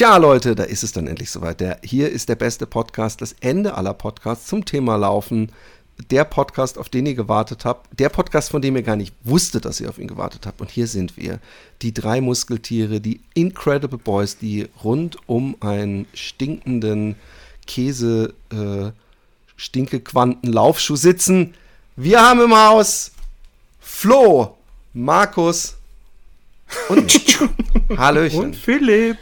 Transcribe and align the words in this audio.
Tja, 0.00 0.16
Leute, 0.16 0.54
da 0.54 0.62
ist 0.62 0.82
es 0.82 0.92
dann 0.92 1.06
endlich 1.06 1.30
soweit. 1.30 1.60
Der, 1.60 1.78
hier 1.84 2.08
ist 2.08 2.30
der 2.30 2.34
beste 2.34 2.64
Podcast, 2.64 3.20
das 3.20 3.36
Ende 3.40 3.74
aller 3.74 3.92
Podcasts 3.92 4.46
zum 4.46 4.64
Thema 4.64 4.96
Laufen. 4.96 5.52
Der 6.10 6.24
Podcast, 6.24 6.78
auf 6.78 6.88
den 6.88 7.04
ihr 7.04 7.12
gewartet 7.12 7.66
habt. 7.66 7.86
Der 7.98 8.08
Podcast, 8.08 8.50
von 8.50 8.62
dem 8.62 8.76
ihr 8.76 8.82
gar 8.82 8.96
nicht 8.96 9.14
wusstet, 9.24 9.66
dass 9.66 9.78
ihr 9.78 9.90
auf 9.90 9.98
ihn 9.98 10.08
gewartet 10.08 10.46
habt. 10.46 10.62
Und 10.62 10.70
hier 10.70 10.86
sind 10.86 11.18
wir. 11.18 11.38
Die 11.82 11.92
drei 11.92 12.22
Muskeltiere, 12.22 13.02
die 13.02 13.20
Incredible 13.34 13.98
Boys, 13.98 14.38
die 14.38 14.70
rund 14.82 15.18
um 15.26 15.54
einen 15.60 16.06
stinkenden 16.14 17.16
Käse, 17.66 18.32
äh, 18.50 18.92
Stinkequanten 19.56 20.50
Laufschuh 20.50 20.96
sitzen. 20.96 21.52
Wir 21.96 22.22
haben 22.22 22.40
im 22.40 22.56
Haus 22.56 23.10
Flo, 23.80 24.56
Markus 24.94 25.76
und 26.88 27.12
Hallöchen. 27.98 28.40
Und 28.40 28.56
Philipp. 28.56 29.18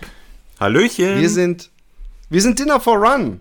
Hallöchen. 0.60 1.20
Wir 1.20 1.30
sind, 1.30 1.70
wir 2.30 2.42
sind 2.42 2.58
Dinner 2.58 2.80
for 2.80 2.96
Run. 2.96 3.40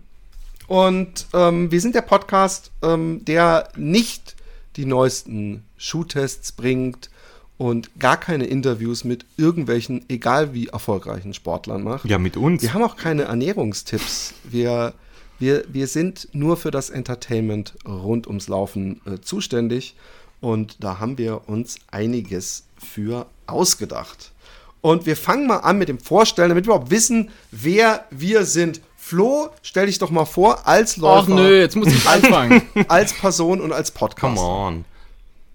Und 0.67 1.25
ähm, 1.33 1.71
wir 1.71 1.81
sind 1.81 1.95
der 1.95 2.01
Podcast, 2.01 2.71
ähm, 2.83 3.25
der 3.25 3.69
nicht 3.75 4.35
die 4.75 4.85
neuesten 4.85 5.63
Schuhtests 5.77 6.51
bringt 6.51 7.09
und 7.57 7.99
gar 7.99 8.17
keine 8.17 8.45
Interviews 8.45 9.03
mit 9.03 9.25
irgendwelchen, 9.37 10.05
egal 10.09 10.53
wie 10.53 10.67
erfolgreichen 10.67 11.33
Sportlern 11.33 11.83
macht. 11.83 12.05
Ja, 12.05 12.19
mit 12.19 12.37
uns. 12.37 12.61
Wir 12.61 12.73
haben 12.73 12.83
auch 12.83 12.97
keine 12.97 13.23
Ernährungstipps. 13.23 14.35
Wir, 14.43 14.93
wir, 15.39 15.63
wir 15.67 15.87
sind 15.87 16.27
nur 16.33 16.55
für 16.55 16.69
das 16.69 16.91
Entertainment 16.91 17.73
rund 17.87 18.27
ums 18.27 18.47
Laufen 18.47 19.01
äh, 19.05 19.19
zuständig. 19.21 19.95
Und 20.39 20.83
da 20.83 20.99
haben 20.99 21.17
wir 21.17 21.49
uns 21.49 21.79
einiges 21.89 22.65
für 22.77 23.25
ausgedacht. 23.47 24.33
Und 24.81 25.05
wir 25.05 25.15
fangen 25.17 25.47
mal 25.47 25.57
an 25.57 25.77
mit 25.77 25.89
dem 25.89 25.99
Vorstellen, 25.99 26.49
damit 26.49 26.65
wir 26.65 26.73
überhaupt 26.73 26.91
wissen, 26.91 27.29
wer 27.51 28.05
wir 28.09 28.45
sind. 28.45 28.81
Flo, 28.95 29.49
stell 29.61 29.85
dich 29.85 29.99
doch 29.99 30.09
mal 30.11 30.25
vor 30.25 30.67
als 30.67 30.97
Läufer. 30.97 31.23
Ach 31.23 31.27
nö, 31.35 31.59
jetzt 31.59 31.75
muss 31.75 31.87
ich 31.87 32.07
anfangen. 32.07 32.61
als 32.89 33.13
Person 33.13 33.61
und 33.61 33.71
als 33.71 33.91
Podcast. 33.91 34.35
Come 34.37 34.39
on. 34.49 34.85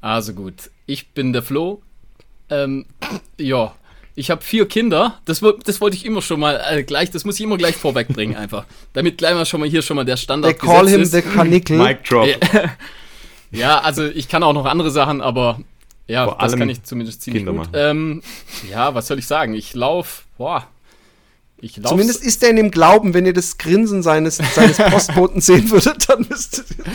Also 0.00 0.32
gut, 0.32 0.70
ich 0.86 1.10
bin 1.10 1.32
der 1.32 1.42
Flo. 1.42 1.82
Ähm, 2.50 2.86
ja, 3.38 3.74
ich 4.14 4.30
habe 4.30 4.42
vier 4.42 4.66
Kinder. 4.66 5.18
Das, 5.26 5.42
das 5.64 5.80
wollte 5.80 5.96
ich 5.96 6.04
immer 6.04 6.22
schon 6.22 6.40
mal 6.40 6.60
äh, 6.70 6.82
gleich, 6.82 7.10
das 7.10 7.24
muss 7.24 7.36
ich 7.38 7.44
immer 7.44 7.56
gleich 7.58 7.76
vorwegbringen 7.76 8.36
einfach. 8.36 8.64
Damit 8.94 9.18
gleich 9.18 9.34
mal 9.34 9.46
schon 9.46 9.60
mal 9.60 9.68
hier 9.68 9.82
schon 9.82 9.96
mal 9.96 10.04
der 10.04 10.16
Standard 10.16 10.58
They 10.58 10.68
call 10.68 10.88
him 10.88 11.02
ist. 11.02 11.12
the 11.12 11.22
Kanickel. 11.22 11.78
Mic 11.78 12.02
drop. 12.04 12.28
Ja, 13.54 13.80
also 13.80 14.06
ich 14.06 14.28
kann 14.28 14.42
auch 14.42 14.54
noch 14.54 14.64
andere 14.64 14.90
Sachen, 14.90 15.20
aber 15.20 15.60
ja, 16.12 16.26
Vor 16.26 16.36
das 16.38 16.56
kann 16.56 16.68
ich 16.68 16.82
zumindest 16.82 17.22
ziemlich 17.22 17.44
Kinder 17.44 17.64
gut. 17.64 17.70
Ähm, 17.72 18.22
ja, 18.70 18.94
was 18.94 19.06
soll 19.06 19.18
ich 19.18 19.26
sagen? 19.26 19.54
Ich 19.54 19.74
laufe, 19.74 20.24
boah, 20.36 20.66
ich 21.58 21.80
Zumindest 21.80 22.24
ist 22.24 22.42
er 22.42 22.50
in 22.50 22.56
dem 22.56 22.70
Glauben, 22.70 23.14
wenn 23.14 23.24
ihr 23.24 23.32
das 23.32 23.56
Grinsen 23.56 24.02
seines, 24.02 24.36
seines 24.36 24.76
Postboten 24.90 25.40
sehen 25.40 25.70
würdet, 25.70 26.08
dann 26.08 26.26
müsstet 26.28 26.66
ihr. 26.78 26.84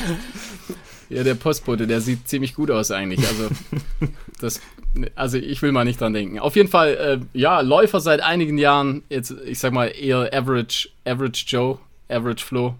Ja, 1.09 1.23
der 1.23 1.35
Postbote, 1.35 1.87
der 1.87 2.01
sieht 2.01 2.27
ziemlich 2.27 2.53
gut 2.53 2.69
aus 2.69 2.91
eigentlich. 2.91 3.25
Also, 3.25 3.47
das, 4.41 4.59
also 5.15 5.37
ich 5.37 5.61
will 5.61 5.71
mal 5.71 5.85
nicht 5.85 6.01
dran 6.01 6.11
denken. 6.11 6.37
Auf 6.37 6.57
jeden 6.57 6.67
Fall, 6.67 7.21
äh, 7.33 7.39
ja, 7.39 7.61
Läufer 7.61 8.01
seit 8.01 8.19
einigen 8.19 8.57
Jahren. 8.57 9.03
Jetzt, 9.07 9.33
ich 9.45 9.59
sag 9.59 9.71
mal, 9.71 9.85
eher 9.85 10.29
Average, 10.33 10.89
Average 11.05 11.45
Joe, 11.47 11.79
Average 12.09 12.43
Flo. 12.43 12.75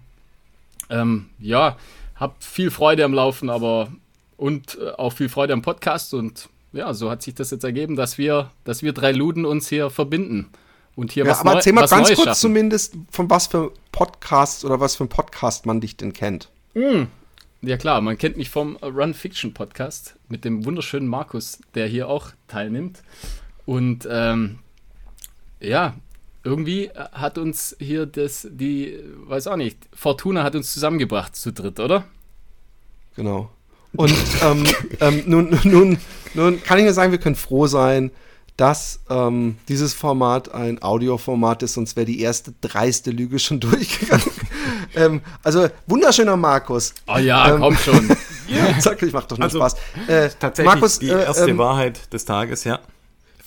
Ähm, 0.90 1.30
ja, 1.38 1.78
hab 2.16 2.44
viel 2.44 2.70
Freude 2.70 3.06
am 3.06 3.14
Laufen, 3.14 3.48
aber 3.48 3.90
und 4.38 4.78
äh, 4.80 4.92
auch 4.92 5.12
viel 5.12 5.28
Freude 5.28 5.52
am 5.52 5.60
Podcast. 5.60 6.14
Und 6.14 6.48
ja, 6.72 6.94
so 6.94 7.10
hat 7.10 7.22
sich 7.22 7.34
das 7.34 7.50
jetzt 7.50 7.64
ergeben, 7.64 7.96
dass 7.96 8.16
wir, 8.16 8.50
dass 8.64 8.82
wir 8.82 8.94
drei 8.94 9.12
Luden 9.12 9.44
uns 9.44 9.68
hier 9.68 9.90
verbinden 9.90 10.48
und 10.96 11.12
hier 11.12 11.24
ja, 11.24 11.30
was 11.30 11.40
Aber 11.40 11.54
erzähl 11.54 11.74
mal 11.74 11.86
ganz 11.86 12.08
Neues 12.08 12.16
kurz 12.16 12.24
schaffen. 12.28 12.40
zumindest, 12.40 12.94
von 13.10 13.28
was 13.28 13.48
für 13.48 13.72
Podcasts 13.92 14.64
oder 14.64 14.80
was 14.80 14.96
für 14.96 15.04
ein 15.04 15.10
Podcast 15.10 15.66
man 15.66 15.82
dich 15.82 15.98
denn 15.98 16.14
kennt. 16.14 16.48
Mm. 16.72 17.04
Ja 17.60 17.76
klar, 17.76 18.00
man 18.00 18.16
kennt 18.16 18.36
mich 18.36 18.50
vom 18.50 18.76
Run 18.76 19.14
Fiction 19.14 19.52
Podcast 19.52 20.14
mit 20.28 20.44
dem 20.44 20.64
wunderschönen 20.64 21.08
Markus, 21.08 21.58
der 21.74 21.88
hier 21.88 22.08
auch 22.08 22.30
teilnimmt. 22.46 23.02
Und 23.66 24.06
ähm, 24.08 24.60
ja, 25.58 25.94
irgendwie 26.44 26.90
hat 26.94 27.36
uns 27.36 27.76
hier 27.80 28.06
das, 28.06 28.46
die, 28.48 29.00
weiß 29.26 29.48
auch 29.48 29.56
nicht, 29.56 29.76
Fortuna 29.92 30.44
hat 30.44 30.54
uns 30.54 30.72
zusammengebracht 30.72 31.34
zu 31.34 31.52
dritt, 31.52 31.80
oder? 31.80 32.04
Genau. 33.16 33.50
Und 33.98 34.14
ähm, 34.44 34.64
ähm, 35.00 35.22
nun, 35.26 35.58
nun, 35.64 35.98
nun 36.34 36.62
kann 36.62 36.78
ich 36.78 36.84
nur 36.84 36.92
sagen, 36.92 37.10
wir 37.10 37.18
können 37.18 37.34
froh 37.34 37.66
sein, 37.66 38.12
dass 38.56 39.00
ähm, 39.10 39.56
dieses 39.66 39.92
Format 39.92 40.54
ein 40.54 40.80
Audioformat 40.80 41.64
ist, 41.64 41.74
sonst 41.74 41.96
wäre 41.96 42.06
die 42.06 42.20
erste 42.20 42.54
dreiste 42.60 43.10
Lüge 43.10 43.40
schon 43.40 43.58
durchgegangen. 43.60 44.30
ähm, 44.94 45.20
also 45.42 45.66
wunderschöner 45.88 46.36
Markus. 46.36 46.94
Oh 47.08 47.18
ja, 47.18 47.52
ähm, 47.52 47.60
komm 47.60 47.76
schon. 47.76 48.08
ja. 48.46 48.80
Sag, 48.80 49.02
ich 49.02 49.12
mach 49.12 49.24
doch 49.24 49.36
nur 49.36 49.46
also, 49.46 49.58
Spaß. 49.58 49.74
Äh, 50.06 50.30
tatsächlich 50.38 50.72
Markus, 50.72 51.00
die 51.00 51.08
erste 51.08 51.50
äh, 51.50 51.58
Wahrheit 51.58 52.12
des 52.12 52.24
Tages, 52.24 52.62
ja. 52.62 52.78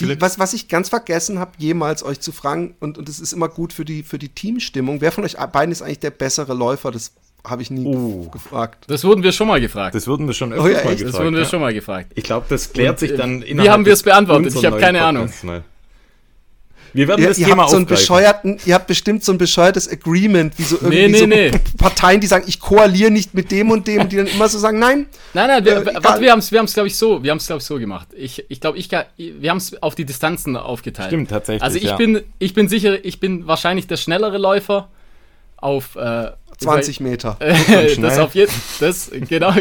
Die, 0.02 0.20
was, 0.20 0.38
was 0.38 0.52
ich 0.52 0.68
ganz 0.68 0.90
vergessen 0.90 1.40
habe, 1.40 1.52
jemals 1.60 2.04
euch 2.04 2.20
zu 2.20 2.34
fragen, 2.34 2.76
und, 2.82 2.98
und 2.98 3.08
das 3.08 3.22
ist 3.22 3.32
immer 3.32 3.48
gut 3.48 3.72
für 3.72 3.86
die, 3.86 4.04
für 4.04 4.20
die 4.20 4.30
Teamstimmung, 4.30 5.00
wer 5.00 5.14
von 5.14 5.24
euch 5.24 5.38
beiden 5.38 5.72
ist 5.72 5.82
eigentlich 5.82 6.00
der 6.00 6.12
bessere 6.12 6.54
Läufer 6.54 6.92
des 6.92 7.14
habe 7.46 7.62
ich 7.62 7.72
nie 7.72 7.86
oh. 7.86 8.30
gefragt. 8.30 8.86
Das 8.88 9.04
wurden 9.04 9.24
wir 9.24 9.32
schon 9.32 9.48
mal 9.48 9.60
gefragt. 9.60 9.96
Das 9.96 10.08
wurden 10.08 10.28
wir 10.28 10.34
schon 10.34 10.54
öfter 10.54 10.64
oh, 10.64 10.68
ja, 10.68 10.84
mal 10.84 10.96
gefragt. 10.96 11.02
Das 11.02 11.20
wurden 11.22 11.34
wir 11.34 11.42
ja. 11.42 11.48
schon 11.48 11.62
mal 11.62 11.74
gefragt. 11.74 12.12
Ich 12.16 12.24
glaube, 12.24 12.46
das 12.50 12.72
klärt 12.72 12.92
Und, 12.92 13.00
sich 13.00 13.16
dann 13.16 13.42
äh, 13.42 13.58
Wie 13.58 13.70
haben 13.70 13.86
wir 13.86 13.94
es 13.94 14.04
beantwortet? 14.04 14.54
Ich 14.56 14.66
habe 14.66 14.80
keine 14.80 15.02
Ahnung. 15.02 15.30
Mal. 15.44 15.64
Wir 16.94 17.08
werden 17.08 17.22
ihr, 17.22 17.30
das 17.30 17.38
ihr 17.38 17.48
Thema 17.48 17.64
habt 17.64 17.72
so 17.72 17.78
einen 17.78 17.86
bescheuerten, 17.86 18.58
Ihr 18.66 18.76
habt 18.76 18.88
bestimmt 18.88 19.24
so 19.24 19.32
ein 19.32 19.38
bescheuertes 19.38 19.90
Agreement, 19.90 20.58
wie 20.58 20.64
so 20.64 20.76
irgendwie 20.76 20.98
nee, 20.98 21.08
nee, 21.08 21.18
so 21.20 21.26
nee. 21.26 21.52
Parteien, 21.78 22.20
die 22.20 22.28
sagen, 22.28 22.44
ich 22.48 22.60
koaliere 22.60 23.12
nicht 23.12 23.34
mit 23.34 23.52
dem 23.52 23.72
und 23.72 23.88
dem, 23.88 24.10
die 24.10 24.18
dann 24.18 24.28
immer 24.28 24.50
so 24.50 24.60
sagen, 24.60 24.80
nein. 24.80 25.06
Nein, 25.34 25.48
nein, 25.48 25.66
wir, 25.66 25.78
äh, 25.78 26.04
warte, 26.04 26.22
wir 26.22 26.32
haben 26.32 26.40
es, 26.40 26.52
wir 26.52 26.62
glaube 26.64 26.88
ich, 26.88 26.98
so, 26.98 27.24
wir 27.24 27.32
haben 27.32 27.38
es, 27.38 27.48
glaube 27.48 27.62
ich, 27.62 27.66
so 27.66 27.80
gemacht. 27.80 28.10
Ich, 28.14 28.46
ich 28.50 28.60
glaube, 28.60 28.78
ich, 28.78 28.90
wir 28.92 29.50
haben 29.50 29.58
es 29.58 29.82
auf 29.82 29.96
die 29.96 30.06
Distanzen 30.06 30.58
aufgeteilt. 30.58 31.08
Stimmt, 31.08 31.30
tatsächlich. 31.30 31.64
Also 31.64 31.78
ich 31.78 31.84
ja. 31.84 31.96
bin, 31.96 32.24
ich 32.40 32.54
bin 32.54 32.68
sicher, 32.68 33.04
ich 33.04 33.20
bin 33.20 33.48
wahrscheinlich 33.48 33.88
der 33.88 33.98
schnellere 33.98 34.38
Läufer 34.38 34.90
auf 35.58 35.96
äh, 35.96 36.32
20 36.62 37.00
Meter. 37.00 37.38
das 38.02 38.20
auf 38.20 38.36
jeden 38.36 38.52
das 38.80 39.12
genau. 39.28 39.54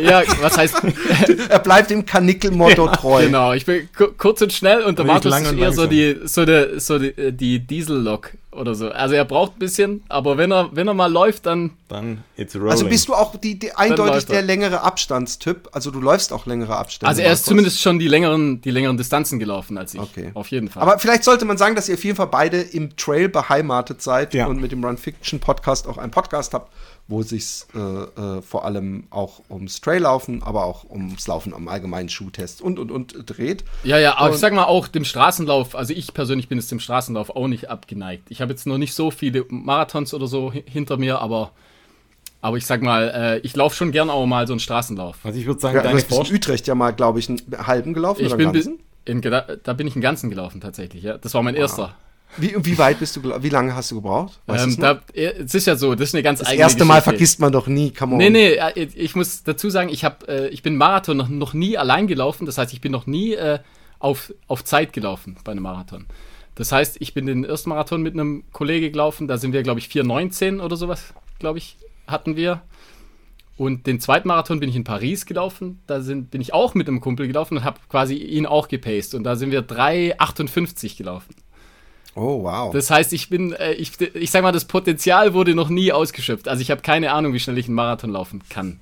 ja, 0.00 0.22
was 0.40 0.56
heißt? 0.56 0.82
er 1.48 1.58
bleibt 1.58 1.90
dem 1.90 2.04
Kanickel-Motto 2.04 2.86
ja, 2.86 2.92
treu. 2.92 3.24
Genau, 3.24 3.52
ich 3.52 3.64
bin 3.64 3.88
kurz 4.16 4.42
und 4.42 4.52
schnell 4.52 4.82
und 4.82 4.98
der 4.98 5.06
Markus 5.06 5.34
ist 5.34 5.52
eher 5.52 5.72
so 5.72 5.86
die 5.86 6.16
so 6.24 6.44
der 6.44 6.80
so 6.80 6.98
die, 6.98 7.32
die 7.32 7.60
Diesel-Lok 7.60 8.32
oder 8.58 8.74
so. 8.74 8.90
Also 8.90 9.14
er 9.14 9.24
braucht 9.24 9.56
ein 9.56 9.58
bisschen, 9.58 10.02
aber 10.08 10.36
wenn 10.36 10.52
er 10.52 10.70
wenn 10.72 10.88
er 10.88 10.94
mal 10.94 11.10
läuft, 11.10 11.46
dann 11.46 11.70
dann 11.88 12.24
it's 12.36 12.54
rolling. 12.54 12.70
Also 12.70 12.86
bist 12.86 13.08
du 13.08 13.14
auch 13.14 13.36
die, 13.36 13.58
die 13.58 13.74
eindeutig 13.74 14.26
der 14.26 14.42
längere 14.42 14.82
Abstandstyp. 14.82 15.68
Also 15.72 15.90
du 15.90 16.00
läufst 16.00 16.32
auch 16.32 16.46
längere 16.46 16.76
Abstände. 16.76 17.08
Also 17.08 17.22
er 17.22 17.32
ist 17.32 17.46
zumindest 17.46 17.80
schon 17.80 17.98
die 17.98 18.08
längeren 18.08 18.60
die 18.60 18.70
längeren 18.70 18.96
Distanzen 18.96 19.38
gelaufen 19.38 19.78
als 19.78 19.94
ich. 19.94 20.00
Okay. 20.00 20.30
Auf 20.34 20.50
jeden 20.50 20.68
Fall. 20.68 20.82
Aber 20.82 20.98
vielleicht 20.98 21.24
sollte 21.24 21.44
man 21.44 21.56
sagen, 21.56 21.74
dass 21.74 21.88
ihr 21.88 21.94
auf 21.94 22.04
jeden 22.04 22.16
Fall 22.16 22.26
beide 22.26 22.60
im 22.60 22.96
Trail 22.96 23.28
beheimatet 23.28 24.02
seid 24.02 24.34
ja. 24.34 24.46
und 24.46 24.60
mit 24.60 24.72
dem 24.72 24.84
Run 24.84 24.98
Fiction 24.98 25.40
Podcast 25.40 25.86
auch 25.86 25.98
einen 25.98 26.10
Podcast 26.10 26.52
habt, 26.54 26.72
wo 27.08 27.22
sich 27.22 27.64
äh, 27.74 27.78
äh, 27.78 28.42
vor 28.42 28.66
allem 28.66 29.04
auch 29.08 29.40
ums 29.50 29.80
Traillaufen, 29.80 30.42
aber 30.42 30.66
auch 30.66 30.84
ums 30.90 31.26
Laufen 31.26 31.54
am 31.54 31.66
allgemeinen 31.66 32.10
Schuhtest 32.10 32.60
und 32.60 32.78
und 32.78 32.90
und 32.90 33.14
dreht. 33.26 33.64
Ja, 33.82 33.98
ja, 33.98 34.18
aber 34.18 34.26
und 34.26 34.34
ich 34.34 34.40
sag 34.40 34.52
mal 34.52 34.64
auch 34.64 34.88
dem 34.88 35.04
Straßenlauf, 35.04 35.74
also 35.74 35.94
ich 35.94 36.12
persönlich 36.12 36.48
bin 36.48 36.58
es 36.58 36.68
dem 36.68 36.80
Straßenlauf 36.80 37.30
auch 37.30 37.48
nicht 37.48 37.70
abgeneigt. 37.70 38.30
Ich 38.30 38.42
habe 38.42 38.52
jetzt 38.52 38.66
noch 38.66 38.76
nicht 38.76 38.92
so 38.92 39.10
viele 39.10 39.46
Marathons 39.48 40.12
oder 40.12 40.26
so 40.26 40.52
hinter 40.52 40.98
mir, 40.98 41.20
aber 41.20 41.52
aber 42.40 42.56
ich 42.56 42.66
sag 42.66 42.82
mal, 42.82 43.08
äh, 43.08 43.38
ich 43.38 43.56
laufe 43.56 43.74
schon 43.74 43.90
gern 43.90 44.10
auch 44.10 44.26
mal 44.26 44.46
so 44.46 44.52
einen 44.52 44.60
Straßenlauf. 44.60 45.16
Also 45.24 45.40
ich 45.40 45.46
würde 45.46 45.60
sagen, 45.60 45.76
ja, 45.76 45.82
deine 45.82 46.02
du 46.02 46.20
in 46.20 46.34
Utrecht 46.34 46.66
ja 46.68 46.74
mal, 46.74 46.92
glaube 46.92 47.18
ich, 47.18 47.28
einen 47.28 47.40
halben 47.66 47.94
gelaufen 47.94 48.20
ich 48.24 48.32
oder 48.32 48.50
bin 48.50 48.78
in, 49.06 49.22
da 49.22 49.72
bin 49.72 49.86
ich 49.86 49.94
einen 49.94 50.02
ganzen 50.02 50.28
gelaufen 50.28 50.60
tatsächlich, 50.60 51.02
ja. 51.02 51.16
Das 51.16 51.32
war 51.32 51.42
mein 51.42 51.54
wow. 51.54 51.62
erster. 51.62 51.96
Wie, 52.36 52.54
wie 52.58 52.78
weit 52.78 52.98
bist 53.00 53.16
du, 53.16 53.42
wie 53.42 53.48
lange 53.48 53.74
hast 53.74 53.90
du 53.90 53.96
gebraucht? 53.96 54.40
Ähm, 54.48 54.76
da, 54.78 55.00
es 55.14 55.54
ist 55.54 55.66
ja 55.66 55.76
so, 55.76 55.94
das 55.94 56.10
ist 56.10 56.14
eine 56.14 56.22
ganz 56.22 56.40
das 56.40 56.48
eigene 56.48 56.62
Das 56.62 56.72
erste 56.72 56.84
Mal 56.84 57.02
vergisst 57.02 57.40
man 57.40 57.52
doch 57.52 57.66
nie, 57.66 57.92
come 57.92 58.12
on. 58.12 58.18
Nee, 58.18 58.30
nee, 58.30 58.58
ich 58.76 59.16
muss 59.16 59.42
dazu 59.42 59.70
sagen, 59.70 59.88
ich, 59.88 60.04
hab, 60.04 60.28
äh, 60.28 60.48
ich 60.48 60.62
bin 60.62 60.76
Marathon 60.76 61.16
noch, 61.16 61.28
noch 61.28 61.54
nie 61.54 61.78
allein 61.78 62.06
gelaufen, 62.06 62.46
das 62.46 62.58
heißt, 62.58 62.72
ich 62.72 62.80
bin 62.80 62.92
noch 62.92 63.06
nie 63.06 63.34
äh, 63.34 63.58
auf, 63.98 64.32
auf 64.46 64.64
Zeit 64.64 64.92
gelaufen 64.92 65.36
bei 65.42 65.52
einem 65.52 65.62
Marathon. 65.62 66.06
Das 66.54 66.72
heißt, 66.72 66.96
ich 67.00 67.14
bin 67.14 67.26
den 67.26 67.44
ersten 67.44 67.70
Marathon 67.70 68.02
mit 68.02 68.14
einem 68.14 68.44
Kollege 68.52 68.90
gelaufen, 68.90 69.26
da 69.26 69.38
sind 69.38 69.52
wir, 69.52 69.62
glaube 69.62 69.80
ich, 69.80 69.86
4,19 69.86 70.60
oder 70.60 70.76
sowas, 70.76 71.14
glaube 71.38 71.58
ich, 71.58 71.76
hatten 72.06 72.36
wir. 72.36 72.62
Und 73.56 73.88
den 73.88 73.98
zweiten 73.98 74.28
Marathon 74.28 74.60
bin 74.60 74.70
ich 74.70 74.76
in 74.76 74.84
Paris 74.84 75.26
gelaufen. 75.26 75.80
Da 75.88 76.00
sind, 76.00 76.30
bin 76.30 76.40
ich 76.40 76.54
auch 76.54 76.74
mit 76.74 76.86
einem 76.86 77.00
Kumpel 77.00 77.26
gelaufen 77.26 77.56
und 77.58 77.64
habe 77.64 77.80
quasi 77.88 78.14
ihn 78.14 78.46
auch 78.46 78.68
gepaced. 78.68 79.14
Und 79.14 79.24
da 79.24 79.34
sind 79.34 79.50
wir 79.50 79.66
3,58 79.66 80.96
gelaufen. 80.96 81.34
Oh, 82.18 82.42
wow. 82.42 82.72
Das 82.72 82.90
heißt, 82.90 83.12
ich 83.12 83.28
bin, 83.28 83.52
äh, 83.52 83.74
ich, 83.74 83.92
ich 84.00 84.32
sag 84.32 84.42
mal, 84.42 84.50
das 84.50 84.64
Potenzial 84.64 85.34
wurde 85.34 85.54
noch 85.54 85.68
nie 85.68 85.92
ausgeschöpft. 85.92 86.48
Also 86.48 86.62
ich 86.62 86.72
habe 86.72 86.80
keine 86.80 87.12
Ahnung, 87.12 87.32
wie 87.32 87.38
schnell 87.38 87.58
ich 87.58 87.66
einen 87.66 87.76
Marathon 87.76 88.10
laufen 88.10 88.42
kann. 88.48 88.80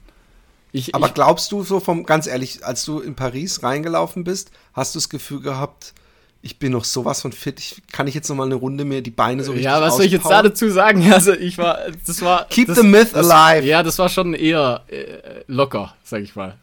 Ich, 0.72 0.94
Aber 0.94 1.08
ich, 1.08 1.14
glaubst 1.14 1.52
du 1.52 1.62
so 1.62 1.78
vom, 1.78 2.04
ganz 2.04 2.26
ehrlich, 2.26 2.64
als 2.64 2.84
du 2.86 3.00
in 3.00 3.14
Paris 3.14 3.62
reingelaufen 3.62 4.24
bist, 4.24 4.52
hast 4.72 4.94
du 4.94 4.98
das 4.98 5.10
Gefühl 5.10 5.40
gehabt, 5.40 5.92
Ich 6.40 6.58
bin 6.58 6.72
noch 6.72 6.84
sowas 6.84 7.20
von 7.20 7.32
fit. 7.32 7.58
Ich, 7.58 7.82
kann 7.92 8.06
ich 8.06 8.14
jetzt 8.14 8.28
noch 8.28 8.36
mal 8.36 8.44
eine 8.44 8.54
Runde 8.54 8.84
mir 8.84 9.02
die 9.02 9.10
Beine 9.10 9.44
so 9.44 9.52
richtig 9.52 9.64
Ja, 9.64 9.80
was 9.82 9.96
soll 9.96 10.06
ich 10.06 10.12
jetzt 10.12 10.26
da 10.26 10.42
dazu 10.42 10.70
sagen? 10.70 11.02
Also 11.12 11.32
ich 11.32 11.58
war, 11.58 11.78
das 12.06 12.22
war. 12.22 12.46
Keep 12.48 12.68
das, 12.68 12.78
the 12.78 12.86
myth 12.86 13.10
das, 13.12 13.28
alive. 13.28 13.66
Ja, 13.66 13.82
das 13.82 13.98
war 13.98 14.08
schon 14.08 14.32
eher 14.32 14.82
äh, 14.88 15.42
locker, 15.46 15.94
sag 16.04 16.22
ich 16.22 16.36
mal. 16.36 16.56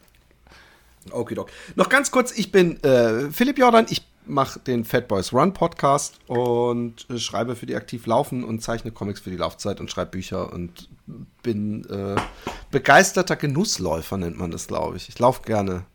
Okay, 1.12 1.36
Doc. 1.36 1.50
Noch 1.76 1.90
ganz 1.90 2.12
kurz, 2.12 2.32
ich 2.32 2.52
bin 2.52 2.82
äh, 2.84 3.30
Philipp 3.32 3.60
Jordan, 3.60 3.86
ich 3.90 4.04
mache 4.26 4.60
den 4.60 4.86
Fat 4.86 5.08
Boys 5.08 5.34
Run 5.34 5.54
Podcast 5.54 6.20
und 6.28 7.10
äh, 7.10 7.18
schreibe 7.18 7.56
für 7.56 7.66
die 7.66 7.76
aktiv 7.76 8.06
laufen 8.06 8.44
und 8.44 8.62
zeichne 8.62 8.92
Comics 8.92 9.20
für 9.20 9.30
die 9.30 9.38
Laufzeit 9.38 9.80
und 9.80 9.92
schreibe 9.92 10.12
Bücher 10.12 10.52
und 10.54 10.90
bin 11.42 11.86
äh, 11.90 12.16
begeisterter 12.72 13.36
Genussläufer, 13.36 14.18
nennt 14.18 14.38
man 14.38 14.52
das, 14.52 14.68
glaube 14.68 14.98
ich. 14.98 15.10
Ich 15.10 15.20
laufe 15.20 15.42
gerne, 15.44 15.86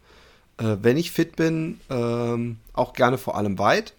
äh, 0.59 0.77
wenn 0.83 0.97
ich 0.97 1.11
fit 1.11 1.37
bin, 1.37 1.81
ähm, 1.91 2.59
auch 2.73 2.93
gerne 2.93 3.19
vor 3.19 3.37
allem 3.37 3.59
weit. 3.59 3.95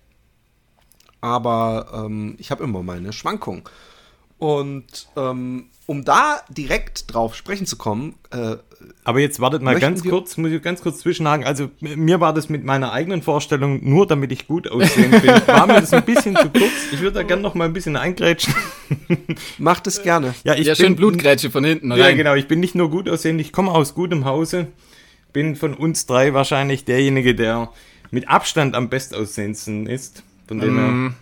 Aber 1.21 2.05
ähm, 2.05 2.35
ich 2.37 2.51
habe 2.51 2.63
immer 2.63 2.81
meine 2.83 3.11
Schwankungen. 3.11 3.63
Und 4.37 5.09
ähm, 5.17 5.69
um 5.85 6.05
da 6.05 6.41
direkt 6.49 7.13
drauf 7.13 7.35
sprechen 7.35 7.65
zu 7.65 7.75
kommen. 7.75 8.15
Äh, 8.29 8.57
Aber 9.03 9.19
jetzt 9.19 9.39
wartet 9.39 9.61
mal 9.61 9.79
ganz 9.79 10.03
kurz, 10.03 10.37
muss 10.37 10.51
ich 10.51 10.61
ganz 10.61 10.81
kurz 10.81 10.99
zwischenhaken. 10.99 11.45
Also 11.45 11.69
mir 11.79 12.19
war 12.19 12.33
das 12.33 12.49
mit 12.49 12.63
meiner 12.63 12.91
eigenen 12.91 13.21
Vorstellung, 13.21 13.79
nur 13.83 14.07
damit 14.07 14.31
ich 14.31 14.47
gut 14.47 14.69
aussehen 14.69 15.11
bin, 15.11 15.29
war 15.47 15.67
mir 15.67 15.81
das 15.81 15.93
ein 15.93 16.03
bisschen 16.03 16.35
zu 16.35 16.49
kurz. 16.49 16.71
Ich 16.91 16.99
würde 16.99 17.15
da 17.15 17.23
gerne 17.23 17.41
noch 17.41 17.55
mal 17.55 17.65
ein 17.65 17.73
bisschen 17.73 17.95
eingrätschen. 17.95 18.53
Macht 19.57 19.87
es 19.87 20.03
gerne. 20.03 20.33
Ja, 20.43 20.53
ich 20.55 20.67
ja, 20.67 20.73
bin, 20.73 20.85
schön 20.85 20.95
Blutgrätsche 20.95 21.49
von 21.49 21.63
hinten. 21.63 21.91
Rein. 21.91 21.99
Ja, 21.99 22.11
genau. 22.13 22.35
Ich 22.35 22.47
bin 22.47 22.59
nicht 22.59 22.75
nur 22.75 22.89
gut 22.89 23.09
aussehen, 23.09 23.39
ich 23.39 23.51
komme 23.51 23.71
aus 23.71 23.95
gutem 23.95 24.25
Hause. 24.25 24.67
Bin 25.33 25.55
von 25.55 25.73
uns 25.73 26.05
drei 26.05 26.33
wahrscheinlich 26.33 26.85
derjenige, 26.85 27.35
der 27.35 27.69
mit 28.11 28.27
Abstand 28.29 28.75
am 28.75 28.89
bestaussehendsten 28.89 29.87
ist. 29.87 30.23
Von 30.47 30.59
dem 30.59 30.73
mm. 30.73 30.77
her 30.77 31.13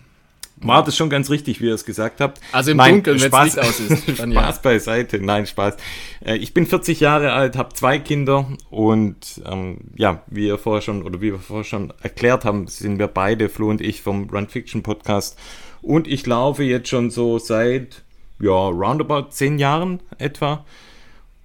war 0.60 0.84
das 0.84 0.96
schon 0.96 1.10
ganz 1.10 1.30
richtig, 1.30 1.60
wie 1.60 1.66
ihr 1.66 1.74
es 1.74 1.84
gesagt 1.84 2.20
habt. 2.20 2.40
Also 2.52 2.70
im 2.70 2.78
Nein, 2.78 2.94
Dunkeln, 2.94 3.20
wenn 3.20 3.32
es 3.32 3.44
Licht 3.44 3.58
aus 3.58 3.80
ist. 3.80 4.08
Dann 4.18 4.32
ja. 4.32 4.40
Spaß 4.40 4.62
beiseite. 4.62 5.18
Nein, 5.20 5.46
Spaß. 5.46 5.76
Äh, 6.24 6.36
ich 6.36 6.54
bin 6.54 6.66
40 6.66 7.00
Jahre 7.00 7.32
alt, 7.32 7.56
habe 7.56 7.74
zwei 7.74 7.98
Kinder 7.98 8.48
und 8.70 9.40
ähm, 9.46 9.78
ja, 9.96 10.22
wie 10.26 10.46
ihr 10.46 10.58
vorher 10.58 10.82
schon 10.82 11.02
oder 11.02 11.20
wie 11.20 11.32
wir 11.32 11.38
vorher 11.38 11.64
schon 11.64 11.92
erklärt 12.02 12.44
haben, 12.44 12.66
sind 12.66 12.98
wir 12.98 13.08
beide, 13.08 13.48
Flo 13.48 13.68
und 13.70 13.80
ich, 13.80 14.02
vom 14.02 14.28
Run 14.30 14.48
Fiction 14.48 14.82
Podcast. 14.82 15.38
Und 15.82 16.08
ich 16.08 16.26
laufe 16.26 16.64
jetzt 16.64 16.88
schon 16.88 17.10
so 17.10 17.38
seit 17.38 18.02
ja, 18.40 18.50
roundabout 18.50 19.30
zehn 19.30 19.58
Jahren 19.58 20.00
etwa. 20.18 20.64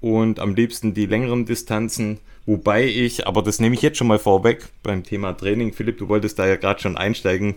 Und 0.01 0.39
am 0.39 0.53
liebsten 0.53 0.93
die 0.93 1.05
längeren 1.05 1.45
Distanzen. 1.45 2.19
Wobei 2.45 2.85
ich, 2.85 3.25
aber 3.25 3.41
das 3.41 3.59
nehme 3.59 3.75
ich 3.75 3.81
jetzt 3.81 3.97
schon 3.97 4.07
mal 4.07 4.19
vorweg 4.19 4.67
beim 4.83 5.03
Thema 5.03 5.31
Training. 5.31 5.71
Philipp, 5.71 5.97
du 5.97 6.09
wolltest 6.09 6.37
da 6.39 6.45
ja 6.45 6.57
gerade 6.57 6.81
schon 6.81 6.97
einsteigen 6.97 7.55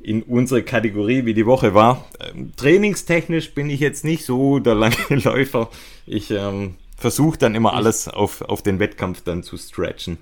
in 0.00 0.22
unsere 0.22 0.62
Kategorie, 0.62 1.24
wie 1.24 1.34
die 1.34 1.46
Woche 1.46 1.74
war. 1.74 2.04
Ähm, 2.20 2.52
trainingstechnisch 2.56 3.54
bin 3.54 3.70
ich 3.70 3.80
jetzt 3.80 4.04
nicht 4.04 4.24
so 4.24 4.58
der 4.58 4.74
lange 4.74 4.96
Läufer. 5.08 5.68
Ich 6.06 6.30
ähm, 6.30 6.74
versuche 6.96 7.38
dann 7.38 7.54
immer 7.54 7.74
alles 7.74 8.08
auf, 8.08 8.42
auf 8.42 8.62
den 8.62 8.78
Wettkampf 8.78 9.22
dann 9.22 9.42
zu 9.42 9.56
stretchen. 9.56 10.18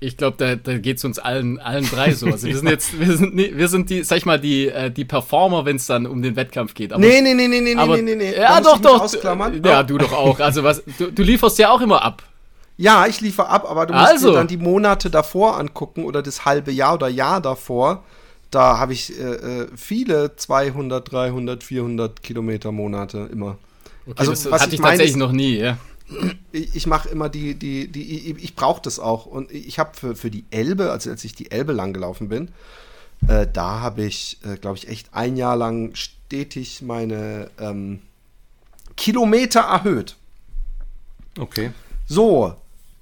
Ich 0.00 0.18
glaube, 0.18 0.36
da, 0.36 0.56
da 0.56 0.76
geht 0.76 0.98
es 0.98 1.04
uns 1.04 1.18
allen, 1.18 1.58
allen 1.58 1.88
drei 1.88 2.12
so. 2.12 2.26
Also 2.26 2.46
wir 2.46 2.56
sind 2.58 2.68
jetzt, 2.68 2.98
wir 2.98 3.16
sind, 3.16 3.36
wir 3.36 3.68
sind 3.68 3.88
die, 3.88 4.02
sag 4.02 4.18
ich 4.18 4.26
mal, 4.26 4.38
die, 4.38 4.68
äh, 4.68 4.90
die 4.90 5.04
Performer, 5.04 5.64
wenn 5.64 5.76
es 5.76 5.86
dann 5.86 6.06
um 6.06 6.20
den 6.20 6.36
Wettkampf 6.36 6.74
geht. 6.74 6.92
Aber, 6.92 7.00
nee, 7.00 7.20
nee, 7.22 7.34
nee, 7.34 7.48
nee, 7.48 7.60
nee, 7.60 7.76
aber, 7.76 7.96
nee, 7.96 8.02
nee, 8.02 8.16
nee. 8.16 8.36
Ja, 8.36 8.60
doch, 8.60 8.78
doch. 8.78 9.10
Ja, 9.64 9.82
du 9.82 9.96
doch 9.96 10.12
auch. 10.12 10.40
Also 10.40 10.62
was, 10.62 10.82
du, 10.98 11.10
du 11.10 11.22
lieferst 11.22 11.58
ja 11.58 11.70
auch 11.70 11.80
immer 11.80 12.02
ab. 12.02 12.22
Ja, 12.76 13.06
ich 13.06 13.20
liefere 13.20 13.48
ab, 13.48 13.70
aber 13.70 13.86
du 13.86 13.94
musst 13.94 14.06
also. 14.06 14.30
dir 14.30 14.34
dann 14.34 14.48
die 14.48 14.56
Monate 14.56 15.08
davor 15.08 15.58
angucken 15.58 16.04
oder 16.04 16.22
das 16.22 16.44
halbe 16.44 16.72
Jahr 16.72 16.94
oder 16.94 17.08
Jahr 17.08 17.40
davor 17.40 18.04
da 18.54 18.78
habe 18.78 18.92
ich 18.92 19.18
äh, 19.18 19.22
äh 19.22 19.68
viele 19.76 20.36
200, 20.36 21.10
300, 21.10 21.62
400 21.64 22.22
Kilometer 22.22 22.72
Monate 22.72 23.28
immer. 23.32 23.58
Okay, 24.06 24.14
also 24.16 24.30
das 24.32 24.50
was 24.50 24.62
hatte 24.62 24.70
ich, 24.70 24.74
ich 24.74 24.80
meine, 24.80 24.92
tatsächlich 24.92 25.16
noch 25.16 25.32
nie, 25.32 25.56
ja. 25.56 25.78
Ich, 26.52 26.76
ich 26.76 26.86
mache 26.86 27.08
immer 27.08 27.28
die, 27.28 27.54
die, 27.54 27.88
die, 27.88 28.30
ich, 28.30 28.44
ich 28.44 28.54
brauche 28.54 28.80
das 28.80 29.00
auch. 29.00 29.26
Und 29.26 29.50
ich 29.50 29.80
habe 29.80 29.90
für, 29.94 30.14
für 30.14 30.30
die 30.30 30.44
Elbe, 30.50 30.92
also 30.92 31.10
als 31.10 31.24
ich 31.24 31.34
die 31.34 31.50
Elbe 31.50 31.72
lang 31.72 31.92
gelaufen 31.92 32.28
bin, 32.28 32.50
äh, 33.26 33.46
da 33.52 33.80
habe 33.80 34.04
ich, 34.04 34.38
äh, 34.44 34.56
glaube 34.56 34.76
ich, 34.76 34.86
echt 34.88 35.08
ein 35.12 35.36
Jahr 35.36 35.56
lang 35.56 35.94
stetig 35.94 36.82
meine 36.82 37.50
ähm, 37.58 38.02
Kilometer 38.96 39.60
erhöht. 39.60 40.14
Okay. 41.38 41.72
So, 42.06 42.54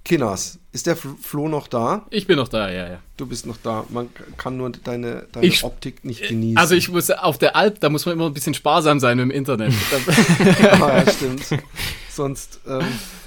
Kinners, 0.05 0.59
ist 0.73 0.87
der 0.87 0.97
Flo 0.97 1.49
noch 1.49 1.69
da? 1.69 2.07
Ich 2.11 2.27
bin 2.27 2.37
noch 2.37 2.49
da, 2.49 2.69
ja, 2.71 2.89
ja. 2.89 2.99
Du 3.17 3.27
bist 3.27 3.47
noch 3.47 3.57
da. 3.63 3.85
Man 3.89 4.09
kann 4.37 4.57
nur 4.57 4.71
deine, 4.71 5.27
deine 5.31 5.47
ich, 5.47 5.63
Optik 5.63 6.05
nicht 6.05 6.29
genießen. 6.29 6.57
Also 6.57 6.75
ich 6.75 6.89
muss 6.89 7.11
auf 7.11 7.39
der 7.39 7.55
Alp, 7.55 7.79
da 7.81 7.89
muss 7.89 8.05
man 8.05 8.15
immer 8.15 8.27
ein 8.27 8.35
bisschen 8.35 8.55
sparsam 8.55 8.99
sein 8.99 9.21
im 9.21 9.31
Internet. 9.31 9.73
ah, 10.81 11.05
ja, 11.05 11.11
stimmt. 11.11 11.45
Sonst, 12.11 12.61
ähm, 12.67 12.81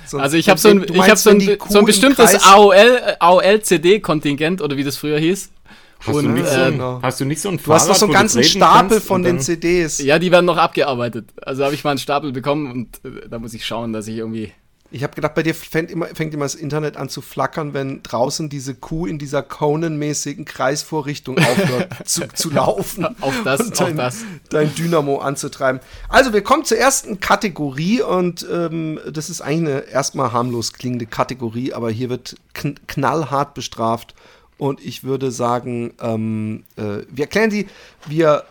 sonst 0.06 0.24
also 0.24 0.38
ich 0.38 0.50
habe 0.50 0.60
so 0.60 0.69
ein, 0.69 0.83
ich 0.83 1.10
hab 1.10 1.18
so 1.18 1.30
ein, 1.30 1.57
so 1.69 1.80
ein 1.80 1.86
bestimmtes 1.86 2.44
AOL, 2.44 3.16
AOL-CD-Kontingent 3.19 4.62
oder 4.62 4.75
wie 4.75 4.83
das 4.83 4.98
früher 4.98 5.18
hieß. 5.18 5.51
Hast, 6.00 6.16
und, 6.16 6.25
du 6.25 6.31
nicht 6.31 6.48
so 6.48 6.60
ein, 6.60 6.80
äh, 6.80 7.00
hast 7.01 7.19
du 7.21 7.25
nicht 7.25 7.42
so 7.42 7.50
ein 7.50 7.60
Du 7.63 7.74
hast 7.74 7.89
doch 7.89 7.95
so 7.95 8.06
einen 8.06 8.13
ganzen 8.13 8.44
Stapel 8.44 9.00
von 9.00 9.24
den 9.24 9.39
CDs. 9.39 10.00
Ja, 10.00 10.19
die 10.19 10.30
werden 10.30 10.45
noch 10.45 10.57
abgearbeitet. 10.57 11.30
Also 11.42 11.63
habe 11.63 11.74
ich 11.74 11.86
mal 11.86 11.92
einen 11.92 12.00
Stapel 12.00 12.33
bekommen 12.33 12.69
und 12.69 13.06
äh, 13.06 13.30
da 13.30 13.39
muss 13.39 13.54
ich 13.54 13.66
schauen, 13.66 13.94
dass 13.94 14.07
ich 14.07 14.18
irgendwie 14.18 14.51
ich 14.95 15.03
habe 15.03 15.13
gedacht, 15.13 15.36
bei 15.36 15.44
dir 15.44 15.53
fängt 15.53 15.92
immer, 15.92 16.06
fängt 16.07 16.33
immer 16.33 16.45
das 16.45 16.56
Internet 16.56 16.95
an 16.95 17.09
zu 17.09 17.21
flackern, 17.21 17.74
wenn 17.74 18.01
draußen 18.01 18.47
diese 18.47 18.75
Kuh 18.75 19.07
in 19.07 19.19
dieser 19.19 19.44
Conan-mäßigen 19.44 20.45
Kreisvorrichtung 20.45 21.38
aufhört 21.38 21.94
zu, 22.07 22.25
zu 22.30 22.50
laufen. 22.50 23.06
Auf 23.19 23.36
das, 23.44 23.59
und 23.59 23.77
dein, 23.77 23.88
auf 23.92 23.95
das. 23.97 24.25
Dein 24.50 24.74
Dynamo 24.74 25.18
anzutreiben. 25.18 25.81
Also, 26.07 26.31
wir 26.31 26.44
kommen 26.44 26.63
zur 26.63 26.77
ersten 26.77 27.19
Kategorie 27.19 28.01
und 28.01 28.47
ähm, 28.50 29.01
das 29.12 29.30
ist 29.30 29.42
eigentlich 29.42 29.75
eine 29.75 29.80
erstmal 29.81 30.31
harmlos 30.31 30.71
klingende 30.71 31.07
Kategorie, 31.07 31.74
aber 31.74 31.92
hier 31.92 32.09
wird 32.09 32.38
kn 32.53 32.80
knallhart 32.88 33.53
bestraft. 33.53 34.15
Und 34.57 34.80
ich 34.80 35.03
würde 35.03 35.30
sagen, 35.31 35.94
ähm, 36.00 36.63
äh, 36.77 37.03
wir 37.09 37.25
erklären 37.25 37.51
sie, 37.51 37.68
wir 38.07 38.45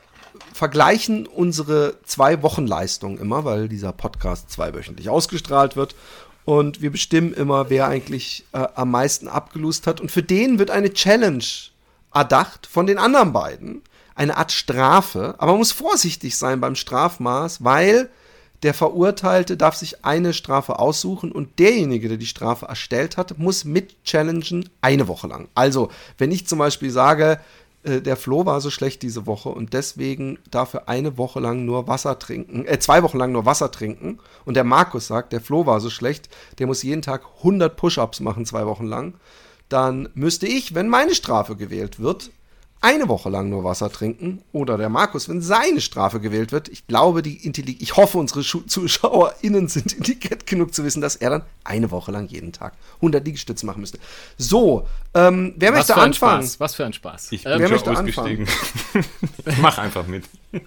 vergleichen 0.52 1.26
unsere 1.26 1.96
zwei 2.04 2.42
Wochen 2.42 2.66
Leistung 2.66 3.18
immer, 3.18 3.44
weil 3.44 3.68
dieser 3.68 3.92
Podcast 3.92 4.50
zweiwöchentlich 4.50 5.08
ausgestrahlt 5.08 5.74
wird 5.74 5.94
und 6.44 6.82
wir 6.82 6.90
bestimmen 6.90 7.32
immer, 7.32 7.70
wer 7.70 7.88
eigentlich 7.88 8.44
äh, 8.52 8.66
am 8.74 8.90
meisten 8.90 9.28
abgelust 9.28 9.86
hat. 9.86 10.00
Und 10.00 10.10
für 10.10 10.22
den 10.22 10.58
wird 10.58 10.70
eine 10.70 10.92
Challenge 10.92 11.44
erdacht 12.12 12.66
von 12.66 12.86
den 12.86 12.98
anderen 12.98 13.32
beiden. 13.32 13.82
Eine 14.14 14.36
Art 14.36 14.52
Strafe. 14.52 15.34
Aber 15.38 15.52
man 15.52 15.58
muss 15.58 15.72
vorsichtig 15.72 16.36
sein 16.36 16.60
beim 16.60 16.76
Strafmaß, 16.76 17.64
weil 17.64 18.10
der 18.62 18.74
Verurteilte 18.74 19.56
darf 19.56 19.74
sich 19.74 20.04
eine 20.04 20.32
Strafe 20.32 20.78
aussuchen 20.78 21.32
und 21.32 21.58
derjenige, 21.58 22.08
der 22.08 22.16
die 22.16 22.26
Strafe 22.26 22.66
erstellt 22.66 23.16
hat, 23.16 23.38
muss 23.38 23.64
mit 23.64 24.02
challengen 24.04 24.70
eine 24.80 25.06
Woche 25.08 25.26
lang. 25.26 25.48
Also, 25.54 25.90
wenn 26.16 26.32
ich 26.32 26.46
zum 26.46 26.60
Beispiel 26.60 26.90
sage, 26.90 27.40
äh, 27.84 28.00
der 28.00 28.16
Flo 28.16 28.46
war 28.46 28.60
so 28.60 28.70
schlecht 28.70 29.02
diese 29.02 29.26
Woche 29.26 29.50
und 29.50 29.72
deswegen 29.72 30.38
darf 30.50 30.74
er 30.74 30.88
eine 30.88 31.16
Woche 31.18 31.40
lang 31.40 31.64
nur 31.64 31.86
Wasser 31.86 32.18
trinken, 32.18 32.66
äh, 32.66 32.78
zwei 32.78 33.02
Wochen 33.02 33.18
lang 33.18 33.32
nur 33.32 33.46
Wasser 33.46 33.70
trinken. 33.70 34.18
Und 34.44 34.54
der 34.54 34.64
Markus 34.64 35.06
sagt, 35.06 35.32
der 35.32 35.40
Flo 35.40 35.66
war 35.66 35.80
so 35.80 35.90
schlecht, 35.90 36.28
der 36.58 36.66
muss 36.66 36.82
jeden 36.82 37.02
Tag 37.02 37.22
100 37.38 37.76
Push-Ups 37.76 38.20
machen, 38.20 38.46
zwei 38.46 38.66
Wochen 38.66 38.86
lang. 38.86 39.14
Dann 39.68 40.08
müsste 40.14 40.46
ich, 40.46 40.74
wenn 40.74 40.88
meine 40.88 41.14
Strafe 41.14 41.56
gewählt 41.56 42.00
wird, 42.00 42.30
eine 42.84 43.08
Woche 43.08 43.30
lang 43.30 43.48
nur 43.48 43.64
Wasser 43.64 43.90
trinken 43.90 44.42
oder 44.52 44.76
der 44.76 44.90
Markus, 44.90 45.28
wenn 45.28 45.40
seine 45.40 45.80
Strafe 45.80 46.20
gewählt 46.20 46.52
wird, 46.52 46.68
ich 46.68 46.86
glaube, 46.86 47.22
die 47.22 47.44
Intelli 47.44 47.76
ich 47.80 47.96
hoffe, 47.96 48.18
unsere 48.18 48.42
ZuschauerInnen 48.42 49.68
sind 49.68 49.92
intelligent 49.96 50.46
genug 50.46 50.74
zu 50.74 50.84
wissen, 50.84 51.00
dass 51.00 51.16
er 51.16 51.30
dann 51.30 51.42
eine 51.64 51.90
Woche 51.90 52.12
lang 52.12 52.28
jeden 52.28 52.52
Tag 52.52 52.74
100 52.96 53.24
Liegestütze 53.24 53.64
machen 53.64 53.80
müsste. 53.80 53.98
So, 54.36 54.86
ähm, 55.14 55.54
wer 55.56 55.72
Was 55.72 55.88
möchte 55.88 55.96
anfangen? 55.96 56.42
Spaß. 56.42 56.60
Was 56.60 56.74
für 56.74 56.84
ein 56.84 56.92
Spaß. 56.92 57.32
Ich 57.32 57.46
ähm, 57.46 57.58
wer 57.58 57.70
möchte 57.70 57.90
ausgestiegen. 57.90 58.46
Mach 59.62 59.78
einfach 59.78 60.06
mit. 60.06 60.24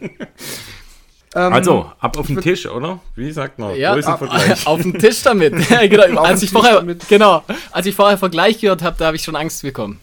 Ähm, 1.36 1.53
also, 1.53 1.91
ab 2.00 2.17
auf 2.17 2.25
den 2.25 2.39
Tisch, 2.39 2.65
oder? 2.65 3.01
Wie 3.15 3.31
sagt 3.31 3.59
man? 3.59 3.75
Ja, 3.75 3.93
ab, 3.93 4.24
auf 4.65 4.81
den 4.81 4.97
Tisch 4.97 5.21
damit. 5.24 5.53
genau, 5.89 6.24
als 6.24 6.41
ich 6.41 6.50
vorher, 6.50 6.83
genau, 7.09 7.43
als 7.71 7.86
ich 7.86 7.93
vorher 7.93 8.17
Vergleich 8.17 8.59
gehört 8.59 8.81
habe, 8.81 8.95
da 8.97 9.07
habe 9.07 9.17
ich 9.17 9.24
schon 9.24 9.36
Angst 9.36 9.62
bekommen. 9.62 10.00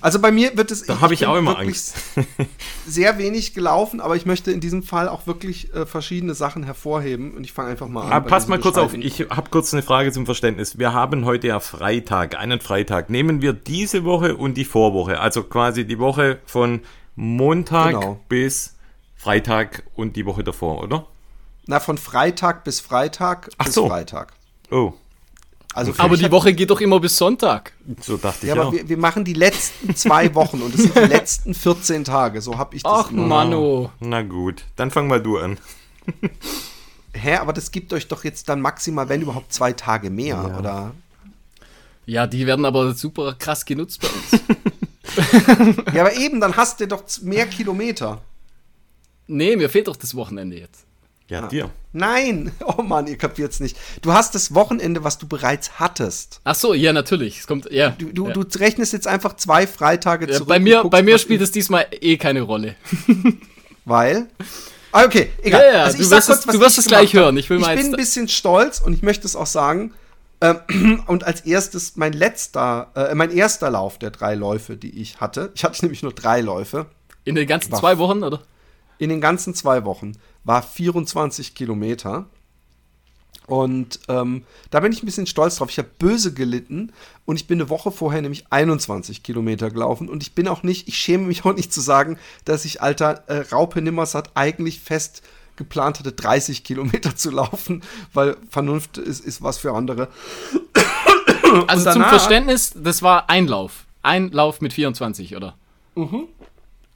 Also 0.00 0.18
bei 0.18 0.30
mir 0.30 0.56
wird 0.56 0.70
es. 0.70 0.84
Da 0.84 1.00
habe 1.00 1.14
ich 1.14 1.26
auch 1.26 1.36
immer 1.36 1.58
Angst. 1.58 1.94
sehr 2.86 3.18
wenig 3.18 3.54
gelaufen, 3.54 4.00
aber 4.00 4.16
ich 4.16 4.26
möchte 4.26 4.50
in 4.50 4.60
diesem 4.60 4.82
Fall 4.82 5.08
auch 5.08 5.26
wirklich 5.26 5.74
äh, 5.74 5.86
verschiedene 5.86 6.34
Sachen 6.34 6.62
hervorheben 6.64 7.32
und 7.32 7.44
ich 7.44 7.52
fange 7.52 7.70
einfach 7.70 7.88
mal 7.88 8.10
an. 8.10 8.24
Pass 8.26 8.48
mal 8.48 8.58
kurz 8.58 8.76
auf, 8.76 8.94
ich 8.94 9.20
habe 9.30 9.50
kurz 9.50 9.72
eine 9.72 9.82
Frage 9.82 10.12
zum 10.12 10.26
Verständnis. 10.26 10.78
Wir 10.78 10.92
haben 10.92 11.24
heute 11.24 11.48
ja 11.48 11.60
Freitag, 11.60 12.38
einen 12.38 12.60
Freitag. 12.60 13.10
Nehmen 13.10 13.42
wir 13.42 13.52
diese 13.52 14.04
Woche 14.04 14.36
und 14.36 14.54
die 14.54 14.64
Vorwoche, 14.64 15.20
also 15.20 15.42
quasi 15.42 15.86
die 15.86 15.98
Woche 15.98 16.38
von 16.46 16.80
Montag 17.16 17.92
genau. 17.92 18.20
bis 18.28 18.76
Freitag 19.16 19.82
und 19.94 20.16
die 20.16 20.24
Woche 20.24 20.42
davor, 20.44 20.82
oder? 20.82 21.06
Na, 21.66 21.78
von 21.78 21.98
Freitag 21.98 22.64
bis 22.64 22.80
Freitag 22.80 23.50
Ach 23.58 23.66
bis 23.66 23.74
so. 23.74 23.88
Freitag. 23.88 24.32
Oh. 24.70 24.94
Also 25.72 25.94
aber 25.98 26.16
die 26.16 26.30
Woche 26.32 26.52
geht 26.52 26.70
doch 26.70 26.80
immer 26.80 26.98
bis 26.98 27.16
Sonntag. 27.16 27.72
So 28.00 28.16
dachte 28.16 28.46
ich 28.46 28.54
ja. 28.54 28.60
aber 28.60 28.72
wir, 28.72 28.88
wir, 28.88 28.96
machen 28.98 29.24
die 29.24 29.34
letzten 29.34 29.94
zwei 29.94 30.34
Wochen 30.34 30.62
und 30.62 30.74
es 30.74 30.82
sind 30.82 30.96
die 30.96 31.00
letzten 31.00 31.54
14 31.54 32.04
Tage. 32.04 32.40
So 32.40 32.58
habe 32.58 32.74
ich 32.74 32.82
das 32.82 32.92
Ach, 32.92 33.10
Mano. 33.12 33.92
Na 34.00 34.22
gut, 34.22 34.64
dann 34.74 34.90
fang 34.90 35.06
mal 35.06 35.22
du 35.22 35.38
an. 35.38 35.58
Hä, 37.12 37.36
aber 37.36 37.52
das 37.52 37.70
gibt 37.70 37.92
euch 37.92 38.08
doch 38.08 38.24
jetzt 38.24 38.48
dann 38.48 38.60
maximal, 38.60 39.08
wenn 39.08 39.22
überhaupt, 39.22 39.52
zwei 39.52 39.72
Tage 39.72 40.10
mehr, 40.10 40.44
ja. 40.48 40.58
oder? 40.58 40.94
Ja, 42.06 42.26
die 42.26 42.46
werden 42.46 42.64
aber 42.64 42.94
super 42.94 43.34
krass 43.34 43.64
genutzt 43.64 44.00
bei 44.00 44.08
uns. 44.08 45.76
ja, 45.94 46.00
aber 46.00 46.16
eben, 46.16 46.40
dann 46.40 46.56
hast 46.56 46.80
du 46.80 46.88
doch 46.88 47.04
mehr 47.22 47.46
Kilometer. 47.46 48.20
Nee, 49.28 49.54
mir 49.54 49.68
fehlt 49.68 49.86
doch 49.86 49.96
das 49.96 50.16
Wochenende 50.16 50.58
jetzt. 50.58 50.84
Ja, 51.30 51.44
ah. 51.44 51.46
dir. 51.46 51.70
Nein! 51.92 52.52
Oh 52.64 52.82
Mann, 52.82 53.06
ihr 53.06 53.16
kapiert 53.16 53.52
es 53.52 53.60
nicht. 53.60 53.76
Du 54.02 54.12
hast 54.12 54.34
das 54.34 54.54
Wochenende, 54.54 55.02
was 55.02 55.18
du 55.18 55.26
bereits 55.26 55.80
hattest. 55.80 56.40
Ach 56.44 56.54
so, 56.54 56.72
ja, 56.72 56.92
natürlich. 56.92 57.40
Es 57.40 57.46
kommt, 57.46 57.70
ja. 57.70 57.90
Du, 57.90 58.12
du, 58.12 58.28
ja. 58.28 58.32
du 58.32 58.58
rechnest 58.58 58.92
jetzt 58.92 59.06
einfach 59.06 59.34
zwei 59.36 59.66
Freitage 59.66 60.26
ja, 60.26 60.34
zurück. 60.34 60.48
Bei 60.48 60.58
mir, 60.58 60.76
guckst, 60.76 60.90
bei 60.90 61.02
mir 61.02 61.18
spielt 61.18 61.40
es 61.40 61.50
diesmal 61.50 61.86
eh 62.00 62.16
keine 62.16 62.42
Rolle. 62.42 62.76
Weil? 63.84 64.28
Ah, 64.92 65.04
okay, 65.04 65.30
egal. 65.42 65.62
Ja, 65.62 65.72
ja, 65.72 65.84
also 65.84 65.98
du 65.98 66.10
wirst, 66.10 66.26
kurz, 66.28 66.38
es, 66.40 66.46
du 66.46 66.60
wirst 66.60 66.78
es 66.78 66.86
gleich 66.86 67.12
hören. 67.12 67.36
Ich, 67.36 67.50
will 67.50 67.60
ich 67.60 67.66
bin 67.66 67.86
ein 67.86 67.92
bisschen 67.92 68.28
stolz 68.28 68.80
und 68.80 68.92
ich 68.92 69.02
möchte 69.02 69.26
es 69.26 69.36
auch 69.36 69.46
sagen. 69.46 69.94
Ähm, 70.40 71.02
und 71.06 71.24
als 71.24 71.42
erstes 71.42 71.96
mein 71.96 72.12
letzter, 72.12 72.90
äh, 72.94 73.14
mein 73.14 73.30
erster 73.30 73.70
Lauf 73.70 73.98
der 73.98 74.10
drei 74.10 74.34
Läufe, 74.34 74.76
die 74.76 75.00
ich 75.00 75.20
hatte. 75.20 75.50
Ich 75.54 75.64
hatte 75.64 75.82
nämlich 75.82 76.02
nur 76.02 76.12
drei 76.12 76.40
Läufe. 76.40 76.86
In 77.24 77.34
den 77.34 77.46
ganzen 77.46 77.74
zwei 77.74 77.98
Wochen, 77.98 78.22
oder? 78.22 78.40
In 79.00 79.08
den 79.08 79.22
ganzen 79.22 79.54
zwei 79.54 79.86
Wochen 79.86 80.12
war 80.44 80.62
24 80.62 81.54
Kilometer. 81.54 82.26
Und 83.46 83.98
ähm, 84.08 84.44
da 84.68 84.80
bin 84.80 84.92
ich 84.92 85.02
ein 85.02 85.06
bisschen 85.06 85.26
stolz 85.26 85.56
drauf. 85.56 85.70
Ich 85.70 85.78
habe 85.78 85.88
böse 85.98 86.34
gelitten 86.34 86.92
und 87.24 87.36
ich 87.36 87.46
bin 87.46 87.58
eine 87.58 87.70
Woche 87.70 87.90
vorher 87.90 88.20
nämlich 88.20 88.44
21 88.50 89.22
Kilometer 89.22 89.70
gelaufen. 89.70 90.06
Und 90.10 90.22
ich 90.22 90.34
bin 90.34 90.46
auch 90.48 90.62
nicht, 90.62 90.86
ich 90.86 90.98
schäme 90.98 91.26
mich 91.26 91.44
auch 91.46 91.54
nicht 91.54 91.72
zu 91.72 91.80
sagen, 91.80 92.18
dass 92.44 92.66
ich 92.66 92.82
alter 92.82 93.24
äh, 93.28 93.38
Raupe 93.50 93.80
Nimmersat 93.80 94.32
eigentlich 94.34 94.80
fest 94.80 95.22
geplant 95.56 95.98
hatte, 95.98 96.12
30 96.12 96.62
Kilometer 96.64 97.16
zu 97.16 97.30
laufen, 97.30 97.82
weil 98.12 98.36
Vernunft 98.50 98.98
ist, 98.98 99.24
ist 99.24 99.42
was 99.42 99.56
für 99.56 99.72
andere. 99.72 100.08
Also 101.66 101.84
danach, 101.84 101.92
zum 101.94 102.02
Verständnis, 102.02 102.74
das 102.76 103.00
war 103.00 103.30
ein 103.30 103.48
Lauf. 103.48 103.86
Ein 104.02 104.30
Lauf 104.30 104.60
mit 104.60 104.74
24, 104.74 105.36
oder? 105.36 105.56
Mhm. 105.94 106.28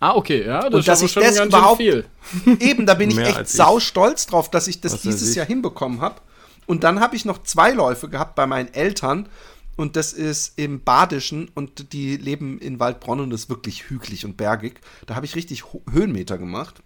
Ah, 0.00 0.16
okay, 0.16 0.44
ja, 0.46 0.68
das 0.68 0.74
und 0.74 0.88
dass 0.88 1.02
ich 1.02 1.14
das 1.14 1.40
überhaupt 1.40 1.78
viel. 1.78 2.04
Eben, 2.60 2.86
da 2.86 2.94
bin 2.94 3.10
ich 3.10 3.18
echt 3.18 3.48
sau 3.48 3.80
stolz 3.80 4.26
drauf, 4.26 4.50
dass 4.50 4.68
ich 4.68 4.80
das 4.80 4.94
Was 4.94 5.02
dieses 5.02 5.34
Jahr 5.34 5.46
hinbekommen 5.46 6.00
habe. 6.00 6.20
Und 6.66 6.84
dann 6.84 7.00
habe 7.00 7.16
ich 7.16 7.24
noch 7.24 7.42
zwei 7.42 7.70
Läufe 7.72 8.08
gehabt 8.08 8.34
bei 8.34 8.46
meinen 8.46 8.72
Eltern 8.72 9.28
und 9.76 9.96
das 9.96 10.12
ist 10.12 10.58
im 10.58 10.82
Badischen 10.82 11.50
und 11.54 11.92
die 11.92 12.16
leben 12.16 12.58
in 12.58 12.78
Waldbronn 12.80 13.20
und 13.20 13.30
das 13.30 13.42
ist 13.42 13.50
wirklich 13.50 13.88
hügelig 13.90 14.24
und 14.24 14.36
bergig. 14.36 14.80
Da 15.06 15.14
habe 15.14 15.26
ich 15.26 15.34
richtig 15.34 15.64
Höhenmeter 15.90 16.38
gemacht. 16.38 16.82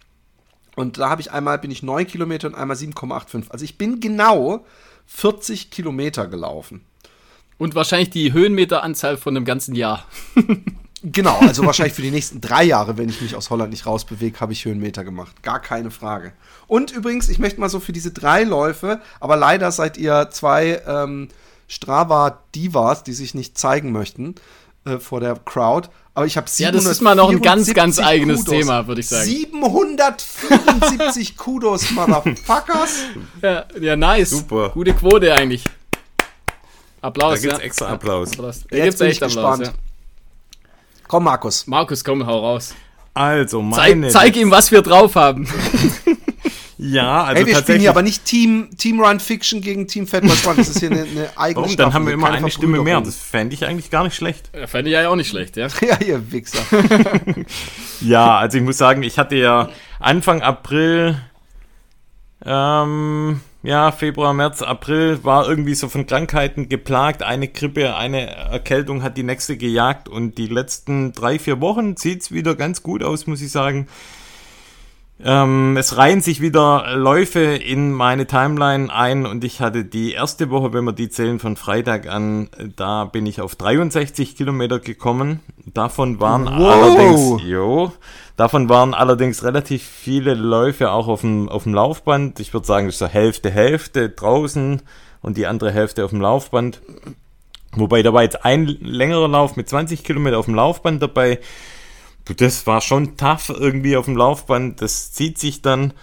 Und 0.75 0.97
da 0.97 1.09
habe 1.09 1.21
ich 1.21 1.31
einmal 1.31 1.59
bin 1.59 1.71
ich 1.71 1.83
9 1.83 2.07
Kilometer 2.07 2.47
und 2.47 2.55
einmal 2.55 2.77
7,85. 2.77 3.49
Also 3.49 3.65
ich 3.65 3.77
bin 3.77 3.99
genau 3.99 4.65
40 5.07 5.71
Kilometer 5.71 6.27
gelaufen. 6.27 6.85
Und 7.57 7.75
wahrscheinlich 7.75 8.09
die 8.09 8.31
Höhenmeteranzahl 8.31 9.17
von 9.17 9.35
einem 9.35 9.45
ganzen 9.45 9.75
Jahr. 9.75 10.05
Genau, 11.01 11.37
also 11.39 11.65
wahrscheinlich 11.65 11.93
für 11.93 12.01
die 12.01 12.11
nächsten 12.11 12.41
drei 12.41 12.63
Jahre, 12.63 12.97
wenn 12.97 13.07
ich 13.07 13.21
mich 13.21 13.33
aus 13.35 13.49
Holland 13.49 13.71
nicht 13.71 13.85
rausbewege, 13.85 14.41
habe 14.41 14.51
ich 14.51 14.65
Höhenmeter 14.65 15.05
gemacht. 15.05 15.41
Gar 15.43 15.61
keine 15.61 15.91
Frage. 15.91 16.33
Und 16.67 16.91
übrigens, 16.91 17.29
ich 17.29 17.39
möchte 17.39 17.61
mal 17.61 17.69
so 17.69 17.79
für 17.79 17.93
diese 17.93 18.11
drei 18.11 18.43
Läufe, 18.43 18.99
aber 19.21 19.37
leider 19.37 19.71
seid 19.71 19.97
ihr 19.97 20.27
zwei 20.31 20.81
ähm, 20.85 21.29
Strava-Divas, 21.69 23.03
die 23.03 23.13
sich 23.13 23.33
nicht 23.33 23.57
zeigen 23.57 23.93
möchten 23.93 24.35
äh, 24.83 24.99
vor 24.99 25.21
der 25.21 25.35
Crowd. 25.35 25.87
Aber 26.15 26.25
ich 26.25 26.35
habe 26.35 26.47
Ja, 26.57 26.71
das 26.71 26.85
ist 26.85 27.01
mal 27.01 27.15
noch 27.15 27.29
ein 27.29 27.41
ganz, 27.41 27.73
ganz 27.73 27.97
eigenes 27.99 28.43
Kudos. 28.43 28.59
Thema, 28.59 28.87
würde 28.87 28.99
ich 28.99 29.07
sagen. 29.07 29.25
774 29.25 31.37
Kudos, 31.37 31.91
Motherfuckers. 31.91 33.03
Ja, 33.41 33.63
ja, 33.79 33.95
nice. 33.95 34.31
Super. 34.31 34.71
Gute 34.71 34.93
Quote 34.93 35.33
eigentlich. 35.33 35.63
Applaus. 36.99 37.35
Da 37.35 37.41
gibt's 37.41 37.59
ja. 37.59 37.63
extra 37.63 37.87
Applaus. 37.87 38.33
Applaus. 38.33 38.65
Da 38.69 38.75
Jetzt 38.75 38.85
gibt's 38.85 39.01
echt 39.01 39.23
Applaus, 39.23 39.59
gespannt. 39.59 39.77
Ja. 39.77 39.88
Komm, 41.09 41.23
Markus. 41.23 41.65
Markus, 41.65 42.03
komm, 42.03 42.23
hau 42.27 42.39
raus. 42.39 42.75
Also, 43.15 43.63
meine. 43.63 44.09
Zeig, 44.09 44.33
zeig 44.33 44.37
ihm, 44.37 44.51
was 44.51 44.71
wir 44.71 44.83
drauf 44.83 45.15
haben. 45.15 45.47
ja, 46.77 47.23
also. 47.23 47.41
Ey, 47.41 47.47
wir 47.47 47.55
spielen 47.55 47.79
hier 47.79 47.89
aber 47.89 48.03
nicht 48.03 48.25
Team, 48.25 48.69
Team 48.77 49.01
Run 49.01 49.19
Fiction 49.19 49.59
gegen 49.59 49.87
Team 49.87 50.05
Fat 50.05 50.21
Boys 50.21 50.45
Run. 50.45 50.57
Das 50.57 50.69
ist 50.69 50.81
hier 50.81 50.91
eine, 50.91 51.01
eine 51.01 51.29
eigene 51.35 51.65
Warum? 51.65 51.77
Dann 51.77 51.93
haben 51.95 52.05
wir 52.05 52.13
immer 52.13 52.29
eine 52.29 52.51
Stimme 52.51 52.83
mehr. 52.83 53.01
Das 53.01 53.15
fände 53.15 53.55
ich 53.55 53.65
eigentlich 53.65 53.89
gar 53.89 54.03
nicht 54.03 54.15
schlecht. 54.15 54.51
Ja, 54.55 54.67
fände 54.67 54.91
ich 54.91 54.93
ja 54.93 55.09
auch 55.09 55.15
nicht 55.15 55.29
schlecht, 55.29 55.57
ja. 55.57 55.65
ja, 55.81 55.97
ihr 55.99 56.31
Wichser. 56.31 56.59
ja, 58.01 58.37
also 58.37 58.59
ich 58.59 58.63
muss 58.63 58.77
sagen, 58.77 59.01
ich 59.01 59.17
hatte 59.17 59.35
ja 59.35 59.69
Anfang 59.99 60.43
April 60.43 61.19
ähm, 62.45 63.41
ja, 63.61 63.91
Februar, 63.91 64.33
März, 64.33 64.61
April 64.61 65.23
war 65.23 65.47
irgendwie 65.47 65.75
so 65.75 65.89
von 65.89 66.05
Krankheiten 66.05 66.69
geplagt. 66.69 67.23
Eine 67.23 67.49
Grippe, 67.49 67.95
eine 67.95 68.27
Erkältung 68.27 69.03
hat 69.03 69.17
die 69.17 69.23
nächste 69.23 69.57
gejagt 69.57 70.07
und 70.07 70.37
die 70.37 70.47
letzten 70.47 71.11
drei, 71.11 71.39
vier 71.39 71.59
Wochen 71.59 71.97
sieht's 71.97 72.31
wieder 72.31 72.55
ganz 72.55 72.83
gut 72.83 73.03
aus, 73.03 73.27
muss 73.27 73.41
ich 73.41 73.51
sagen. 73.51 73.87
Ähm, 75.21 75.75
es 75.75 75.97
reihen 75.97 76.21
sich 76.21 76.39
wieder 76.39 76.95
Läufe 76.95 77.41
in 77.41 77.91
meine 77.91 78.25
Timeline 78.25 78.93
ein 78.93 79.25
und 79.25 79.43
ich 79.43 79.59
hatte 79.59 79.83
die 79.83 80.13
erste 80.13 80.49
Woche, 80.49 80.71
wenn 80.71 80.85
wir 80.85 80.93
die 80.93 81.09
zählen 81.09 81.39
von 81.39 81.57
Freitag 81.57 82.07
an, 82.07 82.49
da 82.77 83.03
bin 83.03 83.25
ich 83.25 83.41
auf 83.41 83.55
63 83.55 84.37
Kilometer 84.37 84.79
gekommen. 84.79 85.41
Davon 85.65 86.21
waren 86.21 86.45
wow. 86.45 86.71
allerdings, 86.71 87.43
jo, 87.43 87.91
davon 88.37 88.69
waren 88.69 88.93
allerdings 88.93 89.43
relativ 89.43 89.83
viele 89.83 90.35
Läufe 90.35 90.91
auch 90.91 91.09
auf 91.09 91.21
dem, 91.21 91.49
auf 91.49 91.63
dem 91.63 91.73
Laufband. 91.73 92.39
Ich 92.39 92.53
würde 92.53 92.65
sagen, 92.65 92.87
das 92.87 92.95
ist 92.95 92.99
so 92.99 93.07
Hälfte, 93.07 93.49
Hälfte 93.49 94.09
draußen 94.09 94.81
und 95.21 95.37
die 95.37 95.47
andere 95.47 95.71
Hälfte 95.71 96.05
auf 96.05 96.11
dem 96.11 96.21
Laufband. 96.21 96.81
Wobei 97.73 98.03
da 98.03 98.13
war 98.13 98.23
jetzt 98.23 98.45
ein 98.45 98.67
längerer 98.67 99.27
Lauf 99.27 99.57
mit 99.57 99.67
20 99.67 100.05
Kilometer 100.05 100.39
auf 100.39 100.45
dem 100.45 100.55
Laufband 100.55 101.03
dabei 101.03 101.39
das 102.25 102.67
war 102.67 102.81
schon 102.81 103.17
tough 103.17 103.49
irgendwie 103.49 103.97
auf 103.97 104.05
dem 104.05 104.17
Laufband. 104.17 104.81
Das 104.81 105.11
zieht 105.11 105.37
sich 105.37 105.61
dann 105.61 105.93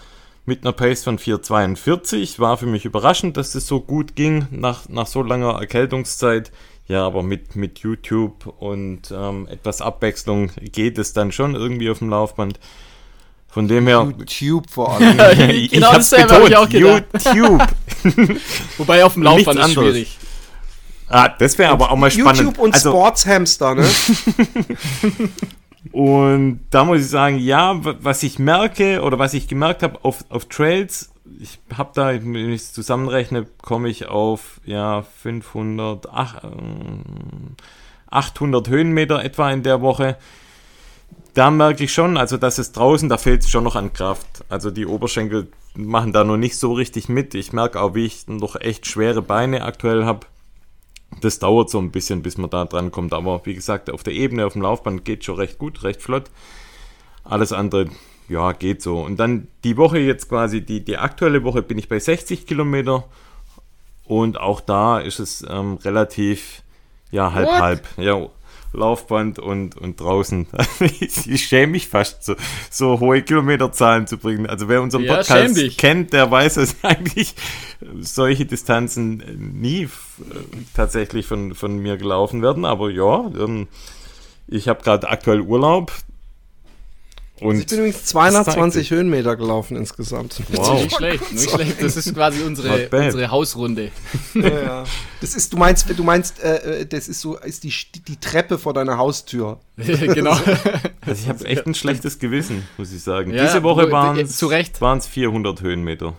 mit 0.45 0.63
einer 0.63 0.73
Pace 0.73 1.05
von 1.05 1.19
4,42. 1.19 2.39
War 2.39 2.57
für 2.57 2.67
mich 2.67 2.85
überraschend, 2.85 3.37
dass 3.37 3.53
das 3.53 3.67
so 3.67 3.81
gut 3.81 4.17
ging 4.17 4.47
nach, 4.51 4.89
nach 4.89 5.07
so 5.07 5.23
langer 5.23 5.59
Erkältungszeit. 5.61 6.53
Ja, 6.89 7.05
aber 7.05 7.25
mit, 7.25 7.57
mit 7.57 7.81
YouTube 7.81 8.47
und 8.61 9.11
ähm, 9.11 9.49
etwas 9.49 9.81
Abwechslung 9.81 10.53
geht 10.61 10.99
es 10.99 11.13
dann 11.13 11.33
schon 11.33 11.57
irgendwie 11.57 11.91
auf 11.91 11.99
dem 11.99 12.11
Laufband. 12.11 12.61
Von 13.49 13.67
dem 13.67 13.87
her. 13.87 14.13
YouTube 14.19 14.71
vor 14.71 14.93
allem. 14.95 15.19
ich 15.51 15.71
genau 15.71 15.93
dasselbe 15.93 16.33
habe 16.33 16.49
ich 16.49 16.57
auch 16.57 16.69
gedacht. 16.69 17.05
YouTube. 17.35 17.67
Wobei 18.79 19.05
auf 19.05 19.15
dem 19.15 19.23
Laufband 19.25 19.59
ist 19.59 19.73
schwierig. 19.73 20.19
Ah, 21.09 21.29
das 21.29 21.57
wäre 21.59 21.73
aber 21.73 21.91
auch 21.91 21.97
mal 21.97 22.11
spannend. 22.11 22.39
YouTube 22.39 22.59
und 22.59 22.75
also, 22.75 22.91
Sportshamster, 22.91 23.77
ne? 23.77 23.89
Und 25.97 26.61
da 26.69 26.85
muss 26.85 27.01
ich 27.01 27.09
sagen, 27.09 27.39
ja, 27.39 27.81
was 27.83 28.23
ich 28.23 28.39
merke 28.39 29.01
oder 29.01 29.19
was 29.19 29.33
ich 29.33 29.49
gemerkt 29.49 29.83
habe 29.83 30.05
auf, 30.05 30.27
auf 30.29 30.45
Trails, 30.45 31.11
ich 31.41 31.59
habe 31.75 31.93
da, 31.95 32.09
wenn 32.13 32.53
ich 32.53 32.61
es 32.61 32.75
zusammenrechne, 32.75 33.47
komme 33.63 33.89
ich 33.89 34.07
auf 34.07 34.61
ja 34.67 35.01
500, 35.23 36.07
800 38.11 38.69
Höhenmeter 38.69 39.25
etwa 39.25 39.51
in 39.51 39.63
der 39.63 39.81
Woche. 39.81 40.19
Da 41.33 41.51
merke 41.51 41.85
ich 41.85 41.95
schon, 41.95 42.19
also 42.19 42.37
dass 42.37 42.59
es 42.59 42.73
draußen, 42.73 43.09
da 43.09 43.17
fehlt 43.17 43.45
es 43.45 43.49
schon 43.49 43.65
noch 43.65 43.75
an 43.75 43.95
Kraft. 43.95 44.45
Also 44.51 44.71
die 44.71 44.85
Oberschenkel 44.85 45.49
machen 45.75 46.13
da 46.13 46.25
noch 46.25 46.37
nicht 46.37 46.59
so 46.59 46.75
richtig 46.75 47.09
mit. 47.09 47.35
Ich 47.35 47.55
merke 47.55 47.81
auch, 47.81 47.95
wie 47.95 48.05
ich 48.05 48.29
noch 48.29 48.57
echt 48.57 48.85
schwere 48.85 49.23
Beine 49.23 49.63
aktuell 49.63 50.05
habe 50.05 50.27
das 51.21 51.39
dauert 51.39 51.71
so 51.71 51.79
ein 51.79 51.91
bisschen, 51.91 52.23
bis 52.23 52.39
man 52.39 52.51
da 52.51 52.65
dran 52.65 52.91
kommt. 52.91 53.13
Aber 53.13 53.41
wie 53.45 53.55
gesagt, 53.55 53.91
auf 53.91 54.03
der 54.03 54.13
Ebene, 54.15 54.47
auf 54.47 54.53
dem 54.55 54.63
Laufband 54.63 55.05
geht 55.05 55.25
schon 55.25 55.37
recht 55.37 55.59
gut, 55.59 55.83
recht 55.83 56.03
flott. 56.03 56.31
Alles 57.25 57.53
andere, 57.53 57.87
ja, 58.29 58.53
geht 58.53 58.83
so. 58.83 59.01
Und 59.01 59.19
dann 59.19 59.49
die 59.65 59.77
Woche 59.77 59.99
jetzt 59.99 60.29
quasi, 60.29 60.65
die, 60.65 60.85
die 60.85 60.97
aktuelle 60.97 61.45
Woche 61.45 61.63
bin 61.63 61.79
ich 61.79 61.89
bei 61.89 61.99
60 61.99 62.47
Kilometer. 62.47 63.05
Und 64.05 64.39
auch 64.39 64.61
da 64.61 64.99
ist 64.99 65.19
es 65.19 65.45
ähm, 65.49 65.79
relativ, 65.85 66.63
ja, 67.11 67.33
halb, 67.33 67.49
What? 67.49 67.61
halb. 67.61 67.89
Ja, 67.99 68.29
Laufband 68.77 69.39
und, 69.39 69.77
und 69.77 70.01
draußen. 70.01 70.47
ich 71.01 71.47
schäme 71.47 71.73
mich 71.73 71.89
fast, 71.89 72.25
so, 72.25 72.37
so 72.71 73.01
hohe 73.01 73.23
Kilometerzahlen 73.23 74.07
zu 74.07 74.19
bringen. 74.19 74.47
Also 74.47 74.69
wer 74.69 74.83
unseren 74.83 75.05
ja, 75.05 75.17
Podcast 75.17 75.79
kennt, 75.79 76.13
der 76.13 76.31
weiß, 76.31 76.55
dass 76.55 76.77
eigentlich 76.83 77.35
solche 78.01 78.47
Distanzen 78.47 79.23
nie 79.61 79.85
äh, 79.85 79.89
tatsächlich 80.75 81.27
von, 81.27 81.55
von 81.55 81.79
mir 81.79 81.97
gelaufen 81.97 82.43
werden. 82.43 82.65
Aber 82.65 82.91
ja, 82.91 83.31
ähm, 83.39 83.69
ich 84.47 84.69
habe 84.69 84.83
gerade 84.83 85.09
aktuell 85.09 85.41
Urlaub 85.41 85.93
Und 87.41 87.59
ich 87.59 87.67
bin 87.67 87.79
übrigens 87.79 88.05
220 88.07 88.91
Höhenmeter 88.91 89.37
gelaufen 89.37 89.77
insgesamt. 89.77 90.41
Wow. 90.53 90.83
Nicht 90.83 90.97
schlecht, 90.97 91.33
nicht 91.33 91.51
schlecht. 91.51 91.77
Das 91.81 91.97
ist 91.97 92.15
quasi 92.15 92.43
unsere, 92.43 92.89
unsere 92.89 93.31
Hausrunde. 93.31 93.91
Ja, 94.35 94.49
ja. 94.49 94.85
Das 95.21 95.35
ist, 95.35 95.53
du 95.53 95.57
meinst, 95.57 95.87
du 95.89 96.05
meinst, 96.05 96.43
äh, 96.43 96.81
äh, 96.81 96.87
das 96.87 97.09
ist 97.09 97.21
so, 97.21 97.37
ist 97.39 97.65
die, 97.65 97.73
die 98.07 98.17
Treppe 98.17 98.59
vor 98.59 98.73
deiner 98.73 98.97
Haustür. 98.99 99.61
genau. 99.77 100.37
Also 101.09 101.23
ich 101.23 101.29
habe 101.29 101.45
echt 101.45 101.65
ein 101.65 101.75
schlechtes 101.75 102.19
Gewissen, 102.19 102.67
muss 102.79 102.93
ich 102.93 103.01
sagen. 103.01 103.33
Ja, 103.33 103.45
Diese 103.45 103.63
Woche 103.63 103.93
waren 103.93 104.19
es 104.19 105.07
400 105.07 105.61
Höhenmeter. 105.61 106.15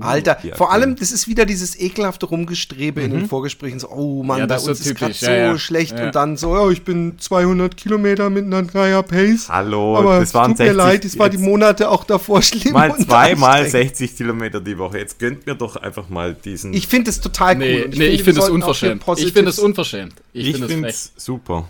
Alter, 0.00 0.38
vor 0.54 0.72
allem, 0.72 0.96
das 0.96 1.12
ist 1.12 1.28
wieder 1.28 1.44
dieses 1.44 1.78
ekelhafte 1.78 2.26
Rumgestrebe 2.26 3.00
mhm. 3.00 3.06
in 3.06 3.12
den 3.12 3.22
mhm. 3.22 3.28
Vorgesprächen. 3.28 3.78
So, 3.78 3.90
oh 3.90 4.22
Mann, 4.22 4.40
ja, 4.40 4.46
bei 4.46 4.54
uns 4.54 4.64
so 4.64 4.90
ist 4.90 4.94
gerade 4.94 5.12
so 5.12 5.26
ja, 5.26 5.58
schlecht. 5.58 5.92
Und 5.92 6.14
dann 6.14 6.36
so, 6.36 6.50
oh, 6.52 6.70
ich 6.70 6.82
bin 6.82 7.18
200 7.18 7.76
Kilometer 7.76 8.30
mit 8.30 8.46
einer 8.46 8.62
Dreier 8.62 9.02
Pace. 9.02 9.48
Hallo, 9.48 9.98
aber 9.98 10.20
das 10.20 10.32
waren 10.34 10.52
tut 10.52 10.58
60, 10.58 10.76
mir 10.76 10.82
leid, 10.82 11.04
das 11.04 11.18
war 11.18 11.28
die 11.28 11.38
Monate 11.38 11.90
auch 11.90 12.04
davor 12.04 12.40
schlimm. 12.42 12.72
Mal 12.72 12.96
zweimal 12.96 13.68
60 13.68 14.16
Kilometer 14.16 14.60
die 14.60 14.78
Woche. 14.78 14.98
Jetzt 14.98 15.18
gönnt 15.18 15.46
mir 15.46 15.54
doch 15.54 15.76
einfach 15.76 16.08
mal 16.08 16.34
diesen. 16.34 16.72
Ich 16.72 16.86
finde 16.86 17.10
es 17.10 17.20
total 17.20 17.56
nee, 17.56 17.82
cool. 17.82 17.88
Ich 17.92 17.98
nee, 17.98 18.06
ich 18.06 18.22
finde 18.22 18.40
es 18.40 18.48
unverschämt. 18.48 19.02
Ich 19.16 19.32
finde 19.32 19.50
es 19.50 19.58
unverschämt. 19.58 20.14
Ich, 20.32 20.48
ich 20.48 20.64
finde 20.64 20.88
es 20.88 21.12
super. 21.16 21.68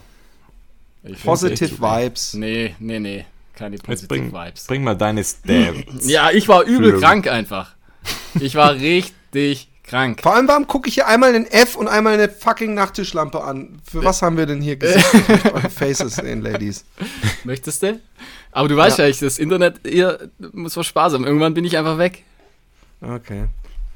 Positive 1.24 1.80
Vibes. 1.80 2.34
Nee, 2.34 2.74
nee, 2.78 3.00
nee. 3.00 3.24
Keine 3.54 3.76
Positive 3.78 4.08
bring, 4.08 4.32
Vibes. 4.32 4.66
Bring 4.66 4.84
mal 4.84 4.96
deine 4.96 5.22
Stabs. 5.24 5.84
ja, 6.08 6.30
ich 6.30 6.48
war 6.48 6.64
übel 6.64 6.98
krank 6.98 7.28
einfach. 7.28 7.74
Ich 8.40 8.54
war 8.54 8.74
richtig 8.74 9.68
krank. 9.84 10.20
Vor 10.22 10.34
allem, 10.34 10.48
warum 10.48 10.66
gucke 10.66 10.88
ich 10.88 10.94
hier 10.94 11.06
einmal 11.06 11.34
einen 11.34 11.46
F 11.46 11.76
und 11.76 11.88
einmal 11.88 12.14
eine 12.14 12.28
fucking 12.28 12.74
Nachttischlampe 12.74 13.42
an? 13.42 13.80
Für 13.90 14.04
was 14.04 14.22
haben 14.22 14.36
wir 14.36 14.46
denn 14.46 14.60
hier 14.60 14.76
gesehen? 14.76 15.04
eure 15.52 15.70
Faces 15.70 16.16
sehen, 16.16 16.42
Ladies. 16.42 16.84
Möchtest 17.44 17.82
du? 17.82 18.00
Aber 18.52 18.68
du 18.68 18.76
weißt 18.76 18.98
ja, 18.98 19.04
ja 19.04 19.10
ich, 19.10 19.18
das 19.18 19.38
Internet 19.38 19.80
hier 19.86 20.30
muss 20.52 20.76
was 20.76 20.94
haben. 20.94 21.24
Irgendwann 21.24 21.54
bin 21.54 21.64
ich 21.64 21.76
einfach 21.76 21.98
weg. 21.98 22.24
Okay. 23.00 23.48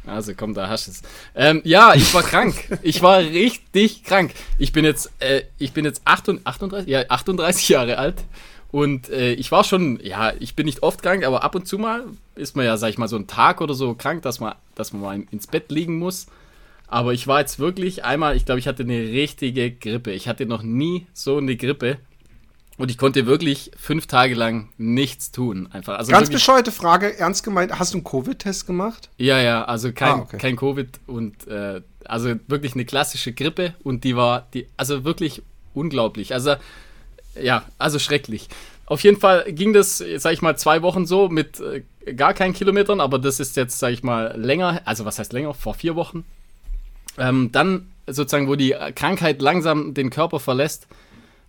Also 0.07 0.33
komm, 0.37 0.55
da 0.55 0.69
hast 0.69 0.87
du 0.87 0.93
es. 0.93 1.03
Ähm, 1.35 1.61
ja, 1.65 1.95
ich 1.95 2.13
war 2.15 2.23
krank. 2.23 2.79
Ich 2.83 3.03
war 3.03 3.19
richtig 3.19 4.05
krank. 4.05 4.33
Ich 4.59 4.73
bin 4.73 4.85
jetzt, 4.85 5.11
äh, 5.19 5.43
ich 5.59 5.73
bin 5.73 5.85
jetzt 5.85 6.03
38, 6.05 6.89
ja, 6.89 7.05
38 7.09 7.69
Jahre 7.69 7.99
alt 7.99 8.23
und 8.71 9.09
äh, 9.09 9.33
ich 9.33 9.51
war 9.51 9.65
schon, 9.65 9.99
ja, 10.03 10.33
ich 10.39 10.55
bin 10.55 10.67
nicht 10.67 10.83
oft 10.83 11.03
krank, 11.03 11.25
aber 11.25 11.43
ab 11.43 11.55
und 11.55 11.67
zu 11.67 11.79
mal 11.79 12.05
ist 12.37 12.57
man 12.57 12.65
ja, 12.65 12.77
sag 12.77 12.91
ich 12.91 12.99
mal, 12.99 13.09
so 13.09 13.17
einen 13.17 13.27
Tag 13.27 13.61
oder 13.61 13.75
so 13.75 13.95
krank, 13.95 14.23
dass 14.23 14.41
man, 14.41 14.55
dass 14.75 14.93
man 14.93 15.03
mal 15.03 15.23
ins 15.31 15.47
Bett 15.47 15.71
liegen 15.71 15.99
muss. 15.99 16.27
Aber 16.89 17.13
ich 17.13 17.27
war 17.27 17.41
jetzt 17.41 17.59
wirklich 17.59 18.05
einmal, 18.05 18.37
ich 18.37 18.45
glaube, 18.45 18.59
ich 18.61 18.69
hatte 18.69 18.85
eine 18.85 18.99
richtige 18.99 19.73
Grippe. 19.73 20.13
Ich 20.13 20.29
hatte 20.29 20.47
noch 20.47 20.63
nie 20.63 21.07
so 21.13 21.39
eine 21.39 21.57
Grippe. 21.57 21.99
Und 22.79 22.91
ich 22.91 22.99
konnte 22.99 23.27
wirklich 23.27 23.71
fünf 23.79 24.07
Tage 24.07 24.35
lang 24.35 24.69
nichts 24.77 25.33
tun. 25.33 25.69
Einfach. 25.73 25.99
Also 25.99 26.13
Ganz 26.13 26.29
bescheuerte 26.29 26.71
Frage, 26.71 27.19
ernst 27.19 27.43
gemeint, 27.43 27.79
hast 27.79 27.95
du 27.95 27.99
einen 27.99 28.05
Covid-Test 28.05 28.67
gemacht? 28.67 29.09
Ja, 29.17 29.41
ja, 29.41 29.65
also 29.65 29.93
kein, 29.93 30.13
ah, 30.13 30.19
okay. 30.21 30.37
kein 30.37 30.57
Covid 30.57 30.89
und 31.07 31.47
äh, 31.49 31.81
also 32.05 32.35
wirklich 32.49 32.75
eine 32.75 32.85
klassische 32.85 33.33
Grippe 33.33 33.75
und 33.83 34.05
die 34.05 34.15
war, 34.15 34.47
die, 34.53 34.69
also 34.77 35.05
wirklich 35.05 35.43
unglaublich. 35.73 36.35
Also 36.35 36.57
ja, 37.41 37.65
also 37.79 37.99
schrecklich. 37.99 38.49
Auf 38.87 39.03
jeden 39.03 39.19
Fall 39.19 39.53
ging 39.53 39.73
das, 39.73 39.99
sag 39.99 40.33
ich 40.33 40.43
mal, 40.43 40.57
zwei 40.57 40.83
Wochen 40.83 41.07
so 41.07 41.29
mit 41.29 41.61
äh, 41.61 41.83
gar 42.13 42.35
keinen 42.35 42.55
Kilometern, 42.55 43.01
aber 43.01 43.19
das 43.19 43.41
ist 43.41 43.57
jetzt, 43.57 43.79
sag 43.79 43.93
ich 43.93 44.03
mal, 44.03 44.35
länger, 44.37 44.81
also 44.85 45.05
was 45.05 45.19
heißt 45.19 45.33
länger, 45.33 45.55
vor 45.55 45.75
vier 45.75 45.97
Wochen. 45.97 46.25
Ähm, 47.19 47.51
dann 47.51 47.89
sozusagen, 48.07 48.49
wo 48.49 48.55
die 48.55 48.75
Krankheit 48.95 49.43
langsam 49.43 49.93
den 49.95 50.11
Körper 50.11 50.39
verlässt, 50.39 50.87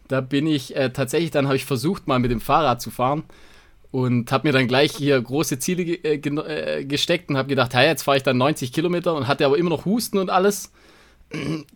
da 0.08 0.22
bin 0.22 0.48
ich 0.48 0.76
äh, 0.76 0.90
tatsächlich, 0.92 1.32
dann 1.32 1.48
habe 1.48 1.58
ich 1.58 1.66
versucht, 1.66 2.08
mal 2.08 2.20
mit 2.20 2.32
dem 2.32 2.42
Fahrrad 2.42 2.82
zu 2.82 2.90
fahren 2.90 3.24
und 3.92 4.32
habe 4.32 4.48
mir 4.48 4.54
dann 4.54 4.68
gleich 4.68 4.94
hier 4.94 5.22
große 5.22 5.60
Ziele 5.60 5.86
ge 5.86 6.00
äh, 6.04 6.18
ge 6.18 6.38
äh, 6.40 6.86
gesteckt 6.86 7.30
und 7.30 7.38
habe 7.38 7.50
gedacht, 7.50 7.74
hey, 7.74 7.88
jetzt 7.88 8.04
fahre 8.04 8.18
ich 8.18 8.24
dann 8.24 8.38
90 8.38 8.74
Kilometer 8.74 9.14
und 9.14 9.28
hatte 9.28 9.46
aber 9.46 9.58
immer 9.58 9.70
noch 9.70 9.86
Husten 9.86 10.18
und 10.18 10.30
alles. 10.30 10.72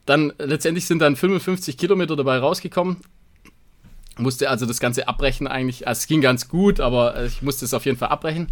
Dann 0.05 0.31
letztendlich 0.39 0.85
sind 0.85 0.99
dann 0.99 1.17
55 1.17 1.77
Kilometer 1.77 2.15
dabei 2.15 2.37
rausgekommen, 2.37 2.97
musste 4.17 4.49
also 4.49 4.65
das 4.65 4.79
Ganze 4.79 5.07
abbrechen 5.07 5.47
eigentlich. 5.47 5.87
Also 5.87 5.99
es 5.99 6.07
ging 6.07 6.21
ganz 6.21 6.47
gut, 6.47 6.79
aber 6.79 7.23
ich 7.23 7.41
musste 7.41 7.65
es 7.65 7.73
auf 7.73 7.85
jeden 7.85 7.97
Fall 7.97 8.09
abbrechen. 8.09 8.47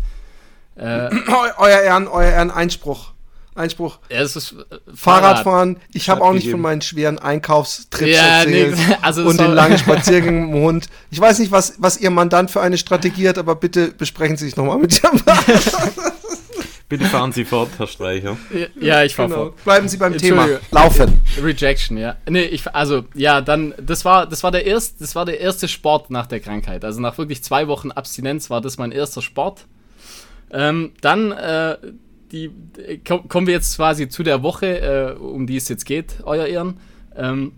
Äh, 0.75 1.09
euer 1.57 1.81
Ehren, 1.81 2.07
euer 2.07 2.31
Ehren, 2.31 2.51
Einspruch. 2.51 3.11
Einspruch. 3.55 3.99
Ja, 4.09 4.19
das 4.19 4.35
ist 4.35 4.53
äh, 4.53 4.77
Fahrradfahren. 4.95 5.77
Ich 5.93 6.09
habe 6.09 6.21
auch 6.21 6.33
nicht 6.33 6.49
von 6.49 6.61
meinen 6.61 6.81
schweren 6.81 7.19
Einkaufstrips 7.19 8.15
ja, 8.15 8.39
erzählt 8.39 8.77
nee, 8.77 8.95
also 9.01 9.23
und 9.23 9.39
den 9.39 9.51
langen 9.51 9.77
Spaziergängen 9.77 10.45
mit 10.45 10.55
dem 10.55 10.63
Hund. 10.63 10.89
Ich 11.11 11.19
weiß 11.19 11.39
nicht, 11.39 11.51
was, 11.51 11.73
was 11.77 11.97
Ihr 11.97 12.09
Mandant 12.09 12.49
für 12.51 12.61
eine 12.61 12.77
Strategie 12.77 13.27
hat, 13.27 13.37
aber 13.37 13.55
bitte 13.55 13.89
besprechen 13.89 14.37
Sie 14.37 14.45
sich 14.45 14.55
nochmal 14.55 14.77
mit 14.77 15.03
Ihrem 15.03 15.21
Bitte 16.89 17.05
fahren 17.05 17.31
Sie 17.31 17.45
fort, 17.45 17.69
Herr 17.77 17.85
Streicher. 17.85 18.35
Ja, 18.79 19.03
ich 19.03 19.15
fahre 19.15 19.29
genau. 19.29 19.41
fort. 19.41 19.63
Bleiben 19.63 19.87
Sie 19.87 19.97
beim 19.97 20.17
Thema. 20.17 20.47
Laufen. 20.71 21.21
Rejection, 21.39 21.97
ja. 21.97 22.15
Nee, 22.27 22.41
ich, 22.41 22.67
also, 22.73 23.05
ja, 23.13 23.41
dann, 23.41 23.75
das 23.79 24.05
war, 24.05 24.25
das 24.25 24.41
war 24.41 24.51
der 24.51 24.65
erste, 24.65 24.99
das 24.99 25.13
war 25.13 25.23
der 25.23 25.39
erste 25.39 25.67
Sport 25.67 26.09
nach 26.09 26.25
der 26.25 26.39
Krankheit. 26.39 26.83
Also 26.83 26.99
nach 26.99 27.19
wirklich 27.19 27.43
zwei 27.43 27.67
Wochen 27.67 27.91
Abstinenz 27.91 28.49
war 28.49 28.59
das 28.59 28.79
mein 28.79 28.91
erster 28.91 29.21
Sport. 29.21 29.67
Ähm, 30.51 30.93
dann, 31.01 31.31
äh, 31.31 31.77
die, 32.31 32.49
kommen 33.03 33.45
wir 33.45 33.53
jetzt 33.53 33.75
quasi 33.75 34.09
zu 34.09 34.23
der 34.23 34.41
Woche, 34.41 34.79
äh, 34.79 35.15
um 35.15 35.45
die 35.45 35.57
es 35.57 35.69
jetzt 35.69 35.85
geht, 35.85 36.15
euer 36.23 36.47
Ehren. 36.47 36.79
Ähm, 37.15 37.51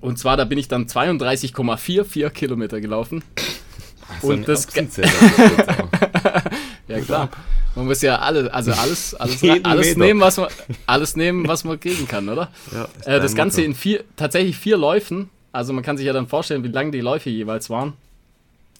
und 0.00 0.18
zwar, 0.18 0.36
da 0.36 0.44
bin 0.44 0.58
ich 0.58 0.66
dann 0.66 0.86
32,44 0.86 2.28
Kilometer 2.30 2.80
gelaufen. 2.80 3.22
So 4.20 4.30
und 4.30 4.48
das. 4.48 4.66
ja, 6.88 7.00
klar. 7.00 7.28
Man 7.74 7.86
muss 7.86 8.02
ja 8.02 8.18
alles, 8.18 8.48
also 8.48 8.72
alles, 8.78 9.14
alles, 9.14 9.42
alles 9.64 9.96
nehmen, 9.96 10.20
was 10.20 10.36
man, 10.36 10.48
alles 10.86 11.16
nehmen, 11.16 11.48
was 11.48 11.64
man 11.64 11.78
kriegen 11.80 12.06
kann, 12.06 12.28
oder? 12.28 12.50
Ja, 12.72 12.88
äh, 13.04 13.20
das 13.20 13.34
Ganze 13.34 13.60
Motto. 13.60 13.70
in 13.70 13.74
vier, 13.74 14.04
tatsächlich 14.16 14.56
vier 14.56 14.76
Läufen. 14.76 15.30
Also 15.52 15.72
man 15.72 15.82
kann 15.82 15.96
sich 15.96 16.06
ja 16.06 16.12
dann 16.12 16.28
vorstellen, 16.28 16.64
wie 16.64 16.68
lang 16.68 16.92
die 16.92 17.00
Läufe 17.00 17.30
jeweils 17.30 17.68
waren. 17.68 17.94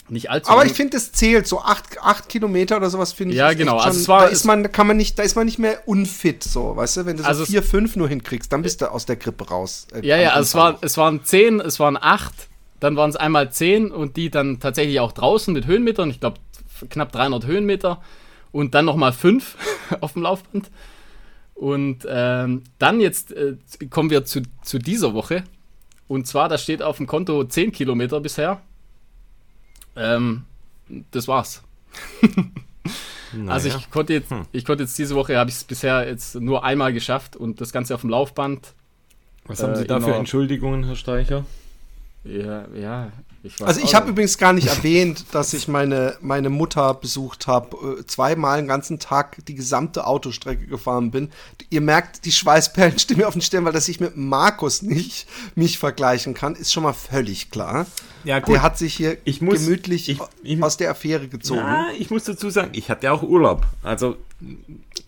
Nicht 0.09 0.31
allzu 0.31 0.51
Aber 0.51 0.61
lang. 0.61 0.71
ich 0.71 0.77
finde, 0.77 0.97
es 0.97 1.13
zählt. 1.13 1.47
So 1.47 1.61
acht, 1.61 1.99
acht 2.03 2.29
Kilometer 2.29 2.77
oder 2.77 2.91
sowas 2.91 3.13
finde 3.13 3.35
ich. 3.35 3.39
Ja, 3.39 3.53
genau. 3.53 3.79
Also 3.79 3.99
schon, 3.99 4.09
war, 4.09 4.23
da 4.23 4.27
ist 4.27 4.45
man, 4.45 4.71
kann 4.73 4.87
man 4.87 4.97
nicht, 4.97 5.19
da 5.19 5.23
ist 5.23 5.37
man 5.37 5.47
nicht 5.47 5.59
mehr 5.59 5.87
unfit, 5.87 6.43
so, 6.43 6.77
weißt 6.77 6.99
du? 6.99 7.07
Wenn 7.07 7.17
du 7.17 7.23
so 7.23 7.29
also 7.29 7.45
vier, 7.47 7.63
fünf 7.63 7.97
nur 7.97 8.09
hinkriegst, 8.09 8.53
dann 8.53 8.63
bist 8.63 8.83
du 8.83 8.91
aus 8.91 9.07
der 9.07 9.17
Grippe 9.17 9.49
raus. 9.49 9.87
Äh, 9.95 10.07
ja, 10.07 10.17
ja, 10.17 10.31
also 10.31 10.43
es, 10.43 10.55
war, 10.55 10.79
es 10.83 10.97
waren 10.99 11.25
zehn, 11.25 11.61
es 11.61 11.79
waren 11.79 11.97
acht, 11.99 12.35
dann 12.81 12.97
waren 12.97 13.11
es 13.11 13.17
einmal 13.17 13.53
zehn 13.53 13.91
und 13.91 14.17
die 14.17 14.29
dann 14.29 14.61
tatsächlich 14.61 14.99
auch 15.01 15.13
draußen 15.13 15.55
mit 15.55 15.67
Höhenmetern. 15.67 16.11
Ich 16.11 16.21
glaube, 16.21 16.39
knapp 16.91 17.13
300 17.13 17.47
Höhenmeter 17.47 18.03
und 18.53 18.75
dann 18.75 18.85
nochmal 18.85 19.13
fünf 19.13 19.57
auf 20.01 20.13
dem 20.13 20.23
Laufband. 20.23 20.71
Und 21.55 22.07
ähm, 22.09 22.63
dann 22.79 23.01
jetzt 23.01 23.33
äh, 23.33 23.57
kommen 23.91 24.11
wir 24.11 24.25
zu, 24.25 24.43
zu 24.63 24.79
dieser 24.79 25.15
Woche. 25.15 25.45
Und 26.09 26.27
zwar, 26.27 26.49
da 26.49 26.59
steht 26.59 26.83
auf 26.83 26.99
dem 26.99 27.07
Konto 27.07 27.45
10 27.45 27.73
Kilometer 27.73 28.21
bisher. 28.21 28.61
Ähm, 29.97 30.45
das 31.11 31.29
war's. 31.29 31.63
naja. 32.21 32.45
Also 33.47 33.69
ich 33.69 33.91
konnte 33.91 34.13
jetzt, 34.13 34.31
hm. 34.31 34.43
ich 34.53 34.67
konnte 34.67 34.83
jetzt 34.83 34.99
diese 34.99 35.15
Woche, 35.15 35.39
habe 35.39 35.49
ich 35.49 35.57
es 35.57 35.65
bisher 35.65 36.07
jetzt 36.07 36.35
nur 36.35 36.65
einmal 36.65 36.93
geschafft 36.93 37.35
und 37.35 37.63
das 37.63 37.73
Ganze 37.73 37.95
auf 37.95 38.03
dem 38.03 38.11
Laufband. 38.11 38.75
Was 39.47 39.61
äh, 39.61 39.63
haben 39.63 39.77
Sie 39.77 39.87
da 39.87 40.01
für 40.01 40.15
Entschuldigungen, 40.15 40.85
Herr 40.85 40.97
Steicher? 40.97 41.47
Ja, 42.25 42.67
ja, 42.75 43.11
ich 43.43 43.61
also 43.61 43.81
ich 43.83 43.95
habe 43.95 44.11
übrigens 44.11 44.39
gar 44.39 44.53
nicht 44.53 44.67
erwähnt, 44.77 45.25
dass 45.33 45.53
ich 45.53 45.69
meine, 45.69 46.17
meine 46.21 46.51
Mutter 46.51 46.95
besucht 46.95 47.47
habe, 47.47 47.99
äh, 48.01 48.07
zweimal 48.07 48.59
den 48.59 48.69
ganzen 48.69 48.99
Tag 48.99 49.45
die 49.47 49.55
gesamte 49.55 50.07
Autostrecke 50.07 50.67
gefahren 50.67 51.11
bin. 51.11 51.31
Ihr 51.71 51.81
merkt, 51.81 52.25
die 52.25 52.33
Schweißperlen 52.33 52.99
stehen 52.99 53.19
mir 53.19 53.27
auf 53.27 53.35
den 53.35 53.43
Stirn, 53.43 53.65
weil 53.65 53.73
dass 53.73 53.89
ich 53.89 54.01
mit 54.01 54.17
Markus 54.17 54.83
nicht 54.83 55.27
mich 55.55 55.79
vergleichen 55.79 56.35
kann, 56.35 56.55
ist 56.55 56.73
schon 56.73 56.85
mal 56.85 56.93
völlig 56.93 57.51
klar. 57.51 57.87
Ja, 58.25 58.39
gut. 58.39 58.55
Der 58.55 58.63
hat 58.63 58.79
sich 58.79 58.95
hier 58.95 59.19
muss, 59.41 59.59
gemütlich 59.59 60.09
ich, 60.09 60.21
ich, 60.43 60.63
aus 60.63 60.77
der 60.77 60.91
Affäre 60.91 61.29
gezogen. 61.29 61.61
Ja, 61.61 61.89
ich 61.99 62.11
muss 62.11 62.25
dazu 62.25 62.51
sagen, 62.51 62.71
ich 62.73 62.89
hatte 62.89 63.11
auch 63.11 63.23
Urlaub. 63.23 63.67
Also 63.83 64.17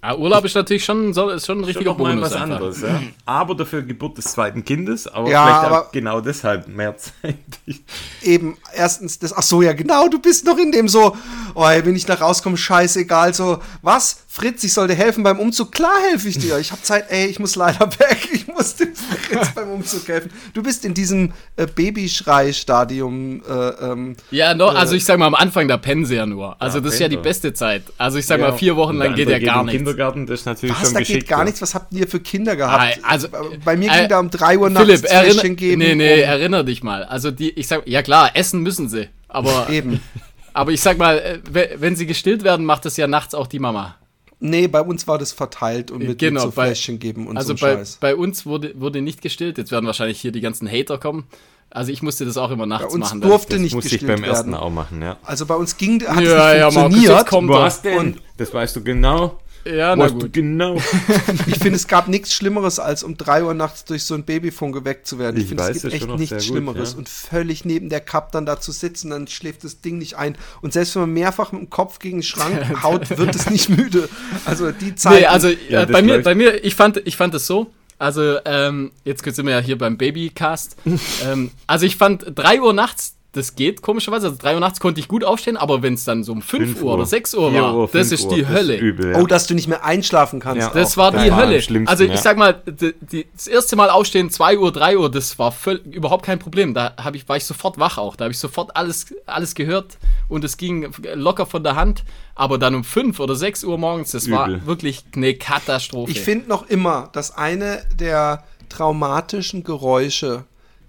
ja, 0.03 0.17
Urlaub 0.17 0.45
ist 0.45 0.55
natürlich 0.55 0.85
schon, 0.85 1.11
ist 1.11 1.47
schon 1.47 1.61
ein 1.61 1.65
richtiger 1.65 1.93
schon 1.93 1.99
Bonus. 1.99 2.31
was 2.31 2.35
anderes, 2.35 2.83
ja. 2.83 3.01
Aber 3.25 3.55
dafür 3.55 3.83
Geburt 3.83 4.19
des 4.19 4.27
zweiten 4.27 4.65
Kindes, 4.65 5.07
aber 5.07 5.31
ja, 5.31 5.45
vielleicht 5.45 5.65
aber 5.65 5.89
genau 5.93 6.21
deshalb 6.21 6.69
mehr 6.69 6.95
Zeit. 6.97 7.37
Eben, 8.23 8.59
erstens, 8.75 9.19
das, 9.19 9.33
ach 9.35 9.43
so, 9.43 9.63
ja, 9.63 9.73
genau, 9.73 10.09
du 10.09 10.21
bist 10.21 10.45
noch 10.45 10.59
in 10.59 10.73
dem 10.73 10.89
so, 10.89 11.17
oh, 11.55 11.63
wenn 11.63 11.97
ich 11.97 12.05
da 12.05 12.15
rauskomme, 12.15 12.57
scheißegal, 12.57 13.33
so, 13.33 13.61
was? 13.81 14.25
Fritz, 14.35 14.65
ich 14.65 14.73
soll 14.73 14.89
dir 14.89 14.97
helfen 14.97 15.23
beim 15.23 15.39
Umzug. 15.39 15.71
Klar 15.71 15.95
helfe 16.11 16.29
ich 16.29 16.37
dir. 16.37 16.59
Ich 16.59 16.73
habe 16.73 16.83
Zeit, 16.83 17.05
ey, 17.09 17.27
ich 17.27 17.39
muss 17.39 17.55
leider 17.55 17.89
weg. 18.01 18.29
Ich 18.33 18.49
muss 18.49 18.75
dem 18.75 18.93
Fritz 18.93 19.53
beim 19.55 19.71
Umzug 19.71 20.09
helfen. 20.09 20.33
Du 20.53 20.61
bist 20.61 20.85
in 20.85 20.93
diesem 20.93 21.33
äh, 21.55 21.69
Babyschrei-Stadium. 21.69 23.43
Äh, 23.49 23.53
ähm, 23.53 24.17
ja, 24.33 24.53
no, 24.55 24.73
äh, 24.73 24.75
also 24.75 24.97
ich 24.97 25.05
sag 25.05 25.21
mal, 25.21 25.27
am 25.27 25.37
Anfang, 25.37 25.69
da 25.69 25.77
pennen 25.77 26.05
sie 26.05 26.17
ja 26.17 26.27
nur. 26.27 26.61
Also 26.61 26.79
ja, 26.79 26.85
das 26.85 26.95
ist 26.95 26.99
ja 26.99 27.07
die 27.07 27.17
beste 27.17 27.55
Zeit. 27.55 27.85
Also 27.97 28.19
ich 28.19 28.27
sag 28.27 28.41
ja, 28.41 28.51
mal, 28.51 28.59
vier 28.59 28.75
Wochen 28.75 28.97
lang 28.97 29.15
geht 29.15 29.24
ja 29.29 29.39
gar 29.39 29.63
nichts. 29.65 29.77
Kindergarten, 29.79 30.27
das 30.27 30.41
ist 30.41 30.47
natürlich 30.47 30.75
Was, 30.77 30.83
schon 30.89 30.95
da 30.95 31.01
geht 31.01 31.29
gar 31.29 31.45
nichts? 31.45 31.63
Was 31.63 31.75
habt 31.75 31.93
ihr 31.93 32.07
für 32.09 32.21
Kinder 32.21 32.57
gehabt? 32.57 32.99
Also, 33.03 33.29
Bei 33.65 33.77
mir 33.77 33.91
äh, 33.93 34.01
ging 34.01 34.09
da 34.09 34.21
um 34.21 34.31
drei 34.31 34.59
Uhr 34.59 34.71
nachts 34.71 34.87
Philipp, 34.87 35.05
erinner, 35.05 35.43
geben. 35.55 35.79
Nee, 35.79 35.95
nee, 35.95 36.15
um, 36.23 36.29
erinner 36.29 36.65
dich 36.65 36.83
mal. 36.83 37.05
Also 37.05 37.31
die, 37.31 37.51
ich 37.51 37.67
sag, 37.69 37.87
ja 37.87 38.03
klar, 38.03 38.31
essen 38.35 38.61
müssen 38.63 38.89
sie. 38.89 39.09
Aber 39.29 39.69
eben. 39.71 40.01
Aber 40.53 40.71
ich 40.71 40.81
sag 40.81 40.99
mal, 40.99 41.19
äh, 41.19 41.39
we- 41.51 41.71
wenn 41.79 41.97
sie 41.97 42.07
gestillt 42.07 42.45
werden, 42.45 42.65
macht 42.65 42.85
das 42.85 42.97
ja 42.97 43.07
nachts 43.09 43.35
auch 43.35 43.49
die 43.49 43.59
Mama. 43.59 43.97
Nee, 44.41 44.67
bei 44.69 44.81
uns 44.83 45.07
war 45.07 45.19
das 45.19 45.33
verteilt 45.33 45.91
und 45.91 46.03
mit, 46.07 46.19
Genau, 46.19 46.45
mit 46.45 46.53
so 46.53 46.57
bei- 46.57 46.67
Fläschchen 46.67 46.99
geben 46.99 47.27
und 47.27 47.37
Also 47.37 47.55
so 47.55 47.61
bei, 47.65 47.75
Scheiß. 47.77 47.99
bei 48.01 48.15
uns 48.17 48.45
wurde, 48.47 48.79
wurde 48.81 49.01
nicht 49.01 49.23
gestillt. 49.23 49.59
Jetzt 49.59 49.71
werden 49.71 49.87
wahrscheinlich 49.87 50.21
hier 50.21 50.33
die 50.33 50.41
ganzen 50.41 50.71
Hater 50.71 50.99
kommen. 50.99 51.25
Also 51.71 51.91
ich 51.91 52.03
musste 52.03 52.25
das 52.25 52.37
auch 52.37 52.51
immer 52.51 52.65
Bei 52.65 52.79
nachts 52.79 52.95
uns 52.95 53.07
machen. 53.07 53.21
durfte 53.21 53.55
Das 53.55 53.61
nicht 53.63 53.75
musste 53.75 53.97
ich 53.97 54.07
beim 54.07 54.23
ersten 54.23 54.53
werden. 54.53 54.63
auch 54.63 54.71
machen, 54.71 55.03
ja. 55.03 55.17
Also 55.25 55.45
bei 55.47 55.55
uns 55.57 55.77
ging, 55.77 56.03
hat 56.07 56.23
Ja, 56.23 56.53
es 56.53 56.59
ja, 56.59 56.67
nicht 56.67 56.75
Markus, 56.75 56.75
funktioniert. 56.75 57.19
jetzt 57.19 57.27
kommt 57.29 57.49
Was 57.51 57.83
denn? 57.83 57.99
Und- 57.99 58.17
das 58.37 58.55
weißt 58.55 58.77
du 58.77 58.85
genau. 58.85 59.39
Ja, 59.65 59.97
na 59.97 60.09
gut. 60.09 60.33
genau. 60.33 60.77
Ich 61.47 61.59
finde, 61.59 61.77
es 61.77 61.87
gab 61.89 62.09
nichts 62.09 62.35
Schlimmeres, 62.35 62.79
als 62.79 63.03
um 63.03 63.17
3 63.17 63.45
Uhr 63.45 63.55
nachts 63.55 63.85
durch 63.85 64.05
so 64.05 64.15
ein 64.15 64.25
Babyfunk 64.25 64.75
geweckt 64.75 65.07
zu 65.07 65.19
werden. 65.19 65.37
Ich, 65.37 65.43
Ich 65.45 65.49
finde, 65.49 65.65
es 65.65 65.83
gibt 65.83 65.95
echt 65.95 66.09
nichts 66.09 66.37
gut, 66.37 66.43
Schlimmeres. 66.45 66.93
ja. 66.93 66.99
Und 66.99 67.09
völlig 67.09 67.65
neben 67.65 67.89
der 67.89 68.01
Cup 68.01 68.33
dann 68.33 68.47
da 68.47 68.61
zu 68.61 68.73
sitzen, 68.73 69.11
dann 69.11 69.27
schläft 69.27 69.65
das 69.65 69.81
Ding 69.81 69.99
nicht 69.99 70.17
ein. 70.17 70.37
Und 70.63 70.73
selbst 70.73 70.95
wenn 70.95 71.03
man 71.03 71.13
mehrfach 71.13 71.53
mit 71.53 71.63
dem 71.63 71.71
Kopf 71.71 71.99
gegen 71.99 72.19
den 72.19 72.23
Schrank 72.23 72.65
haut, 72.83 73.17
wird 73.17 73.35
es 73.35 73.49
nicht 73.51 73.69
müde. 73.69 74.09
Also 74.45 74.71
die 74.73 74.95
Zeit. 74.95 75.21
Nee, 75.21 75.27
also 75.27 75.49
Ja, 75.49 75.83
äh, 75.83 75.87
das 75.87 75.93
bei 75.93 76.03
mir, 76.03 76.23
bei 76.23 76.35
mir, 76.35 76.65
ich 76.65 76.75
fand, 76.75 77.03
ich 77.05 77.17
fand 77.17 77.35
es 77.35 77.47
so. 77.47 77.71
Also, 77.99 78.39
ähm, 78.45 78.91
jetzt 79.05 79.25
sind 79.25 79.47
wir 79.47 79.53
ja 79.55 79.61
hier 79.61 79.79
beim 79.79 79.97
Babycast. 79.97 80.77
ähm, 81.25 81.53
also 81.67 81.87
ich 81.87 81.97
fand 81.97 82.25
3 82.35 82.61
Uhr 82.61 82.73
nachts, 82.73 83.15
das 83.35 83.55
geht 83.57 83.83
komischerweise. 83.83 84.29
Also 84.29 84.39
3 84.41 84.55
Uhr 84.55 84.61
nachts 84.61 84.81
konnte 84.81 85.01
ich 85.01 85.09
gut 85.09 85.25
aufstehen, 85.25 85.57
aber 85.57 85.83
wenn 85.83 85.95
es 85.95 86.05
dann 86.05 86.25
so 86.25 86.33
um 86.33 86.41
5, 86.41 86.65
Fünf 86.65 86.83
Uhr 86.83 86.93
oder 86.95 87.01
Uhr. 87.01 87.07
6 87.07 87.35
Uhr 87.35 87.53
war, 87.53 87.75
Uhr, 87.77 87.91
das 87.93 88.13
ist 88.13 88.25
Uhr, 88.27 88.35
die 88.35 88.47
Hölle. 88.47 88.77
übel, 88.77 89.13
ja. 89.13 89.19
oh, 89.21 89.27
dass 89.27 89.47
du 89.47 89.55
nicht 89.55 89.69
mehr 89.69 89.85
einschlafen 89.85 90.41
kannst. 90.41 90.61
Ja. 90.61 90.69
auch. 90.71 90.73
Das 90.73 90.97
war 90.97 91.11
die 91.11 91.19
Das 91.19 91.31
war 91.31 91.43
am 91.43 91.49
Hölle. 91.49 91.85
also 91.87 92.05
ich 92.05 92.11
ja. 92.11 92.17
sag 92.17 92.37
mal, 92.39 92.63
die, 92.67 92.95
die, 93.01 93.27
das 93.35 93.47
erste 93.47 93.77
Mal 93.77 93.91
aufstehen, 93.91 94.31
2 94.31 94.59
Uhr, 94.59 94.73
3 94.73 94.97
Uhr, 94.99 95.11
das 95.11 95.39
war 95.39 95.51
völ- 95.53 95.83
überhaupt 95.91 96.25
kein 96.25 96.39
Problem. 96.39 96.73
Da 96.75 96.95
hab 96.97 97.15
ich, 97.15 97.29
war 97.29 97.37
ich 97.37 97.45
sofort 97.45 97.79
wach 97.79 97.99
auch. 97.99 98.17
Da 98.17 98.25
habe 98.25 98.33
ich 98.33 98.39
sofort 98.39 98.77
alles, 98.77 99.07
alles 99.27 99.55
gehört 99.55 99.99
und 100.29 100.45
es 100.45 100.57
ging 100.57 100.91
locker 101.15 101.47
von 101.47 101.63
der 101.63 101.77
Hand. 101.77 102.05
Aber 102.37 102.59
dann 102.59 102.75
um 102.75 102.85
5 102.85 103.21
oder 103.21 103.35
6 103.37 103.65
Uhr 103.65 103.79
morgens, 103.79 104.11
das 104.13 104.31
war 104.31 104.49
Übel. 104.49 104.67
wirklich 104.67 105.05
eine 105.15 105.35
Katastrophe. 105.35 106.11
Ich 106.11 106.21
finde 106.21 106.49
noch 106.49 106.69
immer, 106.69 107.11
dass 107.13 107.37
eine 107.37 107.83
der 107.99 108.45
traumatischen 108.69 109.65
Geräusche, 109.65 110.45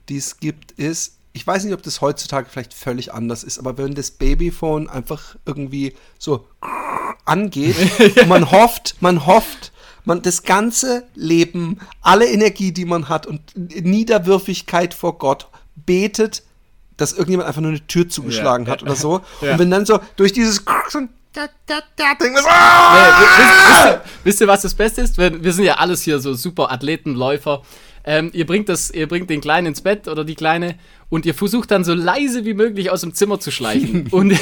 die 0.09 0.17
es 0.17 0.39
gibt, 0.39 0.71
ist, 0.73 1.14
ich 1.35 1.45
weiß 1.45 1.65
nicht, 1.65 1.73
ob 1.73 1.83
das 1.83 1.99
heutzutage 1.99 2.47
vielleicht 2.49 2.73
völlig 2.73 3.13
anders 3.13 3.43
ist, 3.43 3.59
aber 3.59 3.77
wenn 3.77 3.93
das 3.93 4.09
Babyphone 4.11 4.87
einfach 4.89 5.35
irgendwie 5.45 5.93
so 6.17 6.47
angeht 7.25 7.75
und 8.21 8.27
man 8.29 8.51
hofft, 8.51 8.95
man 9.01 9.25
hofft, 9.25 9.73
man 10.05 10.21
das 10.21 10.43
ganze 10.43 11.03
Leben, 11.13 11.79
alle 12.01 12.25
Energie, 12.27 12.71
die 12.71 12.85
man 12.85 13.09
hat 13.09 13.27
und 13.27 13.41
Niederwürfigkeit 13.55 14.93
vor 14.93 15.17
Gott 15.17 15.47
betet, 15.75 16.43
dass 16.95 17.11
irgendjemand 17.11 17.49
einfach 17.49 17.61
nur 17.61 17.71
eine 17.71 17.85
Tür 17.85 18.07
zugeschlagen 18.07 18.65
Ja, 18.65 18.71
hat 18.71 18.83
oder 18.83 18.95
so. 18.95 19.21
Ja. 19.41 19.53
Und 19.53 19.59
wenn 19.59 19.71
dann 19.71 19.85
so 19.85 19.99
durch 20.15 20.31
dieses 20.31 20.63
so 20.89 20.99
ein 20.99 21.09
da, 21.33 21.47
da, 21.65 21.79
da, 21.97 22.15
Ding 22.15 22.33
ist, 22.33 22.43
Nee, 22.43 22.49
ah! 22.49 23.19
wi- 23.19 23.25
wisst, 23.43 23.67
wisst, 23.67 23.85
ihr, 23.85 24.01
wisst 24.23 24.41
ihr, 24.41 24.47
was 24.47 24.61
das 24.61 24.73
Beste 24.73 25.01
ist? 25.01 25.17
Wir, 25.17 25.43
wir 25.43 25.51
sind 25.51 25.65
ja 25.65 25.73
alles 25.75 26.01
hier 26.03 26.19
so 26.19 26.33
super 26.33 26.71
Athleten, 26.71 27.13
Läufer. 27.13 27.61
Ähm, 28.07 28.29
ihr, 28.33 28.45
bringt 28.45 28.69
das, 28.69 28.91
ihr 28.91 29.07
bringt 29.07 29.29
den 29.29 29.41
Kleinen 29.41 29.67
ins 29.67 29.81
Bett 29.81 30.07
oder 30.07 30.23
die 30.23 30.35
Kleine 30.35 30.75
und 31.09 31.25
ihr 31.25 31.33
versucht 31.33 31.71
dann 31.71 31.83
so 31.83 31.93
leise 31.93 32.45
wie 32.45 32.53
möglich 32.53 32.91
aus 32.91 33.01
dem 33.01 33.13
Zimmer 33.15 33.39
zu 33.39 33.49
schleichen. 33.49 34.07
und 34.11 34.37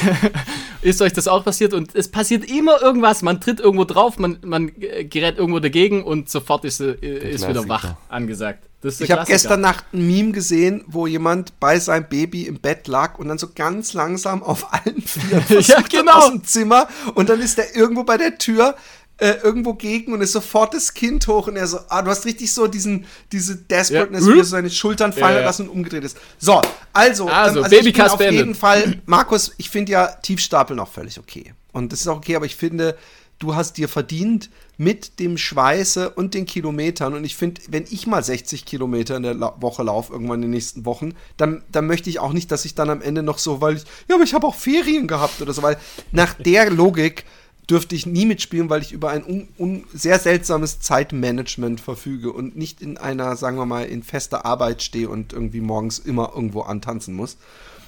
ist 0.81 1.01
euch 1.01 1.13
das 1.13 1.29
auch 1.29 1.45
passiert? 1.45 1.73
Und 1.73 1.95
es 1.95 2.09
passiert 2.09 2.49
immer 2.49 2.81
irgendwas. 2.81 3.21
Man 3.21 3.39
tritt 3.39 3.61
irgendwo 3.61 3.85
drauf, 3.85 4.19
man, 4.19 4.37
man 4.43 4.71
äh, 4.79 5.05
gerät 5.05 5.37
irgendwo 5.37 5.59
dagegen 5.59 6.03
und 6.03 6.29
sofort 6.29 6.65
ist, 6.65 6.81
äh, 6.81 6.93
ist 7.31 7.47
wieder 7.47 7.67
wach 7.69 7.95
angesagt. 8.09 8.67
Ich 8.99 9.11
habe 9.11 9.23
gestern 9.25 9.61
Nacht 9.61 9.85
ein 9.93 10.05
Meme 10.05 10.33
gesehen, 10.33 10.83
wo 10.87 11.07
jemand 11.07 11.57
bei 11.61 11.79
seinem 11.79 12.07
Baby 12.09 12.47
im 12.47 12.59
Bett 12.59 12.87
lag 12.87 13.17
und 13.17 13.29
dann 13.29 13.37
so 13.37 13.47
ganz 13.55 13.93
langsam 13.93 14.43
auf 14.43 14.73
allen 14.73 15.01
Vieren 15.01 15.41
versucht 15.47 15.93
Ja, 15.93 15.99
genau. 15.99 16.17
aus 16.17 16.31
dem 16.31 16.43
Zimmer 16.43 16.87
und 17.15 17.29
dann 17.29 17.39
ist 17.39 17.57
er 17.57 17.75
irgendwo 17.75 18.03
bei 18.03 18.17
der 18.17 18.37
Tür 18.37 18.75
äh, 19.17 19.33
irgendwo 19.43 19.73
gegen 19.75 20.11
und 20.13 20.21
ist 20.21 20.31
sofort 20.31 20.73
das 20.73 20.93
Kind 20.93 21.27
hoch 21.27 21.47
und 21.47 21.55
er 21.55 21.67
so, 21.67 21.79
ah, 21.89 22.01
du 22.01 22.09
hast 22.09 22.25
richtig 22.25 22.51
so 22.53 22.67
diesen, 22.67 23.05
diese 23.31 23.55
Desperateness, 23.55 24.25
Ja. 24.27 24.33
wie 24.33 24.39
er 24.39 24.43
so 24.43 24.49
seine 24.51 24.69
Schultern 24.71 25.13
fallen 25.13 25.35
Ja, 25.35 25.39
ja. 25.41 25.45
lassen 25.45 25.69
und 25.69 25.75
umgedreht 25.77 26.03
ist. 26.03 26.17
So, 26.39 26.59
also, 26.93 27.27
Also, 27.27 27.63
ähm, 27.63 27.71
ich 27.71 27.93
bin 27.93 28.01
auf 28.01 28.17
beendet. 28.17 28.39
jeden 28.39 28.55
Fall, 28.55 29.01
Markus, 29.05 29.53
ich 29.57 29.69
finde 29.69 29.91
ja 29.91 30.07
Tiefstapeln 30.07 30.79
auch 30.79 30.91
völlig 30.91 31.19
okay. 31.19 31.53
Und 31.71 31.91
das 31.91 32.01
ist 32.01 32.07
auch 32.07 32.17
okay, 32.17 32.35
aber 32.35 32.45
ich 32.45 32.55
finde, 32.55 32.97
du 33.39 33.55
hast 33.55 33.77
dir 33.77 33.87
verdient 33.87 34.49
mit 34.77 35.19
dem 35.19 35.37
Schweiße 35.37 36.09
und 36.09 36.33
den 36.33 36.45
Kilometern. 36.45 37.13
Und 37.13 37.23
ich 37.23 37.35
finde, 37.35 37.61
wenn 37.69 37.85
ich 37.89 38.07
mal 38.07 38.23
60 38.23 38.65
Kilometer 38.65 39.15
in 39.17 39.23
der 39.23 39.33
La 39.35 39.55
Woche 39.59 39.83
laufe, 39.83 40.11
irgendwann 40.13 40.37
in 40.37 40.43
den 40.43 40.51
nächsten 40.51 40.85
Wochen, 40.85 41.13
dann, 41.37 41.63
dann 41.71 41.85
möchte 41.85 42.09
ich 42.09 42.19
auch 42.19 42.33
nicht, 42.33 42.51
dass 42.51 42.65
ich 42.65 42.73
dann 42.73 42.89
am 42.89 43.01
Ende 43.01 43.21
noch 43.21 43.37
so, 43.37 43.61
weil 43.61 43.75
ich, 43.77 43.83
ja, 44.07 44.15
aber 44.15 44.23
ich 44.23 44.33
habe 44.33 44.47
auch 44.47 44.55
Ferien 44.55 45.07
gehabt 45.07 45.41
oder 45.41 45.53
so, 45.53 45.61
weil 45.61 45.77
nach 46.11 46.33
der 46.33 46.69
Logik 46.71 47.25
dürfte 47.69 47.95
ich 47.95 48.05
nie 48.05 48.25
mitspielen, 48.25 48.69
weil 48.69 48.81
ich 48.81 48.91
über 48.91 49.09
ein 49.11 49.23
un, 49.23 49.47
un, 49.57 49.83
sehr 49.93 50.19
seltsames 50.19 50.79
Zeitmanagement 50.81 51.79
verfüge 51.79 52.31
und 52.31 52.55
nicht 52.57 52.81
in 52.81 52.97
einer, 52.97 53.35
sagen 53.35 53.57
wir 53.57 53.65
mal, 53.65 53.85
in 53.85 54.03
fester 54.03 54.45
Arbeit 54.45 54.83
stehe 54.83 55.07
und 55.09 55.33
irgendwie 55.33 55.61
morgens 55.61 55.99
immer 55.99 56.31
irgendwo 56.35 56.61
antanzen 56.61 57.13
muss. 57.15 57.37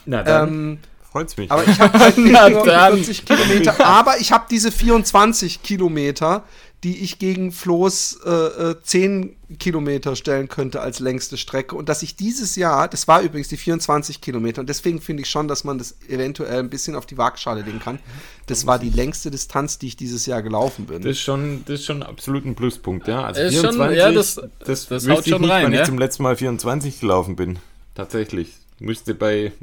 Na 0.06 0.24
dann, 0.24 0.48
Ähm, 0.50 0.78
freut's 1.12 1.36
mich. 1.38 1.52
aber 1.52 1.68
ich 1.68 1.80
habe 1.80 2.00
halt 2.00 2.18
nicht 2.18 2.32
Na 2.32 2.50
nur 2.50 2.64
dann. 2.66 2.94
40 2.96 3.26
Kilometer, 3.26 3.86
aber 3.86 4.20
ich 4.20 4.32
habe 4.32 4.46
diese 4.50 4.72
24 4.72 5.62
Kilometer, 5.64 6.44
die 6.84 7.00
ich 7.04 7.18
gegen 7.18 7.52
Flo's 7.52 8.20
äh, 8.26 8.30
äh, 8.30 8.76
10 8.84 9.36
Kilometer 9.58 10.16
stellen 10.16 10.48
könnte 10.50 10.82
als 10.82 11.00
längste 11.00 11.38
Strecke. 11.38 11.76
Und 11.76 11.90
dass 11.90 12.04
ich 12.04 12.16
dieses 12.16 12.56
Jahr, 12.56 12.88
das 12.88 13.08
war 13.08 13.22
übrigens 13.22 13.48
die 13.48 13.58
24 13.58 14.22
Kilometer, 14.22 14.62
und 14.62 14.70
deswegen 14.70 15.02
finde 15.02 15.24
ich 15.24 15.30
schon, 15.30 15.48
dass 15.48 15.64
man 15.64 15.78
das 15.80 15.96
eventuell 16.08 16.60
ein 16.60 16.70
bisschen 16.70 16.96
auf 16.96 17.06
die 17.08 17.18
Waagschale 17.18 17.62
legen 17.64 17.80
kann. 17.80 17.98
Das 18.46 18.68
war 18.68 18.78
die 18.78 18.90
längste 18.92 19.32
Distanz, 19.32 19.80
die 19.80 19.88
ich 19.88 19.96
dieses 19.98 20.26
Jahr 20.28 20.44
gelaufen 20.44 20.86
bin. 20.86 21.02
Das 21.02 21.12
ist 21.12 21.22
schon, 21.22 21.64
das 21.66 21.80
ist 21.80 21.86
schon 21.86 22.04
absolut 22.04 22.46
ein 22.46 22.54
Pluspunkt, 22.56 23.08
ja. 23.08 23.24
Also 23.24 23.42
Ist 23.42 23.54
schon- 23.56 23.62
24, 23.74 23.98
ja, 23.98 24.12
das- 24.12 24.36
das, 24.64 24.88
das 24.88 25.08
haut 25.10 25.26
ich 25.26 25.32
schon 25.32 25.42
nicht, 25.42 25.50
rein, 25.52 25.66
wann 25.66 25.74
ja. 25.74 25.82
ich 25.82 25.88
zum 25.88 25.98
letzten 25.98 26.22
Mal 26.24 26.36
24 26.36 27.00
gelaufen 27.00 27.36
bin. 27.36 27.58
Tatsächlich. 27.96 28.52
Müsste 28.80 29.16
bei 29.16 29.54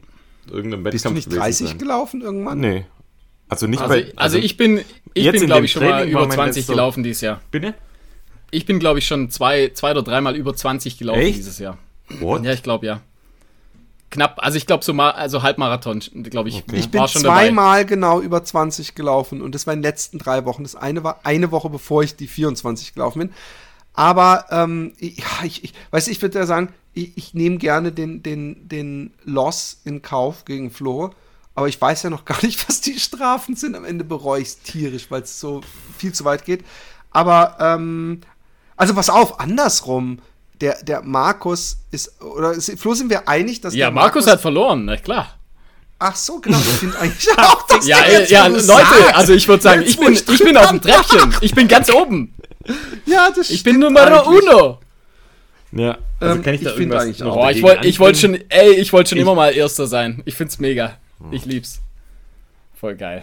irgendeinem 0.51 0.85
Wettkampf 0.85 0.93
Bist 0.93 1.05
du 1.05 1.11
nicht 1.11 1.25
gewesen 1.27 1.41
30 1.41 1.69
sein. 1.69 1.79
gelaufen 1.79 2.21
irgendwann? 2.23 2.59
Nee. 2.59 2.85
Also 3.49 3.67
nicht 3.67 3.81
Also, 3.83 3.95
bei. 3.95 4.13
also, 4.17 4.39
ich 4.39 4.57
bin, 4.57 4.79
ich 5.15 5.25
jetzt 5.25 5.33
bin 5.35 5.43
in 5.43 5.47
glaube 5.49 5.65
ich, 5.67 5.73
schon 5.73 5.83
mal 5.85 5.99
Training 6.01 6.15
war 6.15 6.21
über 6.23 6.29
mein 6.29 6.37
20 6.37 6.61
letzter- 6.63 6.73
gelaufen 6.73 7.03
dieses 7.03 7.21
Jahr. 7.21 7.41
Bitte? 7.51 7.75
Ich 8.51 8.67
bin, 8.67 8.79
glaube 8.79 8.99
ich, 8.99 9.07
schon 9.07 9.31
zwei, 9.31 9.71
zwei 9.75 9.91
oder 9.93 10.03
dreimal 10.03 10.37
über 10.37 10.55
20 10.55 10.99
gelaufen 10.99 11.21
Echt? 11.21 11.39
dieses 11.39 11.59
Jahr. 11.59 11.79
What? 12.21 12.45
Ja, 12.45 12.53
ich 12.53 12.63
glaube 12.63 12.87
ja. 12.87 13.01
Knapp, 14.11 14.37
also 14.43 14.59
ich 14.59 14.67
glaube 14.67 14.85
so 14.85 14.93
mal, 14.93 15.13
also 15.13 15.43
Halbmarathon, 15.43 16.01
glaube 16.25 16.51
ich, 16.51 16.57
Okay. 16.57 16.77
Ich 16.77 16.91
bin 16.91 17.01
war 17.01 17.09
schon 17.09 17.23
dabei. 17.23 17.47
zweimal 17.47 17.87
genau 17.87 18.21
über 18.21 18.45
20 18.45 18.95
gelaufen 18.95 19.41
und 19.41 19.55
das 19.55 19.67
war 19.67 19.73
in 19.73 19.79
den 19.81 19.85
letzten 19.85 20.19
drei 20.19 20.45
Wochen. 20.45 20.65
Das 20.65 20.77
eine 20.77 21.03
war 21.03 21.21
eine 21.25 21.51
Woche, 21.51 21.71
bevor 21.71 22.03
ich 22.03 22.15
die 22.17 22.27
24 22.29 22.93
gelaufen 22.93 23.21
bin. 23.21 23.31
Aber 23.95 24.45
ähm, 24.51 24.93
ich, 24.99 25.19
ja, 25.19 25.25
ich, 25.45 25.65
ich 25.65 25.73
weiß, 25.93 26.09
ich 26.09 26.21
würde 26.21 26.39
ja 26.39 26.45
sagen, 26.47 26.69
ich, 26.93 27.13
ich 27.17 27.33
nehme 27.33 27.57
gerne 27.57 27.91
den, 27.91 28.23
den, 28.23 28.69
den 28.69 29.13
Loss 29.25 29.81
in 29.85 30.03
Kauf 30.03 30.45
gegen 30.45 30.71
Flo. 30.71 31.11
Aber 31.55 31.69
ich 31.69 31.79
weiß 31.81 32.03
ja 32.05 32.11
noch 32.11 32.25
gar 32.25 32.43
nicht, 32.43 32.67
was 32.69 32.81
die 32.81 32.99
Strafen 32.99 33.57
sind. 33.57 33.75
Am 33.77 33.85
Ende 33.85 34.05
bereue 34.05 34.41
ich 34.43 34.49
es 34.49 34.59
tierisch, 34.61 35.07
weil 35.11 35.23
es 35.23 35.39
so 35.39 35.61
viel 35.99 36.13
zu 36.13 36.25
weit 36.25 36.45
geht. 36.45 36.65
Aber, 37.11 37.57
ähm, 37.61 38.21
also 38.77 38.95
pass 38.95 39.11
auf, 39.11 39.39
andersrum. 39.41 40.19
Der, 40.61 40.81
der 40.83 41.03
Markus 41.03 41.79
ist, 41.91 42.23
oder 42.23 42.53
ist, 42.53 42.79
Flo, 42.79 42.95
sind 42.95 43.11
wir 43.11 43.29
einig, 43.29 43.61
dass 43.61 43.75
Ja, 43.75 43.87
der 43.87 43.93
Markus 43.95 44.29
hat 44.29 44.41
verloren, 44.41 44.85
na 44.85 44.97
klar. 44.97 45.37
Ach 45.99 46.15
so, 46.17 46.39
genau. 46.41 46.57
Ich 46.59 46.65
finde 46.79 46.99
eigentlich 47.01 47.29
auch, 47.39 47.67
dass 47.67 47.87
Ja, 47.87 48.01
der 48.03 48.21
jetzt, 48.21 48.31
ja, 48.31 48.47
Leute, 48.47 48.61
sagst, 48.63 49.15
also 49.15 49.33
ich 49.35 49.47
würde 49.49 49.63
sagen, 49.63 49.83
ich 49.85 49.99
bin, 49.99 50.13
ich 50.13 50.27
ich 50.29 50.39
bin 50.45 50.57
auf 50.57 50.69
dem 50.71 50.81
Treppchen. 50.81 51.35
Ich 51.41 51.53
bin 51.55 51.67
ganz 51.69 51.91
oben. 51.93 52.33
Ja, 53.07 53.29
das 53.35 53.51
Ich 53.51 53.63
bin 53.65 53.75
stimmt 53.75 53.81
Nummer 53.95 54.27
uno. 54.27 54.79
Ja, 55.73 55.99
also 56.21 56.35
Ähm, 56.37 56.43
kann 56.43 56.55
ich 56.55 56.61
ich 56.61 56.67
da 56.67 56.71
finde 56.75 56.83
irgendwas 56.95 57.03
eigentlich 57.03 57.19
noch 57.21 57.33
auch. 57.33 57.37
Boah, 57.37 57.51
ich 57.51 57.63
wollte 57.63 57.87
ich 57.89 57.99
wollt 57.99 58.17
schon, 58.19 58.39
ey, 58.49 58.75
ich 58.75 58.93
wollte 58.93 59.11
schon 59.11 59.19
Ich- 59.19 59.23
immer 59.23 59.35
mal 59.35 59.53
Erster 59.53 59.87
sein. 59.87 60.23
Ich 60.27 60.35
find's 60.37 60.59
mega. 60.61 60.97
Ich 61.31 61.45
lieb's. 61.45 61.81
Voll 62.75 62.97
geil. 62.97 63.23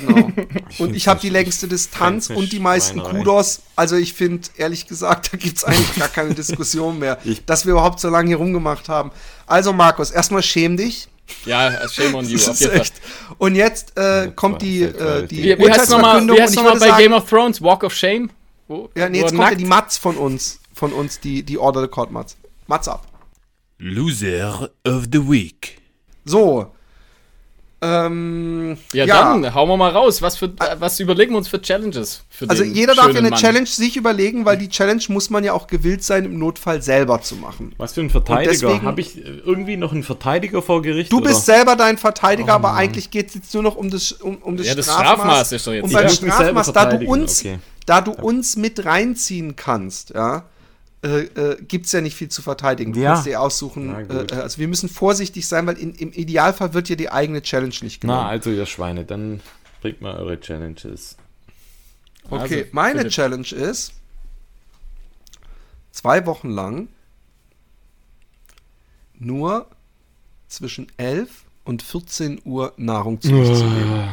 Genau. 0.00 0.30
Und 0.80 0.94
ich 0.94 1.08
habe 1.08 1.20
die 1.20 1.30
längste 1.30 1.66
Distanz 1.68 2.28
und 2.30 2.52
die 2.52 2.58
meisten. 2.58 3.00
Kudos. 3.02 3.62
Also 3.76 3.96
ich 3.96 4.12
finde, 4.12 4.46
ehrlich 4.56 4.86
gesagt, 4.86 5.32
da 5.32 5.36
gibt 5.38 5.56
es 5.56 5.64
eigentlich 5.64 5.94
gar 5.96 6.08
keine 6.08 6.34
Diskussion 6.34 6.98
mehr, 6.98 7.18
Ich- 7.24 7.44
dass 7.46 7.64
wir 7.64 7.72
überhaupt 7.72 8.00
so 8.00 8.10
lange 8.10 8.28
hier 8.28 8.36
rumgemacht 8.36 8.88
haben. 8.88 9.12
Also 9.46 9.72
Markus, 9.72 10.10
erstmal 10.10 10.42
schäm 10.42 10.76
dich. 10.76 11.08
Ja, 11.44 11.88
shame 11.88 12.14
on 12.16 12.28
you. 12.28 12.38
Auf 12.38 12.58
jeden 12.60 12.72
Fall. 12.76 12.86
Und 13.38 13.54
jetzt 13.54 13.96
äh, 13.96 14.32
kommt 14.34 14.62
die, 14.62 14.82
äh, 14.82 15.26
die 15.26 15.42
Wie, 15.44 15.58
wie 15.58 15.70
heißt 15.70 15.90
nochmal 15.90 16.22
noch 16.24 16.34
bei 16.36 16.46
sagen- 16.78 16.98
Game 16.98 17.12
of 17.12 17.28
Thrones? 17.28 17.62
Walk 17.62 17.84
of 17.84 17.94
Shame? 17.94 18.30
Wo, 18.66 18.90
Ja, 18.94 19.08
nee, 19.08 19.20
jetzt 19.20 19.34
kommt 19.34 19.48
ja 19.50 19.54
die 19.54 19.64
Matz 19.64 19.96
von 19.96 20.16
uns, 20.16 20.58
von 20.74 20.92
uns, 20.92 21.20
die, 21.20 21.42
die 21.42 21.56
Order 21.56 21.82
the 21.82 21.88
Court 21.88 22.10
Matz. 22.10 22.36
Matz 22.66 22.88
ab. 22.88 23.06
Loser 23.78 24.70
of 24.86 25.04
the 25.12 25.20
Week. 25.30 25.80
So. 26.24 26.72
Ähm, 27.80 28.76
Ja, 28.92 29.06
dann 29.06 29.54
hauen 29.54 29.68
wir 29.68 29.76
mal 29.76 29.90
raus. 29.90 30.20
Was, 30.20 30.36
für, 30.36 30.46
äh, 30.46 30.76
was 30.80 30.98
überlegen 30.98 31.32
wir 31.32 31.38
uns 31.38 31.46
für 31.48 31.62
Challenges? 31.62 32.22
Für 32.28 32.50
Also 32.50 32.64
den 32.64 32.74
jeder 32.74 32.94
darf 32.94 33.12
ja 33.12 33.18
eine 33.20 33.30
Mann? 33.30 33.38
Challenge 33.38 33.66
sich 33.66 33.96
überlegen, 33.96 34.44
weil 34.44 34.56
die 34.58 34.68
Challenge 34.68 35.02
muss 35.08 35.30
man 35.30 35.44
ja 35.44 35.52
auch 35.52 35.68
gewillt 35.68 36.02
sein, 36.02 36.24
im 36.24 36.38
Notfall 36.38 36.82
selber 36.82 37.20
zu 37.22 37.36
machen. 37.36 37.74
Was 37.78 37.92
für 37.92 38.00
ein 38.00 38.10
Verteidiger? 38.10 38.50
deswegen- 38.68 38.82
Habe 38.82 39.00
ich 39.00 39.16
äh, 39.18 39.20
irgendwie 39.44 39.76
noch 39.76 39.92
einen 39.92 40.02
Verteidiger 40.02 40.60
vor 40.60 40.82
Gericht? 40.82 41.12
Du 41.12 41.18
oder? 41.18 41.28
bist 41.28 41.46
selber 41.46 41.76
dein 41.76 41.98
Verteidiger, 41.98 42.54
aber 42.54 42.74
eigentlich 42.74 43.10
geht 43.12 43.28
es 43.28 43.34
jetzt 43.34 43.54
nur 43.54 43.62
noch 43.62 43.76
um 43.76 43.90
das, 43.90 44.10
um, 44.12 44.36
um 44.38 44.56
das 44.56 44.66
Ja, 44.66 44.74
das 44.74 44.86
Strafmaß. 44.86 45.14
Strafmaß 45.14 45.52
ist 45.52 45.66
doch 45.66 45.72
jetzt- 45.72 45.84
Und 45.84 45.92
beim 45.92 46.08
Strafmaß, 46.08 46.72
da 46.72 46.84
du 46.86 47.06
uns, 47.08 47.40
okay. 47.40 47.58
da 47.86 48.00
du 48.00 48.10
uns 48.12 48.56
mit 48.56 48.84
reinziehen 48.84 49.54
kannst, 49.54 50.10
ja, 50.10 50.44
äh, 51.02 51.20
äh, 51.24 51.62
gibt 51.62 51.86
es 51.86 51.92
ja 51.92 52.00
nicht 52.00 52.16
viel 52.16 52.28
zu 52.28 52.42
verteidigen. 52.42 52.92
Du 52.92 53.00
Ja. 53.00 53.12
kannst 53.14 53.26
dir 53.26 53.40
aussuchen. 53.40 53.94
Äh, 54.10 54.24
äh, 54.24 54.34
also 54.34 54.58
wir 54.58 54.66
müssen 54.68 54.88
vorsichtig 54.88 55.46
sein, 55.46 55.66
weil 55.66 55.78
in, 55.78 55.94
im 55.94 56.12
Idealfall 56.12 56.74
wird 56.74 56.88
dir 56.88 56.96
die 56.96 57.10
eigene 57.10 57.40
Challenge 57.42 57.74
nicht 57.82 58.00
genommen. 58.00 58.20
Na, 58.22 58.28
also 58.28 58.50
ihr 58.50 58.66
Schweine, 58.66 59.04
dann 59.04 59.40
bringt 59.80 60.00
mal 60.00 60.16
eure 60.16 60.40
Challenges. 60.40 61.16
Okay, 62.30 62.60
Also, 62.62 62.64
meine 62.72 62.98
Philipp. 63.00 63.12
Challenge 63.12 63.46
ist, 63.52 63.92
zwei 65.92 66.26
Wochen 66.26 66.50
lang 66.50 66.88
nur 69.14 69.66
zwischen 70.48 70.86
11 70.96 71.44
und 71.64 71.82
14 71.82 72.40
Uhr 72.44 72.72
Nahrung 72.76 73.20
zu 73.20 73.28
sich 73.28 73.58
zu 73.58 73.64
nehmen. 73.64 74.08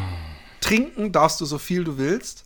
Trinken 0.61 1.11
darfst 1.11 1.39
du 1.41 1.45
so 1.45 1.57
viel 1.57 1.83
du 1.83 1.97
willst. 1.97 2.43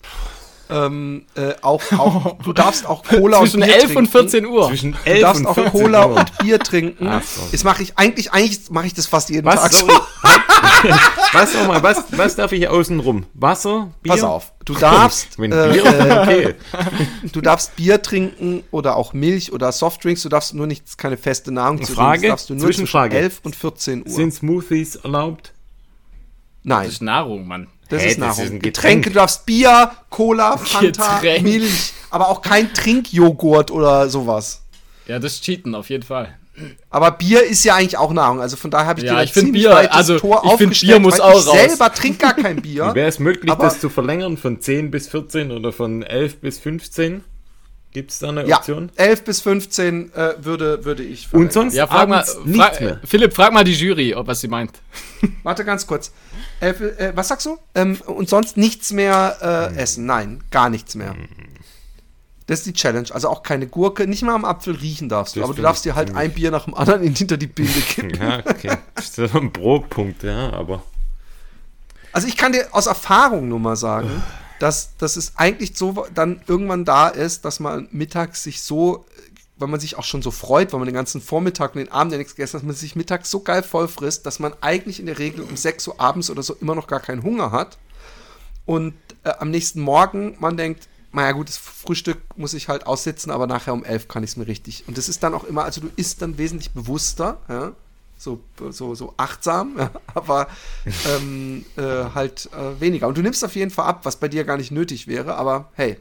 Ähm, 0.71 1.25
äh, 1.35 1.53
auch, 1.61 1.81
auch, 1.97 2.37
du 2.43 2.53
darfst 2.53 2.85
auch 2.85 3.03
Cola 3.03 3.39
Zwischen 3.39 3.61
und 3.61 3.65
Bier 3.67 3.75
11 3.75 3.83
trinken. 3.85 3.97
und 3.97 4.07
14 4.09 4.45
Uhr. 4.45 4.67
Zwischen 4.67 4.91
Du 4.91 4.97
11 5.05 5.21
darfst 5.21 5.39
und 5.41 5.47
auch 5.47 5.53
14 5.55 5.71
Cola 5.71 6.05
Uhr. 6.07 6.15
und 6.17 6.37
Bier 6.37 6.59
trinken. 6.59 7.07
Ach 7.07 7.23
so. 7.23 7.41
Das 7.51 7.63
mache 7.63 7.81
ich 7.83 7.97
eigentlich, 7.97 8.31
eigentlich 8.31 8.69
mache 8.69 8.85
ich 8.85 8.93
das 8.93 9.07
fast 9.07 9.29
jeden 9.29 9.45
Was, 9.45 9.61
Tag 9.61 9.73
so. 9.73 9.87
was, 11.33 11.53
nochmal, 11.53 11.81
was, 11.81 12.03
was 12.11 12.35
darf 12.35 12.51
ich 12.51 12.67
außen 12.67 12.99
rum? 12.99 13.25
Wasser? 13.33 13.91
Bier? 14.03 14.13
Pass 14.13 14.23
auf, 14.23 14.53
du 14.65 14.73
darfst, 14.75 15.39
Wenn 15.39 15.51
äh, 15.51 15.81
okay. 16.23 16.55
du 17.31 17.41
darfst 17.41 17.75
Bier 17.75 18.01
trinken 18.01 18.63
oder 18.71 18.95
auch 18.95 19.13
Milch 19.13 19.51
oder 19.51 19.71
Softdrinks, 19.71 20.21
du 20.21 20.29
darfst 20.29 20.53
nur 20.53 20.67
nichts, 20.67 20.97
keine 20.97 21.17
feste 21.17 21.51
Nahrung 21.51 21.81
zu 21.83 21.93
Frage, 21.93 22.21
dir, 22.21 22.27
das 22.27 22.31
darfst 22.41 22.49
du 22.49 22.53
nur 22.53 22.65
zwischen 22.65 22.77
Zwischenfrage. 22.85 23.17
11 23.17 23.39
und 23.43 23.55
14 23.55 24.03
Uhr. 24.05 24.09
Sind 24.11 24.33
Smoothies 24.33 24.97
erlaubt? 24.97 25.53
Nein, 26.63 26.83
Das 26.85 26.93
ist 26.95 27.01
Nahrung, 27.01 27.47
Mann. 27.47 27.67
Das 27.89 28.01
Hä, 28.03 28.07
ist 28.09 28.19
das 28.21 28.27
Nahrung. 28.27 28.43
ist 28.45 28.51
ein 28.51 28.59
Getränke, 28.59 28.69
Getränk. 28.69 29.03
du 29.05 29.09
darfst 29.11 29.45
Bier, 29.45 29.91
Cola, 30.09 30.57
Fanta, 30.57 31.19
Getränk. 31.19 31.43
Milch, 31.43 31.93
aber 32.09 32.29
auch 32.29 32.41
kein 32.41 32.73
Trinkjoghurt 32.73 33.71
oder 33.71 34.09
sowas. 34.09 34.61
Ja, 35.07 35.19
das 35.19 35.33
ist 35.33 35.43
Cheaten, 35.43 35.75
auf 35.75 35.89
jeden 35.89 36.03
Fall. 36.03 36.35
Aber 36.89 37.11
Bier 37.11 37.43
ist 37.43 37.63
ja 37.63 37.75
eigentlich 37.75 37.97
auch 37.97 38.11
Nahrung, 38.11 38.41
also 38.41 38.57
von 38.57 38.69
daher 38.69 38.87
habe 38.87 38.99
ich 38.99 39.05
Ja, 39.05 39.13
dir 39.13 39.17
da 39.17 39.23
ich 39.23 39.33
ziemlich 39.33 39.63
Bier- 39.63 39.71
weit 39.71 39.89
das 39.89 39.95
also, 39.95 40.19
Tor 40.19 40.41
ich 40.43 40.51
aufgestellt, 40.51 40.91
Bier 40.91 40.99
muss 40.99 41.13
weil 41.13 41.21
auch 41.21 41.39
ich 41.39 41.47
raus. 41.47 41.55
selber 41.69 41.93
trinke 41.93 42.17
gar 42.17 42.33
kein 42.33 42.61
Bier. 42.61 42.93
Wäre 42.93 43.07
es 43.07 43.17
möglich, 43.19 43.49
Aber- 43.51 43.63
das 43.63 43.79
zu 43.79 43.89
verlängern 43.89 44.35
von 44.37 44.59
10 44.59 44.91
bis 44.91 45.07
14 45.07 45.51
oder 45.51 45.71
von 45.71 46.03
11 46.03 46.41
bis 46.41 46.59
15? 46.59 47.23
Gibt 47.91 48.11
es 48.11 48.19
da 48.19 48.29
eine 48.29 48.45
ja, 48.45 48.57
Option? 48.57 48.91
11 48.97 49.23
bis 49.23 49.41
15 49.41 50.13
äh, 50.13 50.33
würde, 50.39 50.85
würde 50.85 51.01
ich 51.03 51.25
Und 51.25 51.29
verlängern. 51.29 51.51
sonst 51.51 51.73
Ja, 51.73 51.87
frag 51.87 52.07
mal, 52.07 52.23
frag, 52.23 52.79
mehr. 52.79 52.99
Philipp, 53.03 53.33
frag 53.33 53.51
mal 53.51 53.63
die 53.63 53.73
Jury, 53.73 54.13
ob 54.13 54.27
was 54.27 54.41
sie 54.41 54.47
meint. 54.47 54.73
Warte 55.43 55.65
ganz 55.65 55.87
kurz. 55.87 56.11
Äh, 56.59 56.69
äh, 56.69 57.13
was 57.15 57.29
sagst 57.29 57.47
du? 57.47 57.57
Ähm, 57.73 57.99
und 58.05 58.29
sonst 58.29 58.57
nichts 58.57 58.91
mehr 58.91 59.71
äh, 59.75 59.75
essen? 59.79 60.05
Nein, 60.05 60.43
gar 60.51 60.69
nichts 60.69 60.93
mehr. 60.93 61.15
Das 62.45 62.59
ist 62.59 62.65
die 62.67 62.73
Challenge. 62.73 63.07
Also 63.11 63.29
auch 63.29 63.41
keine 63.41 63.65
Gurke, 63.65 64.05
nicht 64.05 64.21
mal 64.21 64.35
am 64.35 64.45
Apfel 64.45 64.75
riechen 64.75 65.09
darfst 65.09 65.35
du. 65.35 65.39
Das 65.39 65.49
Aber 65.49 65.55
du 65.55 65.61
darfst 65.63 65.85
dir 65.85 65.95
halt 65.95 66.15
ein 66.15 66.31
Bier 66.31 66.51
nach 66.51 66.65
dem 66.65 66.75
anderen 66.75 67.01
in, 67.03 67.15
hinter 67.15 67.37
die 67.37 67.47
Binde 67.47 67.79
kippen. 67.87 68.21
Ja, 68.21 68.39
okay. 68.39 68.77
Das 68.95 69.17
ist 69.17 69.35
ein 69.35 69.51
Pro-Punkt, 69.51 70.23
ja, 70.23 70.51
aber. 70.53 70.83
Also 72.11 72.27
ich 72.27 72.37
kann 72.37 72.51
dir 72.51 72.67
aus 72.71 72.85
Erfahrung 72.87 73.47
nur 73.49 73.59
mal 73.59 73.75
sagen, 73.75 74.23
dass, 74.59 74.95
dass 74.97 75.15
es 75.15 75.33
eigentlich 75.37 75.75
so 75.75 76.05
dann 76.13 76.41
irgendwann 76.47 76.85
da 76.85 77.07
ist, 77.07 77.45
dass 77.45 77.59
man 77.59 77.87
mittags 77.91 78.43
sich 78.43 78.61
so, 78.61 79.05
weil 79.57 79.69
man 79.69 79.79
sich 79.79 79.97
auch 79.97 80.03
schon 80.03 80.21
so 80.21 80.31
freut, 80.31 80.71
weil 80.71 80.79
man 80.79 80.87
den 80.87 80.95
ganzen 80.95 81.21
Vormittag 81.21 81.75
und 81.75 81.79
den 81.79 81.91
Abend 81.91 82.11
ja 82.11 82.17
nichts 82.17 82.35
gegessen 82.35 82.53
hat, 82.53 82.61
dass 82.61 82.67
man 82.67 82.75
sich 82.75 82.95
mittags 82.95 83.31
so 83.31 83.39
geil 83.39 83.63
voll 83.63 83.87
frisst, 83.87 84.25
dass 84.25 84.39
man 84.39 84.53
eigentlich 84.61 84.99
in 84.99 85.05
der 85.05 85.19
Regel 85.19 85.43
um 85.43 85.55
6 85.55 85.87
Uhr 85.87 85.99
abends 85.99 86.29
oder 86.29 86.43
so 86.43 86.53
immer 86.55 86.75
noch 86.75 86.87
gar 86.87 86.99
keinen 86.99 87.23
Hunger 87.23 87.51
hat. 87.51 87.77
Und 88.65 88.93
äh, 89.23 89.31
am 89.39 89.49
nächsten 89.49 89.81
Morgen 89.81 90.35
man 90.39 90.57
denkt, 90.57 90.87
naja 91.11 91.31
gut, 91.31 91.47
das 91.47 91.57
Frühstück 91.57 92.19
muss 92.35 92.53
ich 92.53 92.67
halt 92.67 92.85
aussitzen, 92.85 93.31
aber 93.31 93.47
nachher 93.47 93.73
um 93.73 93.83
11 93.83 94.07
kann 94.07 94.23
ich 94.23 94.31
es 94.31 94.37
mir 94.37 94.47
richtig. 94.47 94.83
Und 94.87 94.97
das 94.97 95.09
ist 95.09 95.23
dann 95.23 95.33
auch 95.33 95.43
immer, 95.43 95.63
also 95.63 95.81
du 95.81 95.89
isst 95.95 96.21
dann 96.21 96.37
wesentlich 96.37 96.71
bewusster, 96.71 97.39
ja, 97.49 97.71
so, 98.19 98.41
so, 98.69 98.93
so 98.95 99.13
achtsam, 99.17 99.75
ja, 99.77 99.91
aber 100.13 100.47
ähm, 101.15 101.65
äh, 101.77 101.81
halt 102.13 102.49
äh, 102.53 102.79
weniger. 102.81 103.07
Und 103.07 103.17
du 103.17 103.21
nimmst 103.21 103.43
auf 103.45 103.55
jeden 103.55 103.71
Fall 103.71 103.85
ab, 103.85 104.01
was 104.03 104.17
bei 104.17 104.27
dir 104.27 104.43
gar 104.43 104.57
nicht 104.57 104.71
nötig 104.71 105.07
wäre, 105.07 105.35
aber 105.35 105.69
hey. 105.73 105.97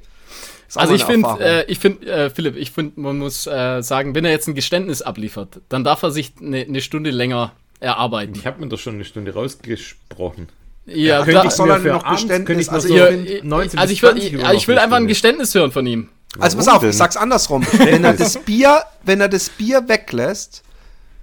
Also 0.74 0.94
ich 0.94 1.04
finde, 1.04 1.28
äh, 1.40 1.64
ich 1.70 1.78
finde, 1.78 2.06
äh, 2.06 2.28
Philipp, 2.28 2.56
ich 2.56 2.72
finde, 2.72 3.00
man 3.00 3.18
muss 3.18 3.46
äh, 3.46 3.80
sagen, 3.82 4.14
wenn 4.14 4.24
er 4.26 4.32
jetzt 4.32 4.48
ein 4.48 4.54
Geständnis 4.54 5.00
abliefert, 5.00 5.60
dann 5.70 5.84
darf 5.84 6.02
er 6.02 6.10
sich 6.10 6.32
eine 6.42 6.66
ne 6.66 6.80
Stunde 6.82 7.10
länger 7.10 7.52
erarbeiten. 7.80 8.34
Ich 8.34 8.46
habe 8.46 8.60
mir 8.60 8.68
doch 8.68 8.78
schon 8.78 8.96
eine 8.96 9.04
Stunde 9.04 9.32
rausgesprochen. 9.32 10.48
Ja, 10.84 11.18
könnte 11.18 11.32
da, 11.32 11.44
ich 11.44 11.50
soll 11.52 11.68
mir 11.68 11.88
er 11.88 11.94
noch 11.94 12.04
Geständnis- 12.04 12.44
könnte 12.46 12.62
ich 12.62 12.70
also 12.70 12.88
so 12.88 12.94
ich 12.94 13.00
ja, 13.00 13.06
find- 13.06 13.44
19 13.44 13.78
also 13.78 13.92
ich 13.92 14.02
will, 14.02 14.10
20 14.10 14.36
Uhr 14.36 14.44
also 14.44 14.56
ich 14.56 14.68
will 14.68 14.74
noch 14.74 14.82
einfach 14.82 14.96
ein 14.96 15.06
Geständnis 15.06 15.54
hören 15.54 15.70
von 15.70 15.86
ihm. 15.86 16.08
Also 16.38 16.56
pass 16.56 16.66
Warum 16.66 16.76
auf, 16.76 16.80
denn? 16.82 16.90
ich 16.90 16.96
sag's 16.96 17.16
andersrum. 17.16 17.66
wenn 17.78 18.04
er 18.04 18.14
das 18.14 18.38
Bier, 18.38 18.82
wenn 19.04 19.20
er 19.20 19.28
das 19.28 19.48
Bier 19.50 19.88
weglässt, 19.88 20.62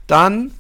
dann 0.07 0.51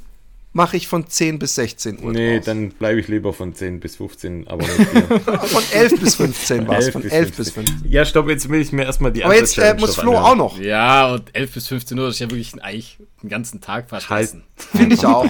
mache 0.55 0.77
ich 0.77 0.87
von 0.87 1.05
10 1.05 1.37
bis 1.37 1.55
16 1.55 2.01
Uhr. 2.01 2.13
Nee, 2.13 2.37
draus. 2.37 2.45
dann 2.45 2.69
bleibe 2.69 2.97
ich 3.01 3.09
lieber 3.09 3.33
von 3.33 3.53
10 3.53 3.81
bis 3.81 3.97
15, 3.97 4.47
aber. 4.47 4.63
Von 5.47 5.63
11 5.73 5.99
bis 5.99 6.15
15 6.15 6.65
war 6.67 6.77
es. 6.77 6.89
Von 6.89 7.03
11 7.03 7.35
bis 7.35 7.51
15. 7.51 7.91
Ja, 7.91 8.05
stopp, 8.05 8.29
jetzt 8.29 8.47
will 8.47 8.61
ich 8.61 8.71
mir 8.71 8.85
erstmal 8.85 9.11
die 9.11 9.25
Aber 9.25 9.33
andere 9.33 9.45
jetzt 9.45 9.57
äh, 9.57 9.75
muss 9.77 9.97
Flo 9.97 10.11
anhören. 10.11 10.25
auch 10.25 10.35
noch. 10.35 10.59
Ja, 10.59 11.11
und 11.13 11.23
11 11.35 11.53
bis 11.53 11.67
15 11.67 11.99
Uhr 11.99 12.05
das 12.05 12.15
ist 12.15 12.19
ja 12.21 12.31
wirklich 12.31 12.63
eigentlich 12.63 12.97
den 13.21 13.29
ganzen 13.29 13.59
Tag 13.59 13.89
fast 13.89 14.09
Halt. 14.09 14.23
essen. 14.29 14.43
Finde 14.55 14.95
ich 14.95 15.05
auch. 15.05 15.27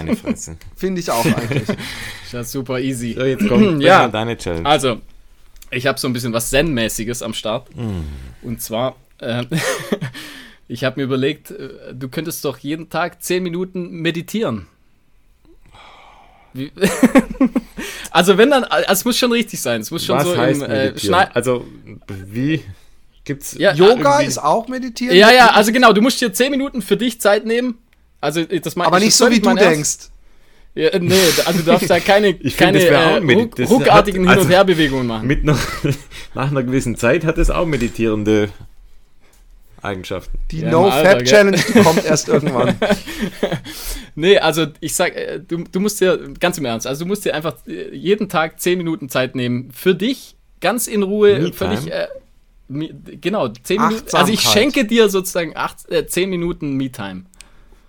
Finde 0.75 1.01
ich 1.01 1.09
auch 1.09 1.25
eigentlich. 1.25 1.65
Das 1.65 1.75
ist 2.27 2.33
ja 2.33 2.43
super 2.43 2.79
easy. 2.79 3.15
So, 3.17 3.25
jetzt 3.25 3.47
kommt 3.47 3.81
Ja. 3.83 4.07
deine 4.07 4.37
Challenge. 4.37 4.69
Also, 4.69 5.01
ich 5.71 5.87
habe 5.87 5.99
so 5.99 6.07
ein 6.07 6.13
bisschen 6.13 6.33
was 6.33 6.51
Zen-mäßiges 6.51 7.23
am 7.23 7.33
Start. 7.33 7.67
Und 8.43 8.61
zwar, 8.61 8.95
ähm, 9.21 9.47
ich 10.67 10.83
habe 10.83 10.99
mir 10.99 11.05
überlegt, 11.05 11.49
äh, 11.49 11.95
du 11.95 12.09
könntest 12.09 12.45
doch 12.45 12.59
jeden 12.59 12.89
Tag 12.89 13.23
10 13.23 13.41
Minuten 13.41 13.89
meditieren. 13.89 14.67
Also 18.11 18.37
wenn 18.37 18.49
dann, 18.49 18.63
also 18.63 18.85
es 18.89 19.03
muss 19.05 19.17
schon 19.17 19.31
richtig 19.33 19.61
sein. 19.61 19.81
Es 19.81 19.91
muss 19.91 20.05
schon 20.05 20.17
Was 20.17 20.23
so 20.25 20.37
heißt 20.37 20.61
im 20.61 20.71
äh? 20.71 20.97
Schneid- 20.97 21.35
Also, 21.35 21.65
wie 22.07 22.63
gibt's 23.25 23.55
Ja, 23.59 23.73
Yoga 23.73 24.11
irgendwie- 24.19 24.25
ist 24.27 24.37
auch 24.37 24.67
meditieren. 24.69 25.17
Ja, 25.17 25.31
ja, 25.31 25.47
also 25.51 25.71
genau, 25.73 25.91
du 25.91 26.01
musst 26.01 26.21
dir 26.21 26.31
10 26.31 26.49
Minuten 26.51 26.81
für 26.81 26.95
dich 26.95 27.19
Zeit 27.19 27.45
nehmen. 27.45 27.77
Also 28.21 28.43
das 28.43 28.75
mein, 28.77 28.87
aber 28.87 28.99
nicht 28.99 29.15
so 29.15 29.29
wie 29.29 29.39
du 29.41 29.53
denkst. 29.53 30.09
Ja, 30.75 30.89
äh, 30.89 30.99
nee, 30.99 31.13
also 31.45 31.59
du 31.59 31.65
darfst 31.65 31.89
da 31.89 31.99
keine, 31.99 32.29
Ich 32.39 32.55
keine 32.57 32.79
find, 32.79 32.91
äh, 32.91 33.33
ruck, 33.33 33.59
ruckartigen 33.59 34.27
hat- 34.27 34.35
Hin- 34.35 34.39
und 34.39 34.45
also- 34.45 34.49
Herbewegungen 34.49 35.07
machen. 35.07 35.27
mit 35.27 35.43
einer, 35.43 35.57
nach 36.33 36.51
einer 36.51 36.63
gewissen 36.63 36.95
Zeit 36.95 37.25
hat 37.25 37.37
es 37.37 37.49
auch 37.49 37.65
meditierende 37.65 38.49
Eigenschaften. 39.85 40.37
Die 40.51 40.61
Ja? 40.61 40.71
No-Fab-Challenge, 40.71 41.57
kommt 41.83 42.05
erst 42.05 42.27
irgendwann. 42.27 42.75
Nee, 44.17 44.37
also 44.37 44.67
ich 44.79 44.95
sag, 44.95 45.13
äh, 45.15 45.41
du, 45.45 45.65
du 45.69 45.79
musst 45.81 45.99
dir, 45.99 46.17
ganz 46.39 46.57
im 46.57 46.63
Ernst, 46.63 46.87
also 46.87 47.03
du 47.03 47.07
musst 47.09 47.25
dir 47.25 47.35
einfach 47.35 47.55
äh, 47.67 47.93
jeden 47.93 48.29
Tag 48.29 48.61
10 48.61 48.77
Minuten 48.77 49.09
Zeit 49.09 49.35
nehmen 49.35 49.71
für 49.71 49.93
dich, 49.93 50.37
ganz 50.61 50.87
in 50.87 51.03
Ruhe, 51.03 51.33
Me-Time? 51.39 51.53
völlig, 51.53 51.91
äh, 51.91 52.07
genau, 53.19 53.49
10 53.49 53.81
Minuten, 53.81 54.15
also 54.15 54.31
ich 54.31 54.39
schenke 54.39 54.85
dir 54.85 55.09
sozusagen 55.09 55.57
acht, 55.57 55.89
äh, 55.91 56.07
10 56.07 56.29
Minuten 56.29 56.75
Me-Time. 56.75 57.25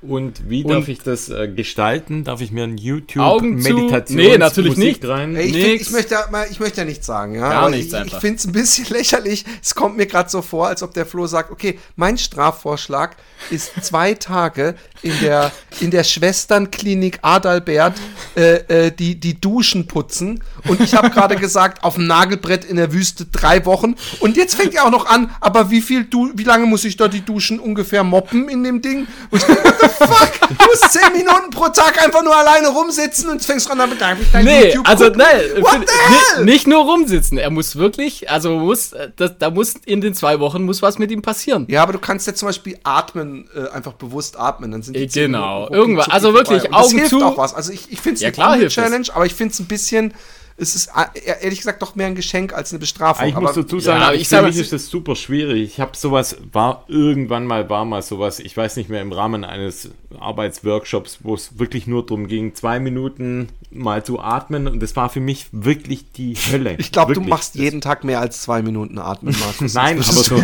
Und 0.02 0.48
wie 0.50 0.62
Und- 0.62 0.70
darf 0.72 0.88
ich 0.88 1.00
das 1.00 1.28
äh, 1.30 1.48
gestalten? 1.48 2.22
Darf 2.24 2.40
ich 2.40 2.52
mir 2.52 2.64
ein 2.64 2.76
YouTube 2.78 3.22
Augen 3.24 3.60
zu? 3.60 3.72
Meditation 3.72 4.16
Nee, 4.18 4.38
natürlich 4.38 4.76
nicht. 4.76 5.04
rein? 5.06 5.34
Ey, 5.34 5.46
ich, 5.46 5.52
find, 5.56 5.80
ich, 5.80 5.90
möchte, 5.90 6.14
ja 6.14 6.26
mal, 6.30 6.46
ich 6.50 6.60
möchte 6.60 6.78
ja 6.82 6.84
nichts 6.84 7.06
sagen. 7.06 7.34
Ja? 7.34 7.48
Gar 7.48 7.70
nichts 7.70 7.92
ich, 7.92 8.06
ich 8.12 8.14
finde 8.14 8.36
es 8.36 8.44
ein 8.46 8.52
bisschen 8.52 8.86
lächerlich. 8.90 9.44
Es 9.62 9.74
kommt 9.74 9.96
mir 9.96 10.06
gerade 10.06 10.28
so 10.30 10.42
vor, 10.42 10.68
als 10.68 10.82
ob 10.82 10.92
der 10.94 11.06
Flo 11.06 11.26
sagt, 11.26 11.50
okay, 11.50 11.78
mein 11.96 12.18
Strafvorschlag 12.18 13.16
ist 13.50 13.72
zwei 13.82 14.14
Tage 14.14 14.74
in 15.02 15.12
der, 15.20 15.50
in 15.80 15.90
der 15.90 16.04
Schwesternklinik 16.04 17.18
Adalbert 17.22 17.94
äh, 18.36 18.86
äh, 18.86 18.90
die, 18.92 19.18
die 19.18 19.40
Duschen 19.40 19.86
putzen. 19.86 20.42
Und 20.68 20.80
ich 20.80 20.94
habe 20.94 21.10
gerade 21.10 21.36
gesagt, 21.36 21.82
auf 21.84 21.94
dem 21.94 22.06
Nagelbrett 22.06 22.64
in 22.64 22.76
der 22.76 22.92
Wüste 22.92 23.24
drei 23.26 23.64
Wochen. 23.66 23.94
Und 24.20 24.36
jetzt 24.36 24.54
fängt 24.54 24.74
er 24.74 24.84
auch 24.84 24.90
noch 24.90 25.06
an, 25.06 25.30
aber 25.40 25.70
wie 25.70 25.80
viel 25.80 26.04
du, 26.04 26.30
wie 26.34 26.44
lange 26.44 26.66
muss 26.66 26.84
ich 26.84 26.96
da 26.96 27.08
die 27.08 27.22
Duschen 27.22 27.58
ungefähr 27.58 28.04
moppen 28.04 28.48
in 28.48 28.62
dem 28.62 28.82
Ding? 28.82 29.06
Und 29.30 29.40
ich 29.40 29.46
denke, 29.46 29.62
fuck? 29.88 30.30
Du 30.48 30.64
musst 30.66 30.92
10 30.92 31.12
Minuten 31.12 31.50
pro 31.50 31.68
Tag 31.68 32.02
einfach 32.04 32.22
nur 32.22 32.34
alleine 32.36 32.68
rumsitzen 32.68 33.28
und 33.30 33.44
fängst 33.44 33.70
an 33.70 33.78
damit 33.78 34.00
dein 34.00 34.16
Nee, 34.44 34.66
YouTube 34.68 34.88
also 34.88 35.04
gucken. 35.06 35.18
nein, 35.18 35.62
What 35.62 35.88
the 35.88 35.94
hell? 36.36 36.44
nicht 36.44 36.66
nur 36.66 36.84
rumsitzen. 36.84 37.38
Er 37.38 37.50
muss 37.50 37.76
wirklich, 37.76 38.30
also 38.30 38.56
muss, 38.58 38.92
äh, 38.92 39.10
das, 39.16 39.32
da 39.38 39.50
muss 39.50 39.74
in 39.84 40.00
den 40.00 40.14
zwei 40.14 40.40
Wochen 40.40 40.62
muss 40.64 40.82
was 40.82 40.98
mit 40.98 41.10
ihm 41.10 41.22
passieren. 41.22 41.66
Ja, 41.68 41.82
aber 41.82 41.92
du 41.92 41.98
kannst 41.98 42.26
jetzt 42.26 42.38
zum 42.40 42.48
Beispiel 42.48 42.78
atmen, 42.84 43.48
äh, 43.54 43.68
einfach 43.70 43.92
bewusst 43.94 44.38
atmen. 44.38 44.70
Dann 44.70 44.82
sind 44.82 44.94
die 44.96 45.04
Äh, 45.04 45.08
10 45.08 45.32
genau. 45.32 45.68
Irgendwas- 45.70 46.08
also 46.10 46.32
wirklich, 46.34 46.62
vorbei. 46.62 46.76
Und 46.76 46.84
das 46.84 46.90
Augen 46.90 46.98
hilft 46.98 47.10
zu. 47.10 47.24
auch 47.24 47.36
was. 47.38 47.54
Also 47.54 47.72
ich, 47.72 47.90
ich 47.92 48.00
finde 48.00 48.14
es 48.16 48.20
Ja, 48.22 48.28
eine 48.28 48.58
klar. 48.58 48.68
Challenge, 48.68 49.06
aber 49.14 49.26
ich 49.26 49.34
finde 49.34 49.52
es 49.52 49.60
ein 49.60 49.66
bisschen, 49.66 50.14
es 50.58 50.74
ist 50.74 50.88
äh, 51.14 51.42
ehrlich 51.42 51.58
gesagt 51.58 51.82
doch 51.82 51.94
mehr 51.96 52.06
ein 52.06 52.14
Geschenk 52.14 52.52
als 52.54 52.72
eine 52.72 52.78
Bestrafung. 52.78 53.28
Ich 53.28 53.34
aber 53.36 53.46
muss 53.46 53.54
dazu 53.56 53.78
sagen, 53.78 54.00
Ja, 54.00 54.12
ich 54.12 54.28
für 54.28 54.42
mich 54.42 54.56
ist 54.56 54.72
das 54.72 54.88
super 54.88 55.14
schwierig. 55.14 55.62
Ich 55.62 55.80
habe 55.80 55.96
sowas, 55.96 56.36
war 56.52 56.84
irgendwann 56.88 57.44
mal, 57.46 57.68
war 57.68 57.84
mal 57.84 58.02
sowas, 58.02 58.38
ich 58.40 58.56
weiß 58.56 58.76
nicht 58.76 58.88
mehr, 58.88 59.02
im 59.02 59.12
Rahmen 59.12 59.44
eines 59.44 59.90
Arbeitsworkshops, 60.18 61.18
wo 61.22 61.34
es 61.34 61.58
wirklich 61.58 61.86
nur 61.86 62.06
darum 62.06 62.26
ging, 62.26 62.54
zwei 62.54 62.80
Minuten 62.80 63.48
mal 63.70 64.04
zu 64.04 64.20
atmen 64.20 64.66
und 64.68 64.80
das 64.80 64.96
war 64.96 65.10
für 65.10 65.20
mich 65.20 65.48
wirklich 65.52 66.12
die 66.12 66.34
Hölle. 66.34 66.76
ich 66.78 66.92
glaube, 66.92 67.12
du 67.14 67.20
machst 67.20 67.56
jeden 67.56 67.80
Tag 67.80 68.04
mehr 68.04 68.20
als 68.20 68.40
zwei 68.42 68.62
Minuten 68.62 68.98
atmen, 68.98 69.34
Markus. 69.38 69.74
Nein, 69.74 69.96
aber 69.98 70.22
so- 70.22 70.42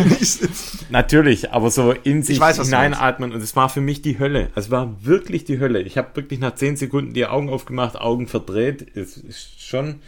Natürlich, 0.89 1.51
aber 1.51 1.71
so 1.71 1.91
in 1.91 2.21
sich 2.23 2.39
weiß, 2.39 2.61
hineinatmen 2.61 3.31
und 3.31 3.41
es 3.41 3.55
war 3.55 3.69
für 3.69 3.81
mich 3.81 4.01
die 4.01 4.19
Hölle. 4.19 4.51
Es 4.55 4.69
war 4.69 4.93
wirklich 5.01 5.45
die 5.45 5.59
Hölle. 5.59 5.81
Ich 5.81 5.97
habe 5.97 6.09
wirklich 6.15 6.39
nach 6.39 6.55
zehn 6.55 6.75
Sekunden 6.77 7.13
die 7.13 7.25
Augen 7.25 7.49
aufgemacht, 7.49 7.95
Augen 7.95 8.27
verdreht. 8.27 8.85
Es 8.95 9.17
ist 9.17 9.49
schon, 9.65 10.01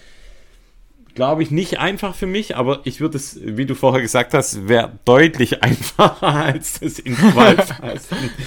glaube 1.14 1.44
ich, 1.44 1.52
nicht 1.52 1.80
einfach 1.80 2.14
für 2.16 2.28
mich, 2.28 2.56
aber 2.58 2.82
ich 2.84 3.00
würde 3.00 3.18
es, 3.18 3.40
wie 3.42 3.66
du 3.66 3.76
vorher 3.76 4.02
gesagt 4.02 4.34
hast, 4.34 4.68
wäre 4.68 4.92
deutlich 5.06 5.64
einfacher 5.64 6.28
als 6.28 6.80
das 6.80 7.00
Intervallfasten. 7.00 8.30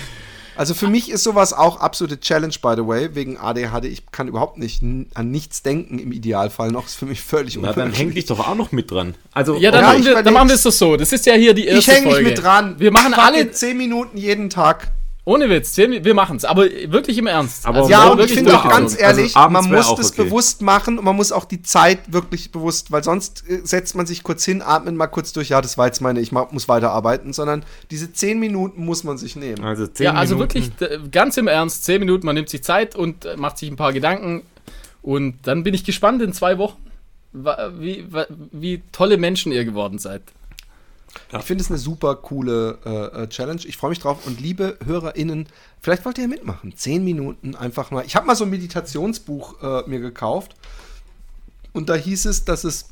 Also 0.59 0.75
für 0.75 0.89
mich 0.89 1.09
ist 1.09 1.23
sowas 1.23 1.53
auch 1.53 1.79
absolute 1.79 2.19
Challenge, 2.19 2.53
by 2.61 2.73
the 2.75 2.85
way, 2.85 3.15
wegen 3.15 3.39
ADHD. 3.39 3.85
Ich 3.85 4.11
kann 4.11 4.27
überhaupt 4.27 4.59
nicht 4.59 4.83
an 4.83 5.31
nichts 5.31 5.63
denken 5.63 6.01
im 6.01 6.11
Idealfall 6.11 6.73
noch. 6.73 6.87
Ist 6.87 6.97
für 6.97 7.07
mich 7.07 7.21
völlig 7.21 7.57
Na, 7.61 7.73
dann 7.73 7.93
häng 7.93 8.13
dich 8.13 8.27
doch 8.27 8.41
auch 8.41 8.57
noch 8.57 8.73
mit 8.73 8.91
dran. 8.91 9.15
Also, 9.33 9.55
Ja, 9.55 9.71
dann, 9.71 9.83
Ja, 9.83 9.87
machen, 9.87 10.01
ich 10.01 10.07
wir, 10.07 10.21
dann 10.21 10.35
machen 10.35 10.49
wir 10.49 10.57
es 10.57 10.65
doch 10.65 10.73
so. 10.73 10.97
Das 10.97 11.13
ist 11.13 11.27
ja 11.27 11.35
hier 11.35 11.55
die 11.55 11.67
erste 11.67 11.79
Ich 11.79 11.87
hänge 11.97 12.07
mich 12.07 12.15
Folge. 12.17 12.31
mit 12.31 12.43
dran. 12.43 12.75
Wir 12.81 12.91
machen 12.91 13.15
Fuck 13.15 13.25
alle, 13.25 13.41
it, 13.43 13.57
10 13.57 13.77
Minuten 13.77 14.19
jeden 14.19 14.51
Tag. 14.51 14.89
Ohne 15.29 15.51
Witz, 15.51 15.75
zehn- 15.75 16.05
wir 16.05 16.15
machen 16.15 16.37
es. 16.37 16.45
Aber 16.47 16.63
wirklich 16.65 17.19
im 17.19 17.27
Ernst. 17.27 17.67
Aber 17.67 17.79
Also 17.79 17.91
Ja, 17.91 18.09
und 18.09 18.21
ich 18.21 18.33
finde 18.33 18.57
auch 18.59 18.69
ganz 18.69 18.99
ehrlich, 18.99 19.37
Also 19.37 19.51
man 19.51 19.65
muss 19.71 19.95
das 19.95 20.13
okay. 20.13 20.25
bewusst 20.25 20.63
machen 20.63 20.99
und 20.99 21.05
man 21.05 21.15
muss 21.17 21.33
auch 21.33 21.45
die 21.45 21.61
Zeit 21.63 21.99
wirklich 22.13 22.51
bewusst, 22.51 22.91
weil 22.93 23.05
sonst 23.05 23.45
äh, 23.49 23.61
setzt 23.63 23.95
man 23.95 24.07
sich 24.07 24.23
kurz 24.23 24.45
hin, 24.45 24.63
atmet 24.63 24.95
mal 24.95 25.07
kurz 25.07 25.33
durch, 25.35 25.51
ja, 25.51 25.61
das 25.61 25.77
war 25.77 25.87
jetzt 25.87 26.01
meine, 26.01 26.21
ich 26.21 26.33
muss 26.33 26.67
weiterarbeiten, 26.69 27.33
sondern 27.33 27.65
diese 27.91 28.13
10 28.13 28.39
Minuten 28.39 28.85
muss 28.85 29.05
man 29.05 29.19
sich 29.19 29.37
nehmen. 29.37 29.63
also 29.65 29.87
zehn 29.87 30.05
Ja, 30.07 30.15
also 30.15 30.37
Minuten. 30.37 30.55
wirklich 30.55 30.75
d- 30.77 30.99
ganz 31.11 31.37
im 31.37 31.47
Ernst, 31.47 31.85
zehn 31.85 32.01
Minuten, 32.01 32.25
man 32.25 32.35
nimmt 32.35 32.49
sich 32.49 32.63
Zeit 32.63 32.97
und 32.97 33.25
äh, 33.27 33.37
macht 33.37 33.59
sich 33.59 33.71
ein 33.71 33.77
paar 33.77 33.93
Gedanken. 33.93 34.43
Und 35.03 35.35
dann 35.47 35.63
bin 35.63 35.75
ich 35.75 35.85
gespannt 35.85 36.23
in 36.23 36.33
zwei 36.33 36.57
Wochen, 36.59 36.77
wie, 37.33 38.07
wie 38.53 38.83
tolle 38.93 39.17
Menschen 39.19 39.53
ihr 39.53 39.65
geworden 39.65 39.99
seid. 39.99 40.23
Ich 41.37 41.45
finde 41.45 41.63
es 41.63 41.71
eine 41.71 41.79
super 41.79 42.17
coole 42.17 42.79
äh, 42.85 43.23
äh, 43.23 43.29
Challenge. 43.29 43.61
Ich 43.65 43.77
freue 43.77 43.91
mich 43.91 43.99
drauf. 43.99 44.27
Und 44.27 44.41
liebe 44.41 44.79
HörerInnen, 44.85 45.49
vielleicht 45.81 46.05
wollt 46.05 46.19
ihr 46.19 46.25
ja 46.25 46.29
mitmachen. 46.29 46.77
Zehn 46.77 47.05
Minuten 47.05 47.55
einfach 47.55 47.91
mal. 47.91 48.05
Ich 48.05 48.17
habe 48.17 48.27
mal 48.27 48.37
so 48.37 48.45
ein 48.45 48.51
Meditationsbuch 48.51 49.63
äh, 49.63 49.89
mir 49.89 50.01
gekauft. 50.01 50.55
Und 51.73 51.89
da 51.89 51.95
hieß 51.95 52.27
es, 52.27 52.45
dass 52.45 52.65
es 52.65 52.87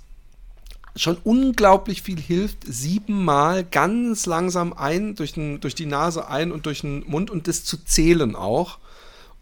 schon 0.97 1.19
unglaublich 1.25 2.03
viel 2.03 2.21
hilft, 2.21 2.59
siebenmal 2.67 3.65
ganz 3.65 4.27
langsam 4.27 4.73
ein, 4.73 5.15
durch, 5.15 5.35
den, 5.35 5.61
durch 5.61 5.75
die 5.75 5.87
Nase 5.87 6.29
ein 6.29 6.53
und 6.53 6.67
durch 6.67 6.81
den 6.81 7.05
Mund 7.07 7.31
und 7.31 7.49
das 7.49 7.65
zu 7.65 7.85
zählen 7.85 8.35
auch. 8.35 8.79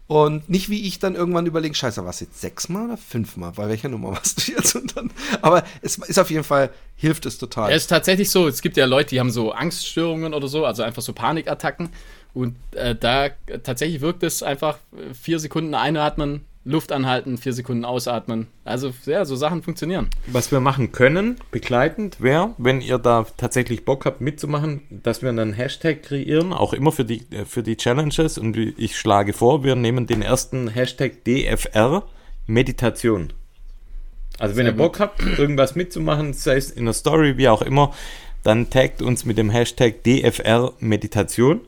Und 0.07 0.49
nicht 0.49 0.69
wie 0.69 0.87
ich 0.87 0.99
dann 0.99 1.15
irgendwann 1.15 1.47
überlege, 1.47 1.73
scheiße, 1.73 2.03
war 2.03 2.11
es 2.11 2.19
jetzt 2.19 2.39
sechsmal 2.39 2.85
oder 2.85 2.97
fünfmal? 2.97 3.53
Bei 3.55 3.67
welcher 3.67 3.89
Nummer 3.89 4.11
warst 4.11 4.47
du 4.47 4.51
jetzt? 4.51 4.75
Dann, 4.95 5.11
aber 5.41 5.63
es 5.81 5.97
ist 5.97 6.19
auf 6.19 6.29
jeden 6.29 6.43
Fall, 6.43 6.69
hilft 6.95 7.25
es 7.25 7.37
total. 7.39 7.71
Es 7.71 7.83
ist 7.83 7.87
tatsächlich 7.87 8.29
so, 8.29 8.47
es 8.47 8.61
gibt 8.61 8.77
ja 8.77 8.85
Leute, 8.85 9.09
die 9.11 9.19
haben 9.19 9.31
so 9.31 9.51
Angststörungen 9.51 10.33
oder 10.33 10.47
so, 10.47 10.65
also 10.65 10.83
einfach 10.83 11.01
so 11.01 11.13
Panikattacken. 11.13 11.89
Und 12.33 12.55
äh, 12.73 12.95
da 12.95 13.29
tatsächlich 13.63 14.01
wirkt 14.01 14.21
es 14.21 14.43
einfach 14.43 14.77
vier 15.19 15.39
Sekunden 15.39 15.73
einatmen, 15.73 16.45
Luft 16.65 16.91
anhalten, 16.91 17.37
vier 17.37 17.53
Sekunden 17.53 17.85
ausatmen. 17.85 18.47
Also 18.63 18.91
ja, 19.05 19.23
so 19.23 19.35
Sachen 19.35 19.61
funktionieren. 19.61 20.09
Was 20.25 20.51
wir 20.51 20.59
machen 20.59 20.91
können, 20.91 21.37
begleitend, 21.51 22.19
wäre, 22.21 22.55
wenn 22.57 22.81
ihr 22.81 22.97
da 22.97 23.27
tatsächlich 23.37 23.85
Bock 23.85 24.05
habt 24.05 24.19
mitzumachen, 24.19 24.81
dass 24.89 25.21
wir 25.21 25.29
einen 25.29 25.53
Hashtag 25.53 26.01
kreieren, 26.01 26.53
auch 26.53 26.73
immer 26.73 26.91
für 26.91 27.05
die, 27.05 27.21
äh, 27.31 27.45
für 27.45 27.61
die 27.61 27.77
Challenges. 27.77 28.39
Und 28.39 28.57
ich 28.57 28.97
schlage 28.97 29.33
vor, 29.33 29.63
wir 29.63 29.75
nehmen 29.75 30.07
den 30.07 30.23
ersten 30.23 30.67
Hashtag 30.67 31.23
DFR 31.23 32.03
Meditation. 32.47 33.31
Also 34.39 34.55
wenn 34.55 34.65
ihr 34.65 34.73
Bock 34.73 34.99
habt, 34.99 35.21
irgendwas 35.37 35.75
mitzumachen, 35.75 36.33
sei 36.33 36.57
es 36.57 36.71
in 36.71 36.85
der 36.85 36.93
Story, 36.93 37.37
wie 37.37 37.47
auch 37.47 37.61
immer, 37.61 37.93
dann 38.43 38.69
taggt 38.69 39.01
uns 39.01 39.23
mit 39.23 39.37
dem 39.37 39.49
Hashtag 39.49 40.03
DFR 40.03 40.73
Meditation. 40.79 41.61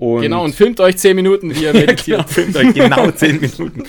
Und 0.00 0.22
Genau, 0.22 0.42
und 0.44 0.54
filmt 0.54 0.80
euch 0.80 0.96
zehn 0.96 1.14
Minuten, 1.14 1.54
wie 1.54 1.60
ihr 1.62 1.72
ja, 1.72 1.72
meditiert. 1.86 2.26
genau, 2.26 2.28
filmt 2.28 2.56
euch 2.56 2.72
genau 2.74 3.10
10 3.10 3.38
Minuten. 3.40 3.82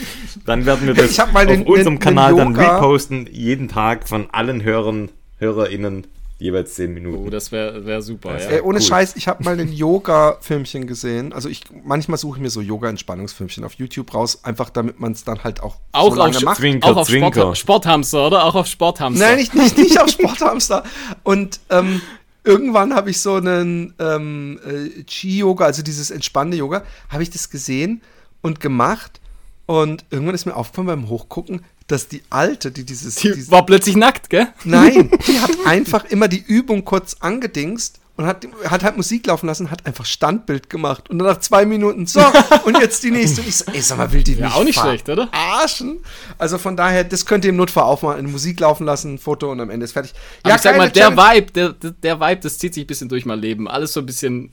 Dann 0.46 0.66
werden 0.66 0.86
wir 0.86 0.94
das 0.94 1.12
Ich 1.12 1.20
hab 1.20 1.32
mal 1.32 1.46
auf 1.46 1.52
den- 1.54 1.64
unserem 1.66 1.96
den- 1.96 2.00
Kanal 2.00 2.36
den 2.36 2.54
dann 2.54 2.56
reposten, 2.58 3.30
jeden 3.32 3.70
Tag 3.70 4.10
von 4.10 4.28
allen 4.32 4.62
Hörern, 4.62 5.10
HörerInnen 5.38 6.06
jeweils 6.38 6.74
10 6.74 6.90
Oh, 6.90 6.94
Minuten. 6.96 7.32
das 7.32 7.52
wäre 7.54 7.86
wär 7.86 8.02
super, 8.02 8.34
Das 8.34 8.44
ja. 8.44 8.50
wär- 8.50 8.56
Ey, 8.58 8.62
ohne 8.64 8.80
cool. 8.80 8.84
Scheiß, 8.86 9.16
ich 9.16 9.28
habe 9.30 9.42
mal 9.44 9.58
ein 9.60 9.72
Yoga-Filmchen 9.72 10.86
gesehen. 10.88 11.32
Also 11.34 11.48
ich 11.48 11.62
manchmal 11.84 12.18
suche 12.18 12.38
ich 12.38 12.42
mir 12.42 12.50
so 12.50 12.60
Yoga-Entspannungsfilmchen 12.62 13.64
auf 13.64 13.76
YouTube 13.76 14.14
raus, 14.14 14.44
einfach 14.44 14.70
damit 14.70 15.00
man 15.00 15.14
es 15.14 15.24
dann 15.24 15.44
halt 15.46 15.62
auch, 15.64 15.76
Auch 15.94 16.10
so 16.12 16.16
lange 16.18 16.36
auf, 16.36 16.44
macht. 16.44 16.58
Zwinker, 16.58 16.88
auch 16.90 16.98
auf 16.98 17.08
Sport, 17.10 17.34
Zwinker. 17.36 17.56
Sporthamster, 17.56 18.28
oder? 18.28 18.44
Auch 18.46 18.56
auf 18.56 18.68
Sporthamster. 18.68 19.24
Nein, 19.26 19.38
nicht, 19.38 19.56
nicht, 19.56 19.78
nicht 19.78 20.02
auf 20.02 20.10
Sporthamster. 20.10 20.84
Und 21.24 21.60
ähm, 21.70 22.02
irgendwann 22.44 22.96
habe 22.96 23.10
ich 23.10 23.20
so 23.20 23.36
einen 23.36 23.94
ähm, 24.00 24.60
äh, 24.66 25.04
Chi-Yoga, 25.04 25.66
also 25.66 25.82
dieses 25.82 26.12
entspannende 26.12 26.58
Yoga, 26.58 26.84
habe 27.10 27.24
ich 27.24 27.30
das 27.30 27.50
gesehen 27.50 28.02
und 28.42 28.60
gemacht. 28.60 29.20
Und 29.66 30.06
irgendwann 30.10 30.36
ist 30.36 30.46
mir 30.46 30.56
aufgefallen 30.56 30.88
beim 30.88 31.10
Hochgucken, 31.10 31.64
dass 31.88 32.08
die 32.08 32.24
Alte, 32.30 32.72
die 32.72 32.84
dieses, 32.84 33.16
Die 33.16 33.32
dieses 33.32 33.52
war 33.52 33.66
plötzlich 33.66 33.96
nackt, 33.96 34.30
gell? 34.30 34.48
Nein, 34.64 35.12
die 35.28 35.40
hat 35.40 35.52
einfach 35.66 36.06
immer 36.06 36.28
die 36.28 36.44
Übung 36.46 36.84
kurz 36.86 37.18
angedingst 37.20 38.00
und 38.18 38.26
hat, 38.26 38.46
hat 38.66 38.84
halt 38.84 38.98
Musik 38.98 39.26
laufen 39.28 39.48
lassen, 39.48 39.72
hat 39.72 39.86
einfach 39.86 40.06
Standbild 40.06 40.70
gemacht 40.70 41.10
und 41.10 41.18
dann 41.20 41.28
nach 41.28 41.40
zwei 41.40 41.66
Minuten, 41.66 42.06
so, 42.06 42.22
und 42.66 42.78
jetzt 42.80 43.02
die 43.04 43.10
nächste. 43.12 43.42
Und 43.42 43.48
ich 43.48 43.56
so, 43.56 43.66
ey, 43.72 43.82
sag 43.82 43.98
mal, 43.98 44.12
will 44.12 44.22
die 44.24 44.34
Ja, 44.36 44.48
mich 44.48 44.56
auch 44.56 44.64
nicht 44.64 44.80
schlecht, 44.80 45.10
oder? 45.10 45.30
Arschen. 45.34 46.00
Also 46.38 46.58
von 46.58 46.76
daher, 46.78 47.04
das 47.04 47.26
könnt 47.26 47.46
ihr 47.46 47.50
im 47.50 47.56
Notfall 47.56 47.84
aufmachen, 47.84 48.20
eine 48.20 48.28
Musik 48.28 48.60
laufen 48.60 48.86
lassen, 48.86 49.16
ein 49.16 49.18
Foto 49.18 49.52
und 49.52 49.60
am 49.62 49.70
Ende 49.70 49.86
ist 49.86 49.94
fertig. 49.94 50.14
Aber 50.44 50.56
ich 50.56 50.62
sag 50.62 50.78
mal, 50.78 50.90
der 50.92 51.10
Challenge. 51.10 51.36
Vibe, 51.36 51.52
der, 51.54 51.70
der- 51.70 51.92
der 51.92 52.20
Vibe, 52.20 52.42
das 52.42 52.58
zieht 52.60 52.74
sich 52.74 52.84
ein 52.84 52.88
bisschen 52.88 53.10
durch 53.10 53.26
mein 53.26 53.40
Leben. 53.40 53.68
Alles 53.68 53.94
so 53.94 54.02
ein 54.02 54.06
bisschen, 54.06 54.52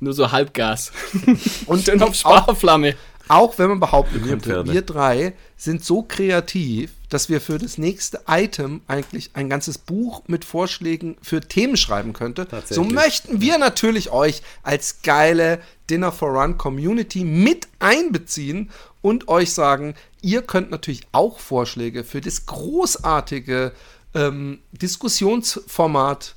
nur 0.00 0.12
so 0.14 0.30
Halbgas. 0.32 0.92
Und 1.66 1.84
Schön 1.84 2.00
auf 2.02 2.10
auch, 2.10 2.14
Sparflamme. 2.14 2.94
auch 3.28 3.58
wenn 3.58 3.68
man 3.68 3.80
behaupten 3.80 4.24
Wir 4.24 4.30
könnte, 4.38 4.64
wir 4.72 4.82
drei 4.82 5.34
sind 5.56 5.84
so 5.84 6.02
kreativ, 6.02 6.90
dass 7.12 7.28
wir 7.28 7.42
für 7.42 7.58
das 7.58 7.76
nächste 7.76 8.22
Item 8.26 8.80
eigentlich 8.86 9.30
ein 9.34 9.50
ganzes 9.50 9.76
Buch 9.76 10.22
mit 10.28 10.44
Vorschlägen 10.44 11.16
für 11.20 11.40
Themen 11.40 11.76
schreiben 11.76 12.14
könnte. 12.14 12.48
So 12.70 12.84
möchten 12.84 13.40
wir 13.40 13.58
natürlich 13.58 14.10
euch 14.10 14.42
als 14.62 15.02
geile 15.02 15.60
Dinner 15.90 16.10
for 16.10 16.30
Run 16.30 16.56
Community 16.56 17.24
mit 17.24 17.68
einbeziehen 17.80 18.70
und 19.02 19.28
euch 19.28 19.52
sagen, 19.52 19.94
ihr 20.22 20.40
könnt 20.40 20.70
natürlich 20.70 21.02
auch 21.12 21.38
Vorschläge 21.38 22.04
für 22.04 22.22
das 22.22 22.46
großartige 22.46 23.72
ähm, 24.14 24.60
Diskussionsformat 24.72 26.34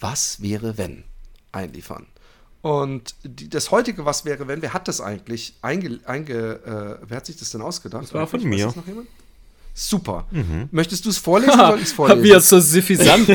Was 0.00 0.40
wäre 0.40 0.78
wenn 0.78 1.04
einliefern. 1.52 2.06
Und 2.62 3.14
die, 3.24 3.50
das 3.50 3.70
heutige 3.70 4.06
Was 4.06 4.24
wäre 4.24 4.48
wenn, 4.48 4.62
wer 4.62 4.72
hat 4.72 4.88
das 4.88 5.02
eigentlich 5.02 5.54
einge, 5.60 6.00
einge 6.06 6.98
äh, 7.02 7.06
wer 7.06 7.18
hat 7.18 7.26
sich 7.26 7.36
das 7.36 7.50
denn 7.50 7.60
ausgedacht? 7.60 8.04
Das 8.04 8.14
war 8.14 8.26
von 8.26 8.42
mir. 8.42 8.72
Super. 9.80 10.26
Möchtest 10.72 11.04
du 11.04 11.10
es 11.10 11.18
vorlesen 11.18 11.54
oder 11.54 11.68
soll 11.68 11.76
ich 11.78 11.84
es 11.84 11.92
vorlesen? 11.92 12.22
Wie 12.24 12.30
er 12.30 12.40
so 12.40 12.58
suffisant? 12.58 13.28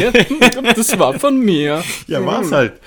Das 0.76 1.00
war 1.00 1.18
von 1.18 1.40
mir. 1.40 1.82
Ja, 2.08 2.26
war's 2.26 2.52
halt. 2.52 2.82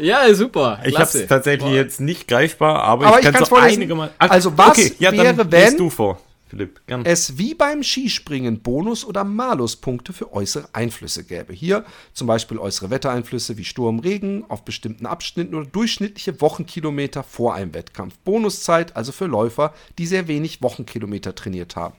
Ja, 0.00 0.32
super. 0.34 0.80
Ich 0.84 0.94
habe 0.98 1.04
es 1.18 1.26
tatsächlich 1.26 1.72
jetzt 1.72 2.00
nicht 2.00 2.26
greifbar, 2.26 2.82
aber, 2.82 3.06
Aber 3.06 3.16
ich 3.16 3.20
ich 3.20 3.24
kann 3.26 3.34
kann's 3.34 3.48
so 3.48 3.54
vorlesen. 3.56 3.80
einige 3.82 3.94
Mal. 3.94 4.10
Also, 4.18 4.56
was 4.56 4.98
ja, 4.98 5.12
wäre, 5.12 5.34
dann 5.34 5.52
wenn- 5.52 5.76
du 5.76 5.88
vor, 5.90 6.20
Philipp. 6.48 6.80
Gern. 6.86 7.04
es 7.04 7.38
wie 7.38 7.54
beim 7.54 7.82
Skispringen 7.82 8.60
Bonus- 8.60 9.04
oder 9.04 9.24
Maluspunkte 9.24 10.12
für 10.12 10.32
äußere 10.32 10.68
Einflüsse 10.72 11.24
gäbe. 11.24 11.52
Hier 11.52 11.84
zum 12.14 12.26
Beispiel 12.26 12.58
äußere 12.58 12.88
Wettereinflüsse 12.90 13.56
wie 13.58 13.64
Sturm, 13.64 13.98
Regen 13.98 14.44
auf 14.48 14.64
bestimmten 14.64 15.06
Abschnitten 15.06 15.54
oder 15.54 15.66
durchschnittliche 15.66 16.40
Wochenkilometer 16.40 17.22
vor 17.22 17.54
einem 17.54 17.74
Wettkampf. 17.74 18.14
Bonuszeit 18.24 18.96
also 18.96 19.12
für 19.12 19.26
Läufer, 19.26 19.74
die 19.98 20.06
sehr 20.06 20.28
wenig 20.28 20.62
Wochenkilometer 20.62 21.34
trainiert 21.34 21.74
haben. 21.76 21.94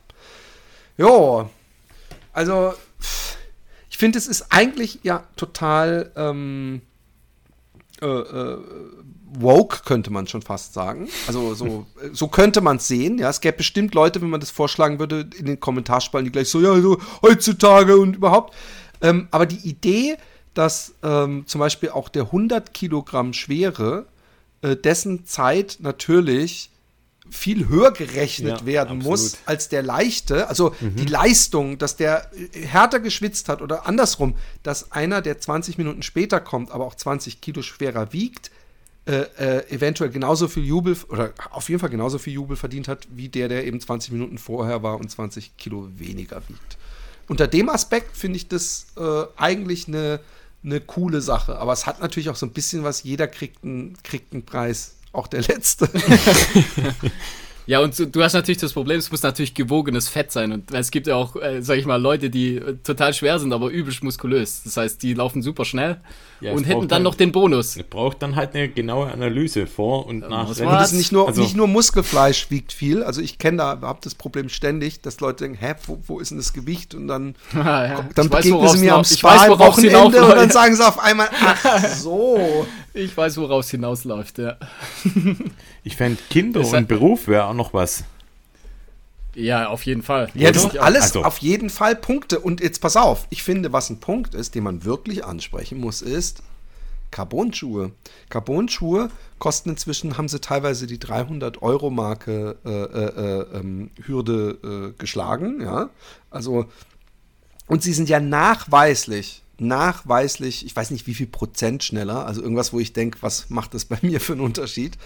Jo, 0.97 1.49
also 2.33 2.73
ich 3.89 3.97
finde, 3.97 4.17
es 4.17 4.27
ist 4.27 4.47
eigentlich 4.49 4.99
ja 5.03 5.23
total 5.35 6.11
ähm, 6.15 6.81
äh, 8.01 8.05
äh, 8.05 8.57
woke, 9.33 9.83
könnte 9.85 10.11
man 10.11 10.27
schon 10.27 10.41
fast 10.41 10.73
sagen. 10.73 11.09
Also 11.27 11.53
so, 11.53 11.85
so 12.11 12.27
könnte 12.27 12.61
man 12.61 12.77
es 12.77 12.87
sehen. 12.87 13.17
Ja, 13.17 13.29
es 13.29 13.41
gäbe 13.41 13.57
bestimmt 13.57 13.93
Leute, 13.93 14.21
wenn 14.21 14.29
man 14.29 14.39
das 14.39 14.51
vorschlagen 14.51 14.99
würde, 14.99 15.27
in 15.37 15.45
den 15.45 15.59
Kommentarspalten, 15.59 16.25
die 16.25 16.31
gleich 16.31 16.49
so, 16.49 16.61
ja, 16.61 16.79
so 16.79 16.99
heutzutage 17.21 17.97
und 17.97 18.15
überhaupt. 18.15 18.55
Ähm, 19.01 19.27
aber 19.31 19.45
die 19.45 19.67
Idee, 19.67 20.17
dass 20.53 20.95
ähm, 21.03 21.43
zum 21.45 21.59
Beispiel 21.59 21.89
auch 21.89 22.09
der 22.09 22.23
100 22.23 22.73
Kilogramm 22.73 23.33
Schwere, 23.33 24.07
äh, 24.61 24.75
dessen 24.75 25.25
Zeit 25.25 25.77
natürlich 25.81 26.71
viel 27.32 27.67
höher 27.67 27.91
gerechnet 27.91 28.61
Ja, 28.61 28.65
werden 28.65 28.97
absolut. 28.99 29.05
muss 29.05 29.38
als 29.45 29.69
der 29.69 29.84
leichte. 29.84 30.47
Also 30.47 30.73
die 30.80 31.05
Leistung, 31.05 31.78
dass 31.78 31.95
der 31.95 32.32
äh, 32.34 32.65
härter 32.65 32.99
geschwitzt 32.99 33.49
hat 33.49 33.61
oder 33.61 33.86
andersrum, 33.88 34.36
dass 34.63 34.91
einer, 34.91 35.21
der 35.21 35.39
20 35.39 35.78
Minuten 35.78 36.03
später 36.03 36.39
kommt, 36.39 36.71
aber 36.71 36.86
auch 36.86 36.95
20 36.95 37.41
Kilo 37.41 37.61
schwerer 37.61 38.13
wiegt, 38.13 38.51
äh, 39.05 39.21
äh, 39.38 39.69
eventuell 39.69 40.09
genauso 40.09 40.47
viel 40.47 40.65
Jubel 40.65 40.97
oder 41.09 41.34
auf 41.51 41.69
jeden 41.69 41.80
Fall 41.80 41.89
genauso 41.89 42.17
viel 42.17 42.34
Jubel 42.34 42.57
verdient 42.57 42.88
hat, 42.88 43.07
wie 43.09 43.30
der, 43.30 43.47
der 43.47 43.65
eben 43.65 43.80
20 43.80 44.11
Minuten 44.11 44.38
vorher 44.38 44.84
war 44.84 44.99
und 44.99 45.09
20 45.09 45.57
Kilo 45.57 45.89
weniger 45.95 46.41
wiegt. 46.49 46.78
Unter 47.28 47.47
dem 47.47 47.69
Aspekt 47.69 48.17
finde 48.17 48.38
ich 48.38 48.47
das 48.47 48.88
äh, 48.97 49.23
eigentlich 49.38 49.88
eine 49.88 50.19
eine 50.63 50.82
coole 50.82 51.21
Sache. 51.21 51.57
Aber 51.57 51.73
es 51.73 51.86
hat 51.86 52.01
natürlich 52.01 52.30
auch 52.30 52.36
so 52.36 52.45
ein 52.45 52.51
bisschen 52.51 52.84
was, 52.84 53.03
jeder 53.03 53.28
kriegt 53.28 53.63
einen, 53.63 53.97
kriegt 54.03 54.34
einen 54.34 54.43
Preis. 54.43 54.96
Auch 55.18 55.28
der 55.28 55.41
letzte. 55.41 55.89
Ja, 57.70 57.82
und 57.82 58.15
du, 58.15 58.24
hast 58.24 58.32
natürlich 58.32 58.59
das 58.59 58.72
Problem, 58.72 58.97
es 58.97 59.11
muss 59.11 59.24
natürlich 59.24 59.53
gewogenes 59.53 60.07
Fett 60.07 60.32
sein. 60.32 60.53
Und 60.53 60.72
es 60.72 60.89
gibt 60.89 61.05
ja 61.05 61.15
auch, 61.15 61.36
äh, 61.36 61.61
sag 61.61 61.78
ich 61.78 61.86
mal, 61.86 62.01
Leute, 62.01 62.30
die 62.30 62.61
total 62.86 63.13
schwer 63.13 63.39
sind, 63.39 63.51
aber 63.51 63.70
übelst 63.70 64.01
muskulös. 64.03 64.63
Das 64.63 64.78
heißt, 64.78 65.03
die 65.03 65.13
laufen 65.13 65.41
super 65.41 65.65
schnell 65.65 65.99
Ja, 66.39 66.51
und 66.53 66.65
hätten 66.65 66.88
dann 66.88 66.97
halt- 66.97 67.03
noch 67.03 67.15
den 67.15 67.31
Bonus. 67.31 67.79
Braucht 67.89 68.21
dann 68.21 68.35
halt 68.35 68.53
eine 68.53 68.69
genaue 68.69 69.11
Analyse 69.11 69.65
vor 69.65 70.05
und 70.05 70.19
nach. 70.19 70.49
Rennen. 70.49 70.65
man- 70.65 70.75
Und 70.75 70.81
das 70.81 70.91
ist 70.91 70.97
nicht 70.97 71.11
nur, 71.11 71.27
Also- 71.27 71.41
nicht 71.41 71.55
nur 71.55 71.67
Muskelfleisch 71.67 72.51
wiegt 72.51 72.73
viel. 72.73 73.01
Also 73.03 73.21
ich 73.21 73.39
kenne 73.39 73.57
da, 73.57 73.79
habe 73.81 73.99
das 74.03 74.13
Problem 74.15 74.49
ständig, 74.49 75.01
dass 75.01 75.19
Leute 75.19 75.45
denken, 75.45 75.57
hä, 75.59 75.73
wo, 75.88 75.97
wo 76.05 76.19
ist 76.19 76.29
denn 76.31 76.38
das 76.38 76.53
Gewicht? 76.53 76.93
Und 76.93 77.07
dann, 77.07 77.35
Ja, 77.53 77.85
ja. 77.85 78.09
dann 78.15 78.29
begegnen 78.29 78.59
sie 78.67 78.75
es 78.75 78.81
mir 78.81 78.93
am 78.95 79.01
ich 79.01 79.23
weiß, 79.23 79.41
Spa 79.41 79.43
am 79.45 79.49
worauf 79.59 79.77
es 79.77 79.83
Wochenende 79.83 80.23
und 80.25 80.35
dann 80.35 80.49
sagen 80.51 80.75
sie 80.75 80.88
auf 80.88 80.99
einmal, 80.99 81.29
ach 81.43 81.85
so. 81.95 82.65
Ich 82.93 83.15
weiß, 83.15 83.38
worauf 83.38 83.63
es 83.63 83.69
hinausläuft, 83.69 84.39
ja. 84.39 84.57
Ich 85.83 85.95
fände 85.95 86.17
Kinder 86.31 86.61
Das 86.61 86.69
und 86.69 86.75
hat- 86.77 86.88
Beruf 86.88 87.27
wäre 87.27 87.45
auch 87.45 87.53
noch 87.53 87.71
was. 87.73 88.03
Ja, 89.39 89.67
auf 89.69 89.85
jeden 89.85 90.01
Fall. 90.01 90.29
Ja, 90.33 90.51
das 90.51 90.63
sind 90.63 90.79
alles 90.79 91.03
Also- 91.03 91.23
auf 91.23 91.38
jeden 91.38 91.69
Fall 91.69 91.95
Punkte. 91.95 92.39
Und 92.39 92.59
jetzt 92.61 92.81
pass 92.81 92.95
auf, 92.97 93.27
ich 93.29 93.43
finde, 93.43 93.71
was 93.71 93.89
ein 93.91 93.99
Punkt 93.99 94.33
ist, 94.33 94.55
den 94.55 94.63
man 94.63 94.83
wirklich 94.83 95.23
ansprechen 95.23 95.79
muss, 95.79 96.01
ist 96.01 96.41
Carbon-Schuhe. 97.11 97.91
Carbon-Schuhe 98.29 99.09
kosten 99.39 99.69
inzwischen, 99.69 100.17
haben 100.17 100.27
sie 100.27 100.41
teilweise 100.41 100.88
die 100.88 100.97
300-Euro-Marke 100.97 102.57
äh, 102.65 102.69
äh, 102.69 103.05
äh, 103.53 103.59
ähm, 103.59 103.91
Hürde 104.05 104.93
äh, 104.95 104.99
geschlagen. 104.99 105.61
Ja, 105.61 105.89
also 106.31 106.65
und 107.67 107.83
sie 107.83 107.93
sind 107.93 108.09
ja 108.09 108.19
nachweislich, 108.19 109.43
nachweislich, 109.59 110.65
ich 110.65 110.75
weiß 110.75 110.91
nicht 110.91 111.05
wie 111.07 111.13
viel 111.13 111.27
Prozent 111.27 111.83
schneller, 111.83 112.25
also 112.25 112.41
irgendwas, 112.41 112.73
wo 112.73 112.79
ich 112.79 112.93
denke, 112.93 113.19
was 113.21 113.49
macht 113.49 113.73
das 113.73 113.85
bei 113.85 113.97
mir 114.01 114.19
für 114.19 114.33
einen 114.33 114.41
Unterschied? 114.41 114.97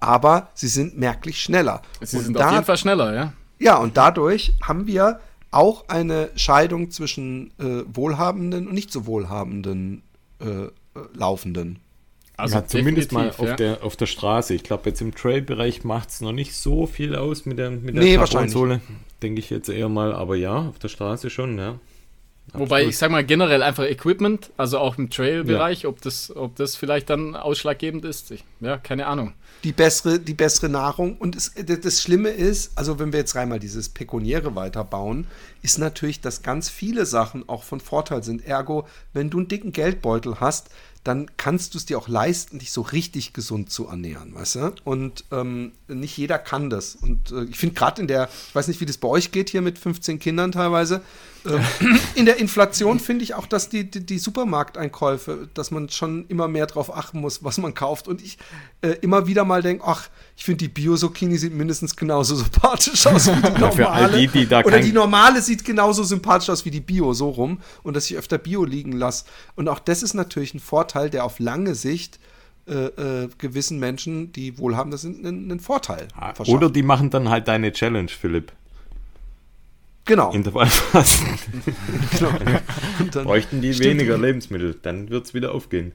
Aber 0.00 0.48
sie 0.54 0.68
sind 0.68 0.98
merklich 0.98 1.40
schneller. 1.40 1.82
Sie 2.00 2.16
Und 2.16 2.24
sind 2.24 2.34
da- 2.34 2.46
auf 2.48 2.52
jeden 2.54 2.64
Fall 2.64 2.76
schneller, 2.78 3.14
ja. 3.14 3.32
Ja, 3.58 3.76
und 3.76 3.96
dadurch 3.96 4.54
haben 4.62 4.86
wir 4.86 5.20
auch 5.50 5.88
eine 5.88 6.30
Scheidung 6.34 6.90
zwischen 6.90 7.52
äh, 7.58 7.84
wohlhabenden 7.86 8.66
und 8.66 8.74
nicht 8.74 8.90
so 8.92 9.06
wohlhabenden 9.06 10.02
äh, 10.40 10.44
äh, 10.44 10.70
Laufenden. 11.14 11.78
Also 12.36 12.56
ja, 12.56 12.66
zumindest 12.66 13.12
mal 13.12 13.30
auf, 13.30 13.40
ja. 13.40 13.54
der, 13.54 13.84
auf 13.84 13.94
der 13.94 14.06
Straße. 14.06 14.54
Ich 14.54 14.64
glaube, 14.64 14.90
jetzt 14.90 15.00
im 15.00 15.14
Trail-Bereich 15.14 15.84
macht 15.84 16.08
es 16.08 16.20
noch 16.20 16.32
nicht 16.32 16.54
so 16.54 16.86
viel 16.86 17.14
aus 17.14 17.46
mit 17.46 17.58
der, 17.58 17.70
mit 17.70 17.94
der 17.94 18.02
Nee, 18.02 18.16
Carbon-Sohle. 18.16 18.80
Denke 19.22 19.38
ich 19.38 19.50
jetzt 19.50 19.68
eher 19.68 19.88
mal, 19.88 20.12
aber 20.12 20.34
ja, 20.34 20.68
auf 20.68 20.78
der 20.80 20.88
Straße 20.88 21.30
schon, 21.30 21.56
ja. 21.58 21.78
Wobei 22.52 22.76
Absolut. 22.76 22.90
ich 22.90 22.98
sag 22.98 23.10
mal 23.10 23.24
generell 23.24 23.62
einfach 23.62 23.84
Equipment, 23.84 24.50
also 24.56 24.78
auch 24.78 24.98
im 24.98 25.10
Trail-Bereich, 25.10 25.86
ob, 25.86 26.02
das, 26.02 26.34
ob 26.34 26.56
das 26.56 26.76
vielleicht 26.76 27.08
dann 27.08 27.36
ausschlaggebend 27.36 28.04
ist. 28.04 28.32
Ich, 28.32 28.44
ja, 28.60 28.76
keine 28.76 29.06
Ahnung. 29.06 29.32
Die 29.64 29.72
bessere, 29.72 30.20
die 30.20 30.34
bessere 30.34 30.68
Nahrung. 30.68 31.16
Und 31.16 31.34
es, 31.34 31.52
das 31.54 32.02
Schlimme 32.02 32.28
ist, 32.28 32.72
also 32.76 32.98
wenn 32.98 33.12
wir 33.12 33.18
jetzt 33.20 33.34
rein 33.34 33.48
mal 33.48 33.58
dieses 33.58 33.88
Pekuniäre 33.88 34.54
weiterbauen, 34.54 35.26
ist 35.62 35.78
natürlich, 35.78 36.20
dass 36.20 36.42
ganz 36.42 36.68
viele 36.68 37.06
Sachen 37.06 37.48
auch 37.48 37.64
von 37.64 37.80
Vorteil 37.80 38.22
sind. 38.22 38.46
Ergo, 38.46 38.86
wenn 39.12 39.30
du 39.30 39.38
einen 39.38 39.48
dicken 39.48 39.72
Geldbeutel 39.72 40.38
hast, 40.38 40.68
dann 41.04 41.30
kannst 41.36 41.74
du 41.74 41.78
es 41.78 41.84
dir 41.84 41.98
auch 41.98 42.08
leisten, 42.08 42.58
dich 42.58 42.72
so 42.72 42.80
richtig 42.80 43.34
gesund 43.34 43.70
zu 43.70 43.86
ernähren, 43.86 44.34
weißt 44.34 44.54
du? 44.56 44.74
Und 44.84 45.24
ähm, 45.30 45.72
nicht 45.86 46.16
jeder 46.16 46.38
kann 46.38 46.70
das. 46.70 46.96
Und 46.96 47.30
äh, 47.30 47.44
ich 47.44 47.58
finde 47.58 47.74
gerade 47.74 48.00
in 48.00 48.08
der, 48.08 48.28
ich 48.48 48.54
weiß 48.54 48.68
nicht, 48.68 48.80
wie 48.80 48.86
das 48.86 48.96
bei 48.96 49.08
euch 49.08 49.30
geht 49.30 49.50
hier 49.50 49.60
mit 49.60 49.78
15 49.78 50.18
Kindern 50.18 50.50
teilweise, 50.52 51.02
ähm, 51.46 51.62
in 52.14 52.24
der 52.24 52.38
Inflation 52.38 53.00
finde 53.00 53.24
ich 53.24 53.34
auch, 53.34 53.46
dass 53.46 53.68
die, 53.68 53.90
die, 53.90 54.04
die 54.04 54.18
Supermarkteinkäufe, 54.18 55.48
dass 55.52 55.70
man 55.70 55.90
schon 55.90 56.26
immer 56.28 56.48
mehr 56.48 56.66
drauf 56.66 56.94
achten 56.94 57.20
muss, 57.20 57.44
was 57.44 57.58
man 57.58 57.74
kauft. 57.74 58.08
Und 58.08 58.22
ich 58.22 58.38
äh, 58.80 58.92
immer 59.02 59.26
wieder 59.26 59.44
mal 59.44 59.62
denke, 59.62 59.84
ach, 59.86 60.08
ich 60.36 60.44
finde 60.44 60.58
die 60.58 60.68
Bio-Zucchini 60.68 61.36
sieht 61.38 61.54
mindestens 61.54 61.94
genauso 61.94 62.34
sympathisch 62.34 63.06
aus 63.06 63.28
wie 63.28 63.34
die 63.40 63.60
Ja, 63.60 63.70
für 63.70 63.88
all 63.88 64.02
normale. 64.02 64.28
die, 64.28 64.46
die 64.46 64.54
Oder 64.54 64.80
die 64.80 64.92
normale 64.92 65.40
sieht 65.42 65.64
genauso 65.64 66.02
sympathisch 66.02 66.50
aus 66.50 66.64
wie 66.64 66.70
die 66.70 66.80
Bio, 66.80 67.12
so 67.12 67.30
rum. 67.30 67.60
Und 67.84 67.94
dass 67.94 68.10
ich 68.10 68.16
öfter 68.16 68.38
Bio 68.38 68.64
liegen 68.64 68.92
lasse. 68.92 69.26
Und 69.54 69.68
auch 69.68 69.78
das 69.78 70.02
ist 70.02 70.14
natürlich 70.14 70.52
ein 70.54 70.60
Vorteil, 70.60 71.08
der 71.08 71.24
auf 71.24 71.38
lange 71.38 71.76
Sicht 71.76 72.18
äh, 72.66 72.72
äh, 72.72 73.28
gewissen 73.38 73.78
Menschen, 73.78 74.32
die 74.32 74.58
wohlhabend 74.58 74.98
sind, 74.98 75.24
einen, 75.24 75.50
einen 75.50 75.60
Vorteil 75.60 76.08
verschafft. 76.16 76.48
Oder 76.48 76.70
die 76.70 76.82
machen 76.82 77.10
dann 77.10 77.28
halt 77.28 77.46
deine 77.46 77.72
Challenge, 77.72 78.08
Philipp. 78.08 78.52
genau. 80.04 80.32
Intervallfasten. 80.32 81.28
genau. 82.18 82.32
Bräuchten 83.24 83.60
die 83.60 83.72
Stimmt. 83.74 83.90
weniger 84.00 84.18
Lebensmittel, 84.18 84.78
dann 84.82 85.10
wird 85.10 85.26
es 85.26 85.34
wieder 85.34 85.54
aufgehen. 85.54 85.92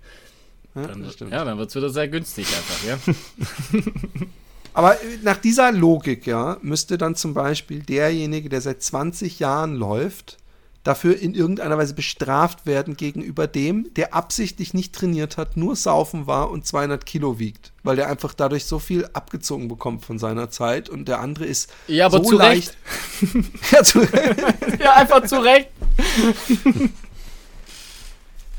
Ja, 0.76 0.88
Dann, 0.88 1.04
das 1.04 1.14
stimmt. 1.14 1.32
ja, 1.32 1.44
dann 1.44 1.58
wird 1.58 1.70
es 1.70 1.76
wieder 1.76 1.90
sehr 1.90 2.08
günstig 2.08 2.48
einfach, 2.48 2.84
ja. 2.84 3.00
Aber 4.74 5.02
äh, 5.02 5.18
nach 5.24 5.38
dieser 5.38 5.72
Logik, 5.72 6.28
ja, 6.28 6.58
müsste 6.62 6.98
dann 6.98 7.16
zum 7.16 7.34
Beispiel 7.34 7.82
derjenige, 7.82 8.50
der 8.50 8.62
seit 8.62 8.82
20 8.82 9.40
Jahren 9.40 9.76
läuft, 9.76 10.38
dafür 10.84 11.20
in 11.20 11.34
irgendeiner 11.34 11.78
Weise 11.78 11.94
bestraft 11.94 12.66
werden 12.66 12.96
gegenüber 12.96 13.48
dem, 13.48 13.94
der 13.96 14.14
absichtlich 14.14 14.74
nicht 14.74 14.96
trainiert 14.96 15.38
hat, 15.38 15.58
nur 15.58 15.76
saufen 15.76 16.26
war 16.26 16.50
und 16.50 16.66
200 16.66 17.06
Kilo 17.06 17.38
wiegt, 17.38 17.74
weil 17.84 17.98
der 17.98 18.10
einfach 18.10 18.34
dadurch 18.34 18.66
so 18.66 18.80
viel 18.80 19.08
abgezogen 19.14 19.68
bekommt 19.68 20.06
von 20.06 20.18
seiner 20.18 20.50
Zeit 20.50 20.90
und 20.90 21.08
der 21.08 21.20
andere 21.20 21.46
ist 21.46 21.70
Ja, 21.88 22.06
aber 22.06 22.20
so 22.20 22.30
zu 22.30 22.38
leicht. 22.38 22.78
ja, 23.72 23.84
zu, 23.84 24.02
ja, 24.80 24.94
einfach 24.96 25.26
zu 25.26 25.44
Recht. 25.44 25.70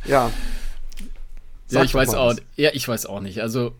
ja. 0.04 0.30
Ja, 1.70 1.82
ich 1.82 1.94
weiß 1.94 2.14
auch, 2.14 2.30
was. 2.30 2.42
ja, 2.56 2.70
ich 2.72 2.86
weiß 2.86 3.06
auch 3.06 3.20
nicht. 3.20 3.40
Also 3.40 3.72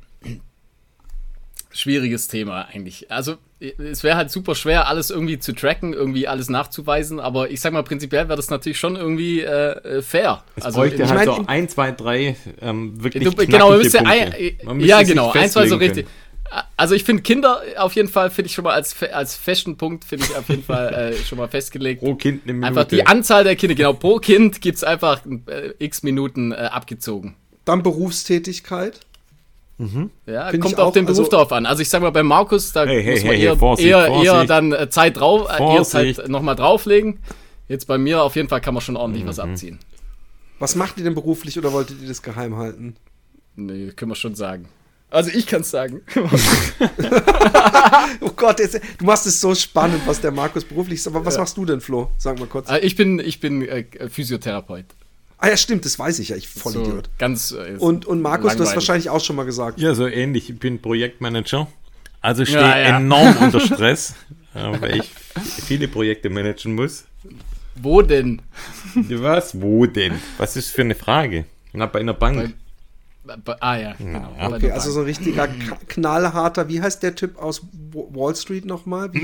schwieriges 1.73 2.29
Thema 2.29 2.67
eigentlich. 2.73 3.11
Also 3.11 3.37
es 3.61 4.03
wäre 4.03 4.17
halt 4.17 4.31
super 4.31 4.55
schwer, 4.55 4.89
alles 4.89 5.11
irgendwie 5.11 5.39
zu 5.39 5.53
tracken, 5.53 5.93
irgendwie 5.93 6.27
alles 6.27 6.49
nachzuweisen. 6.49 7.21
Aber 7.21 7.51
ich 7.51 7.61
sag 7.61 7.73
mal, 7.73 7.83
prinzipiell 7.83 8.27
wäre 8.29 8.37
das 8.37 8.51
natürlich 8.51 8.79
schon 8.79 8.97
irgendwie 8.97 9.41
äh, 9.41 9.99
äh, 9.99 10.03
fair. 10.03 10.43
Es 10.57 10.65
also 10.65 10.81
bräuchte 10.81 11.03
ich 11.03 11.11
halt 11.11 11.25
so 11.27 11.37
in- 11.37 11.49
ein, 11.49 11.69
zwei, 11.69 11.93
drei 11.93 12.37
ähm, 12.61 13.03
wirklich 13.03 13.23
Du, 13.23 13.33
genau, 13.35 13.71
man 13.71 13.79
müsste 13.79 14.05
ein, 14.05 14.35
Man 14.65 14.77
müsste 14.79 14.91
ja 14.91 15.03
genau, 15.03 15.31
ein, 15.33 15.49
zwei 15.51 15.67
so 15.69 15.77
richtig. 15.77 16.07
Also 16.77 16.97
ich 16.97 17.05
finde 17.05 17.23
Kinder 17.23 17.63
auf 17.77 17.95
jeden 17.95 18.09
Fall, 18.09 18.29
finde 18.31 18.49
ich 18.49 18.55
schon 18.55 18.65
mal 18.65 18.73
als, 18.73 19.01
als 19.13 19.37
festen 19.37 19.77
Punkt, 19.77 20.05
finde 20.05 20.25
ich 20.25 20.37
auf 20.37 20.49
jeden 20.49 20.65
Fall 20.65 21.13
äh, 21.13 21.17
schon 21.25 21.39
mal 21.39 21.47
festgelegt. 21.47 22.01
Pro 22.03 22.17
Kind 22.17 22.43
eine 22.43 22.55
Minute. 22.55 22.67
Einfach 22.67 22.85
die 22.85 23.07
Anzahl 23.07 23.45
der 23.45 23.55
Kinder, 23.55 23.77
genau, 23.77 23.93
pro 23.93 24.17
Kind 24.17 24.61
gibt 24.61 24.79
es 24.79 24.83
einfach 24.83 25.21
äh, 25.47 25.75
x 25.79 26.03
Minuten 26.03 26.51
äh, 26.51 26.57
abgezogen. 26.57 27.37
Dann 27.65 27.83
Berufstätigkeit. 27.83 29.01
Ja, 30.27 30.51
Find 30.51 30.63
kommt 30.63 30.75
ich 30.75 30.79
auf 30.79 30.89
auch, 30.89 30.93
den 30.93 31.07
Beruf 31.07 31.21
also- 31.21 31.31
drauf 31.31 31.53
an. 31.53 31.65
Also 31.65 31.81
ich 31.81 31.89
sag 31.89 32.03
mal, 32.03 32.11
bei 32.11 32.23
Markus, 32.23 32.73
da 32.73 32.85
Hey, 32.85 33.03
hey, 33.03 33.15
muss 33.15 33.25
man 33.25 33.33
hey, 33.35 33.45
eher, 33.45 33.57
Vorsicht, 33.57 33.89
eher, 33.89 33.99
eher 34.07 34.07
Vorsicht. 34.33 34.51
dann 34.51 34.73
äh, 34.73 34.91
Zeit 34.91 35.17
drauf, 35.17 35.49
äh, 35.49 35.53
eher 35.53 35.57
Vorsicht. 35.59 36.17
Zeit 36.17 36.29
nochmal 36.29 36.55
drauflegen. 36.57 37.19
Jetzt 37.67 37.87
bei 37.87 37.97
mir 37.97 38.23
auf 38.23 38.37
jeden 38.37 38.49
Fall 38.49 38.61
kann 38.61 38.75
man 38.75 38.83
schon 38.83 38.97
ordentlich 38.97 39.25
Mhm. 39.25 39.29
was 39.29 39.39
abziehen. 39.39 39.79
Was 40.59 40.75
macht 40.75 40.99
ihr 40.99 41.05
denn 41.05 41.15
beruflich 41.15 41.57
oder 41.57 41.73
wolltet 41.73 42.03
ihr 42.03 42.09
das 42.09 42.21
geheim 42.21 42.57
halten? 42.57 42.97
Nee, 43.57 43.93
können 43.97 44.11
wir 44.11 44.17
schon 44.17 44.35
sagen. 44.35 44.69
Also 45.09 45.31
ich 45.31 45.47
kann 45.47 45.63
es 45.63 45.71
sagen. 45.71 46.03
Oh 48.23 48.31
Gott, 48.37 48.59
jetzt, 48.61 48.79
du 48.99 49.05
machst 49.05 49.27
es 49.27 49.41
so 49.41 49.55
spannend, 49.55 50.03
was 50.07 50.21
der 50.21 50.31
Markus 50.33 50.65
beruflich 50.65 50.99
ist. 50.99 51.07
Aber 51.07 51.25
was 51.25 51.39
machst 51.39 51.57
du 51.57 51.65
denn, 51.65 51.81
Flo? 51.81 52.11
Sag 52.19 52.39
mal 52.39 52.47
kurz. 52.47 52.69
Äh, 52.71 52.79
ich 52.81 52.97
bin, 52.97 53.19
ich 53.19 53.41
bin 53.41 53.63
äh, 53.67 53.85
Physiotherapeut. 54.09 54.85
Ah 55.43 55.49
ja, 55.49 55.57
stimmt, 55.57 55.85
das 55.87 55.99
weiß 55.99 56.19
ich 56.19 56.29
ja. 56.29 56.37
Ich 56.37 56.49
voll 56.49 56.73
So 56.73 56.83
Idiot. 56.83 57.09
ganz 57.19 57.53
äh, 57.53 57.77
Und, 57.79 58.05
und 58.07 58.21
Markus, 58.21 58.43
du 58.43 58.49
hast 58.49 58.57
langweilig. 58.59 58.75
wahrscheinlich 58.77 59.11
auch 59.11 59.25
schon 59.25 59.37
mal 59.37 59.45
gesagt. 59.45 59.81
Ja, 59.81 59.95
so 59.95 60.07
ähnlich. 60.07 60.51
Ich 60.51 60.59
bin 60.59 60.81
Projektmanager. 60.83 61.67
Also 62.21 62.45
stehe 62.45 62.61
Ja, 62.61 62.79
ja. 62.79 62.97
enorm 62.99 63.37
unter 63.41 63.61
Stress, 63.61 64.15
äh, 64.55 64.81
weil 64.81 64.97
ich 65.01 65.11
viele 65.65 65.89
Projekte 65.89 66.29
managen 66.29 66.75
muss. 66.75 67.05
Wo 67.77 68.03
denn? 68.03 68.43
Was? 68.95 69.59
Wo 69.61 69.87
denn? 69.87 70.21
Was 70.37 70.57
ist 70.57 70.71
für 70.71 70.83
eine 70.83 70.95
Frage? 70.95 71.47
Na, 71.73 71.87
bei 71.87 72.01
einer 72.01 72.13
Bank. 72.15 72.55
Ah 73.61 73.77
ja, 73.77 73.93
genau. 73.99 74.35
Ja, 74.39 74.49
Okay, 74.49 74.71
also 74.73 74.91
so 74.91 75.01
ein 75.01 75.05
richtiger 75.07 75.47
knallharter, 75.89 76.69
wie 76.69 76.81
heißt 76.81 77.03
der 77.03 77.15
Typ 77.15 77.39
aus 77.41 77.63
Wall 77.93 78.35
Street 78.35 78.65
nochmal? 78.65 79.11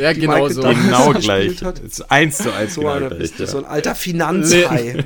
Ja, 0.00 0.12
die 0.12 0.20
genau 0.20 0.32
Michael 0.34 0.50
so. 0.52 0.62
Douglas 0.62 0.84
Genau 0.84 1.12
gespielt 1.12 1.58
gleich. 1.60 1.80
ist 1.82 2.10
eins 2.10 2.38
zu 2.38 2.52
eins 2.52 2.74
so, 2.74 2.80
genau 2.80 2.92
einer 2.94 3.08
gleich. 3.08 3.18
bist 3.20 3.38
du, 3.38 3.42
Ja. 3.44 3.48
so 3.48 3.58
ein 3.58 3.64
alter 3.64 3.94
Finanzhai. 3.94 5.04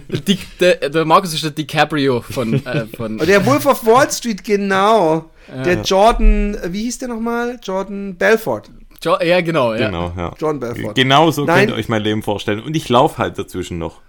Der, 0.61 0.91
der 0.91 1.05
Markus 1.05 1.35
ist 1.35 1.45
der 1.45 1.51
DiCaprio 1.51 2.21
von, 2.23 2.55
äh, 2.67 2.87
von 2.87 3.19
Und 3.21 3.29
der 3.29 3.45
Wolf 3.47 3.67
of 3.67 3.85
Wall 3.87 4.11
Street, 4.11 4.43
genau. 4.45 5.31
Der 5.65 5.83
Jordan, 5.83 6.57
wie 6.69 6.83
hieß 6.83 6.99
der 6.99 7.09
nochmal? 7.09 7.59
Jordan 7.63 8.17
Belfort. 8.17 8.71
jo 9.05 9.17
ja, 9.23 9.41
genau, 9.41 9.75
ja. 9.75 9.87
Genau, 9.87 10.13
ja. 10.17 10.35
John 10.39 10.59
Belfort. 10.59 10.95
Genau 10.95 11.31
so 11.31 11.45
Nein. 11.45 11.59
könnt 11.61 11.71
ihr 11.71 11.77
euch 11.77 11.89
mein 11.89 12.03
Leben 12.03 12.23
vorstellen. 12.23 12.61
Und 12.61 12.75
ich 12.75 12.89
laufe 12.89 13.19
halt 13.19 13.39
dazwischen 13.39 13.79
noch. 13.79 14.01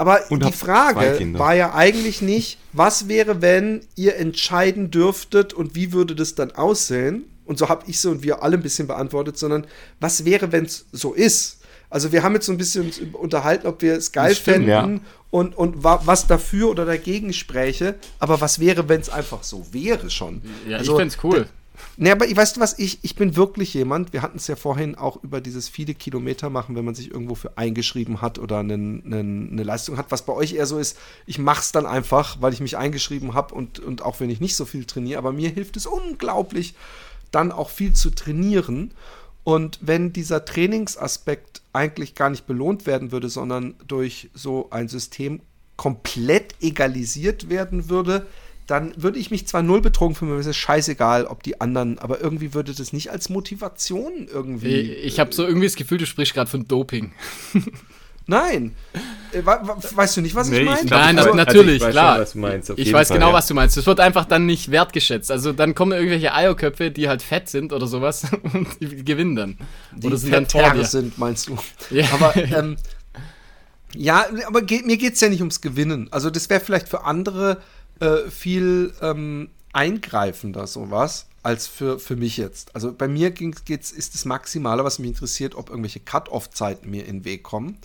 Aber 0.00 0.22
Und 0.30 0.46
die 0.46 0.52
Frage 0.52 1.38
war 1.38 1.54
ja 1.54 1.74
eigentlich 1.74 2.22
nicht, 2.22 2.56
was 2.72 3.06
wäre, 3.06 3.42
wenn 3.42 3.82
ihr 3.96 4.16
entscheiden 4.16 4.90
dürftet 4.90 5.52
und 5.52 5.74
wie 5.74 5.92
würde 5.92 6.14
das 6.14 6.34
dann 6.34 6.52
aussehen? 6.52 7.24
Und 7.44 7.58
so 7.58 7.68
habe 7.68 7.84
ich 7.86 8.00
so 8.00 8.10
und 8.10 8.22
wir 8.22 8.42
alle 8.42 8.56
ein 8.56 8.62
bisschen 8.62 8.86
beantwortet, 8.86 9.36
sondern 9.36 9.66
was 10.00 10.24
wäre, 10.24 10.52
wenn 10.52 10.64
es 10.64 10.86
so 10.90 11.12
ist? 11.12 11.58
Also 11.90 12.12
wir 12.12 12.22
haben 12.22 12.32
jetzt 12.32 12.46
so 12.46 12.52
ein 12.52 12.56
bisschen 12.56 12.86
uns 12.86 12.98
unterhalten, 13.12 13.66
ob 13.66 13.82
wir 13.82 13.92
es 13.92 14.10
geil 14.10 14.34
stimmt, 14.34 14.66
fänden 14.66 14.70
ja. 14.70 15.00
und, 15.28 15.54
und 15.54 15.84
wa 15.84 16.00
was 16.06 16.26
dafür 16.26 16.70
oder 16.70 16.86
dagegen 16.86 17.34
spräche. 17.34 17.96
Aber 18.20 18.40
was 18.40 18.58
wäre, 18.58 18.88
wenn 18.88 19.02
es 19.02 19.10
einfach 19.10 19.42
so 19.42 19.66
wäre 19.70 20.08
schon? 20.08 20.40
Ja, 20.66 20.78
Also, 20.78 20.92
ich 20.92 20.98
find's 20.98 21.18
cool. 21.22 21.46
Ne, 21.96 22.12
aber 22.12 22.24
weißt 22.24 22.56
du 22.56 22.60
was, 22.60 22.78
ich, 22.78 22.98
ich 23.02 23.14
bin 23.14 23.36
wirklich 23.36 23.74
jemand, 23.74 24.12
wir 24.12 24.22
hatten 24.22 24.38
es 24.38 24.46
ja 24.46 24.56
vorhin 24.56 24.94
auch 24.94 25.22
über 25.22 25.40
dieses 25.40 25.68
viele 25.68 25.94
Kilometer 25.94 26.48
machen, 26.48 26.76
wenn 26.76 26.84
man 26.84 26.94
sich 26.94 27.10
irgendwo 27.10 27.34
für 27.34 27.58
eingeschrieben 27.58 28.22
hat 28.22 28.38
oder 28.38 28.60
einen, 28.60 29.04
einen, 29.04 29.52
eine 29.52 29.62
Leistung 29.62 29.98
hat, 29.98 30.10
was 30.10 30.24
bei 30.24 30.32
euch 30.32 30.54
eher 30.54 30.66
so 30.66 30.78
ist, 30.78 30.96
ich 31.26 31.38
mache 31.38 31.60
es 31.60 31.72
dann 31.72 31.86
einfach, 31.86 32.40
weil 32.40 32.52
ich 32.52 32.60
mich 32.60 32.76
eingeschrieben 32.76 33.34
habe 33.34 33.54
und, 33.54 33.80
und 33.80 34.02
auch 34.02 34.20
wenn 34.20 34.30
ich 34.30 34.40
nicht 34.40 34.56
so 34.56 34.64
viel 34.64 34.84
trainiere, 34.84 35.18
aber 35.18 35.32
mir 35.32 35.50
hilft 35.50 35.76
es 35.76 35.86
unglaublich, 35.86 36.74
dann 37.30 37.52
auch 37.52 37.70
viel 37.70 37.92
zu 37.92 38.10
trainieren. 38.10 38.92
Und 39.44 39.78
wenn 39.80 40.12
dieser 40.12 40.44
Trainingsaspekt 40.44 41.62
eigentlich 41.72 42.14
gar 42.14 42.30
nicht 42.30 42.46
belohnt 42.46 42.86
werden 42.86 43.12
würde, 43.12 43.28
sondern 43.28 43.74
durch 43.86 44.30
so 44.34 44.68
ein 44.70 44.88
System 44.88 45.40
komplett 45.76 46.54
egalisiert 46.60 47.48
werden 47.48 47.88
würde, 47.88 48.26
dann 48.70 48.92
würde 48.96 49.18
ich 49.18 49.30
mich 49.30 49.46
zwar 49.48 49.62
null 49.62 49.80
betrogen 49.80 50.14
fühlen, 50.14 50.32
mir 50.32 50.38
ist 50.38 50.46
es 50.46 50.56
scheißegal, 50.56 51.26
ob 51.26 51.42
die 51.42 51.60
anderen, 51.60 51.98
aber 51.98 52.20
irgendwie 52.20 52.54
würde 52.54 52.72
das 52.72 52.92
nicht 52.92 53.10
als 53.10 53.28
Motivation 53.28 54.28
irgendwie. 54.32 54.80
Ich 54.92 55.18
habe 55.18 55.34
so 55.34 55.44
irgendwie 55.46 55.66
das 55.66 55.76
Gefühl, 55.76 55.98
du 55.98 56.06
sprichst 56.06 56.34
gerade 56.34 56.50
von 56.50 56.66
Doping. 56.68 57.12
Nein. 58.26 58.76
Äh, 59.32 59.38
we- 59.44 59.46
we- 59.46 59.96
weißt 59.96 60.16
du 60.16 60.20
nicht, 60.20 60.36
was 60.36 60.48
Nee, 60.50 60.58
ich 60.58 60.62
ich 60.62 60.68
meine? 60.68 60.88
Nein, 60.90 61.18
Also, 61.18 61.30
also 61.30 61.36
natürlich, 61.36 61.76
ich 61.76 61.82
weiß 61.82 61.90
klar. 61.90 62.12
schon, 62.14 62.22
was 62.22 62.32
du 62.32 62.38
meinst, 62.38 62.70
auf 62.70 62.78
ich 62.78 62.92
weiß 62.92 63.08
Fall, 63.08 63.16
genau, 63.16 63.28
ja. 63.30 63.34
was 63.34 63.46
du 63.48 63.54
meinst. 63.54 63.76
Es 63.76 63.86
wird 63.86 63.98
einfach 63.98 64.24
dann 64.24 64.46
nicht 64.46 64.70
wertgeschätzt. 64.70 65.32
Also 65.32 65.52
dann 65.52 65.74
kommen 65.74 65.90
irgendwelche 65.92 66.32
Eierköpfe, 66.32 66.92
die 66.92 67.08
halt 67.08 67.22
fett 67.22 67.48
sind 67.48 67.72
oder 67.72 67.88
sowas 67.88 68.26
und 68.52 68.68
die 68.80 69.04
gewinnen 69.04 69.34
dann. 69.34 69.58
oder 70.04 70.16
sind 70.16 70.32
dann 70.32 70.46
dir. 70.46 70.84
sind, 70.84 71.18
meinst 71.18 71.48
du? 71.48 71.56
Ja. 71.90 72.04
Aber 72.12 72.36
ähm, 72.36 72.76
ja, 73.96 74.26
aber 74.46 74.62
geht, 74.62 74.86
mir 74.86 74.96
geht 74.96 75.14
es 75.14 75.20
ja 75.20 75.28
nicht 75.28 75.40
ums 75.40 75.60
Gewinnen. 75.60 76.06
Also 76.12 76.30
das 76.30 76.48
wäre 76.48 76.60
vielleicht 76.60 76.88
für 76.88 77.04
andere 77.04 77.60
äh, 78.00 78.30
viel 78.30 78.92
ähm, 79.00 79.50
eingreifender 79.72 80.66
sowas 80.66 81.26
als 81.42 81.66
für, 81.66 81.98
für 81.98 82.16
mich 82.16 82.36
jetzt. 82.36 82.74
Also 82.74 82.92
bei 82.92 83.08
mir 83.08 83.30
ging's, 83.30 83.64
geht's, 83.64 83.92
ist 83.92 84.14
das 84.14 84.24
Maximale, 84.24 84.84
was 84.84 84.98
mich 84.98 85.10
interessiert, 85.10 85.54
ob 85.54 85.70
irgendwelche 85.70 86.00
Cut-Off-Zeiten 86.00 86.90
mir 86.90 87.06
in 87.06 87.20
den 87.20 87.24
Weg 87.24 87.42
kommen. 87.42 87.78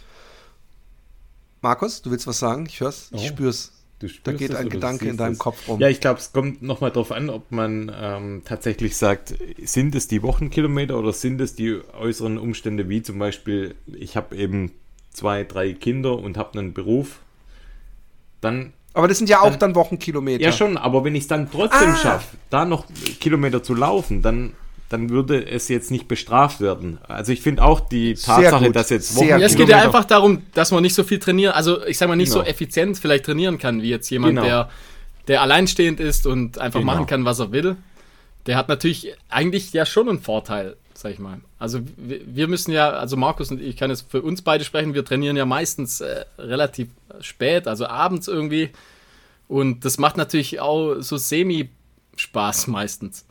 Markus, 1.61 2.01
du 2.01 2.11
willst 2.11 2.27
was 2.27 2.39
sagen? 2.39 2.65
Ich 2.67 2.79
hör's, 2.81 3.09
ich 3.11 3.21
Oh. 3.21 3.27
spür's. 3.27 3.71
Da 4.23 4.33
geht 4.33 4.51
es 4.51 4.55
ein 4.57 4.69
Gedanke 4.69 5.07
in 5.07 5.15
deinem 5.15 5.33
es. 5.33 5.39
Kopf 5.39 5.67
rum. 5.69 5.79
Ja, 5.79 5.87
ich 5.87 6.01
glaube, 6.01 6.19
es 6.19 6.33
kommt 6.33 6.61
nochmal 6.61 6.91
drauf 6.91 7.13
an, 7.13 7.29
ob 7.29 7.49
man 7.51 7.89
ähm, 7.95 8.41
tatsächlich 8.43 8.97
sagt, 8.97 9.33
sind 9.63 9.95
es 9.95 10.09
die 10.09 10.21
Wochenkilometer 10.21 10.99
oder 10.99 11.13
sind 11.13 11.39
es 11.39 11.55
die 11.55 11.79
äußeren 11.97 12.37
Umstände, 12.37 12.89
wie 12.89 13.01
zum 13.01 13.17
Beispiel, 13.17 13.73
ich 13.87 14.17
habe 14.17 14.35
eben 14.35 14.73
zwei, 15.13 15.45
drei 15.45 15.71
Kinder 15.73 16.19
und 16.19 16.37
habe 16.37 16.59
einen 16.59 16.73
Beruf, 16.73 17.21
dann 18.41 18.73
Aber 18.95 19.07
das 19.07 19.17
sind 19.19 19.29
ja 19.29 19.41
auch 19.41 19.49
Dann- 19.51 19.59
dann 19.59 19.75
Wochenkilometer. 19.75 20.43
Ja, 20.43 20.51
schon, 20.51 20.77
aber 20.77 21.03
wenn 21.03 21.13
ich 21.15 21.23
es 21.23 21.27
dann 21.27 21.51
trotzdem 21.51 21.89
Ah. 21.89 21.95
schaffe, 21.97 22.37
da 22.49 22.65
noch 22.65 22.85
Kilometer 23.19 23.61
zu 23.61 23.75
laufen, 23.75 24.21
dann, 24.21 24.53
dann 24.89 25.09
würde 25.09 25.45
es 25.47 25.67
jetzt 25.67 25.91
nicht 25.91 26.07
bestraft 26.07 26.61
werden. 26.61 26.99
Also 27.07 27.31
ich 27.33 27.41
finde 27.41 27.63
auch 27.63 27.81
die 27.81 28.13
Tatsache, 28.15 28.71
dass 28.71 28.89
jetzt 28.89 29.13
Sehr 29.15 29.37
Ja, 29.37 29.45
es 29.45 29.55
geht 29.55 29.67
ja 29.69 29.81
einfach 29.81 30.05
darum, 30.05 30.41
dass 30.53 30.71
man 30.71 30.81
nicht 30.81 30.95
so 30.95 31.03
viel 31.03 31.19
trainieren, 31.19 31.53
also 31.53 31.85
ich 31.85 31.97
sag 31.97 32.07
mal 32.07 32.15
nicht 32.15 32.31
so 32.31 32.39
Genau. 32.39 32.49
effizient 32.49 32.97
vielleicht 32.97 33.25
trainieren 33.25 33.57
kann, 33.57 33.81
wie 33.81 33.89
jetzt 33.89 34.09
jemand, 34.09 34.35
Genau. 34.35 34.45
der, 34.47 34.69
der 35.27 35.41
alleinstehend 35.41 35.99
ist 35.99 36.25
und 36.25 36.57
einfach 36.57 36.79
Genau. 36.79 36.93
machen 36.93 37.05
kann, 37.05 37.25
was 37.25 37.39
er 37.39 37.51
will. 37.51 37.75
Der 38.45 38.55
hat 38.57 38.69
natürlich 38.69 39.11
eigentlich 39.27 39.73
ja 39.73 39.85
schon 39.85 40.07
einen 40.07 40.21
Vorteil, 40.21 40.77
sag 40.97 41.11
ich 41.11 41.19
mal. 41.19 41.41
Also 41.59 41.79
wir, 41.97 42.47
müssen 42.47 42.71
ja, 42.71 42.89
also 42.89 43.17
Markus 43.17 43.51
und 43.51 43.61
ich 43.61 43.77
kann 43.77 43.89
jetzt 43.89 44.09
für 44.09 44.21
uns 44.21 44.41
beide 44.41 44.63
sprechen, 44.63 44.93
wir 44.93 45.05
trainieren 45.05 45.35
ja 45.35 45.45
meistens 45.45 46.01
äh, 46.01 46.25
relativ 46.37 46.89
spät, 47.21 47.67
also 47.67 47.85
abends 47.87 48.27
irgendwie. 48.27 48.71
Und 49.47 49.85
das 49.85 49.97
macht 49.97 50.17
natürlich 50.17 50.59
auch 50.59 50.95
so 51.01 51.17
semi-Spaß 51.17 52.67
meistens. 52.67 53.25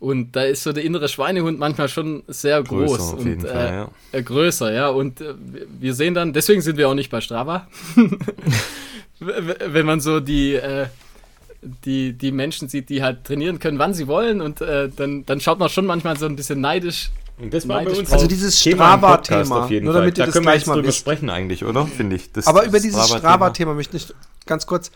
Und 0.00 0.36
da 0.36 0.42
ist 0.42 0.62
so 0.62 0.72
der 0.72 0.84
innere 0.84 1.08
Schweinehund 1.08 1.58
manchmal 1.58 1.88
schon 1.88 2.22
sehr 2.28 2.62
groß. 2.62 2.90
Größer 2.90 3.02
auf 3.02 3.18
und, 3.18 3.26
jeden 3.26 3.44
äh, 3.44 3.48
Fall, 3.48 3.72
ja. 3.72 3.90
äh, 4.12 4.22
größer, 4.22 4.72
ja. 4.72 4.88
Und 4.90 5.20
äh, 5.20 5.34
wir- 5.80 5.94
sehen 5.94 6.14
dann, 6.14 6.32
deswegen 6.32 6.62
sind 6.62 6.76
wir 6.76 6.88
auch 6.88 6.94
nicht 6.94 7.10
bei 7.10 7.20
Strava. 7.20 7.66
Wenn 9.18 9.84
man 9.84 10.00
so 10.00 10.20
die, 10.20 10.54
äh, 10.54 10.86
die, 11.62 12.12
die 12.12 12.32
Menschen 12.32 12.68
sieht, 12.68 12.88
die 12.88 13.02
halt 13.02 13.24
trainieren 13.24 13.58
können, 13.58 13.78
wann 13.78 13.94
sie 13.94 14.06
wollen, 14.06 14.40
und 14.40 14.60
äh, 14.60 14.88
dann, 14.94 15.24
dann 15.26 15.40
schaut 15.40 15.58
man 15.58 15.68
schon 15.68 15.86
manchmal 15.86 16.16
so 16.16 16.26
ein 16.26 16.36
bisschen 16.36 16.60
neidisch. 16.60 17.10
Und 17.40 17.54
das 17.54 17.68
war 17.68 17.78
bei 17.78 17.84
Neidisch 17.84 17.98
uns 18.00 18.12
Also 18.12 18.26
dieses 18.26 18.60
Strava-Thema, 18.60 19.64
auf 19.64 19.70
jeden 19.70 19.84
nur 19.84 19.94
Fall. 19.94 20.02
damit 20.02 20.18
ihr 20.18 20.22
da 20.22 20.26
das 20.26 20.32
können 20.34 20.44
wir 20.46 20.50
gleich 20.50 20.60
jetzt 20.62 20.66
mal 20.66 20.74
drüber 20.74 20.88
wisst. 20.88 20.98
sprechen 20.98 21.30
eigentlich, 21.30 21.64
oder? 21.64 21.86
Finde 21.86 22.16
ich. 22.16 22.32
Das, 22.32 22.46
Aber 22.46 22.60
das 22.60 22.68
über 22.68 22.80
dieses 22.80 23.08
Strava-Thema. 23.08 23.74
Möchte 23.74 23.96
ich 23.96 24.12
ganz 24.46 24.66
kurz, 24.66 24.90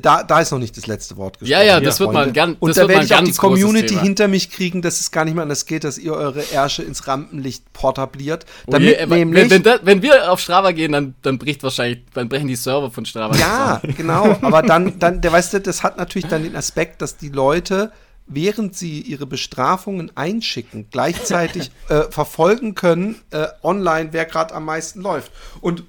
da, 0.00 0.22
da 0.22 0.40
ist 0.40 0.50
noch 0.52 0.58
nicht 0.58 0.76
das 0.76 0.86
letzte 0.86 1.16
Wort 1.16 1.38
Ja, 1.40 1.62
ja, 1.62 1.76
liebe 1.76 1.86
das 1.86 1.98
wird 1.98 2.12
mal 2.12 2.24
Freunde. 2.24 2.34
ganz- 2.34 2.56
Und 2.60 2.68
das 2.68 2.76
da 2.76 2.82
werde 2.82 2.94
mal 2.94 3.04
ich 3.04 3.14
auch 3.14 3.22
die 3.24 3.32
Community 3.32 3.94
hinter 3.94 4.28
mich 4.28 4.50
kriegen, 4.50 4.82
dass 4.82 5.00
es 5.00 5.10
gar 5.10 5.24
nicht 5.24 5.34
mehr 5.34 5.42
anders 5.42 5.64
geht, 5.64 5.84
dass 5.84 5.96
ihr 5.96 6.12
eure 6.12 6.42
Ärsche 6.52 6.82
ins 6.82 7.06
Rampenlicht 7.06 7.72
portabliert. 7.72 8.44
Oh 8.66 8.72
Damit 8.72 8.88
je, 8.88 8.94
äh, 8.94 9.06
nämlich, 9.06 9.44
wenn, 9.44 9.50
wenn, 9.50 9.62
da, 9.62 9.78
wenn 9.82 10.02
wir 10.02 10.30
auf 10.30 10.40
Strava 10.40 10.72
gehen, 10.72 10.92
dann, 10.92 11.14
dann 11.22 11.38
bricht 11.38 11.62
wahrscheinlich, 11.62 12.00
dann 12.12 12.28
brechen 12.28 12.48
die 12.48 12.56
Server 12.56 12.90
von 12.90 13.06
Strava. 13.06 13.34
ja, 13.36 13.80
genau, 13.96 14.36
aber 14.42 14.62
dann, 14.62 14.98
dann, 14.98 15.22
der 15.22 15.32
weißt 15.32 15.54
du, 15.54 15.60
das 15.60 15.82
hat 15.82 15.96
natürlich 15.96 16.28
dann 16.28 16.42
den 16.42 16.54
Aspekt, 16.56 17.00
dass 17.00 17.16
die 17.16 17.30
Leute 17.30 17.90
während 18.30 18.76
sie 18.76 19.00
ihre 19.00 19.24
Bestrafungen 19.24 20.14
einschicken, 20.14 20.88
gleichzeitig 20.90 21.70
äh, 21.88 22.02
verfolgen 22.10 22.74
können 22.74 23.16
äh, 23.30 23.46
online, 23.62 24.10
wer 24.12 24.26
gerade 24.26 24.54
am 24.54 24.66
meisten 24.66 25.00
läuft. 25.00 25.32
Und 25.62 25.84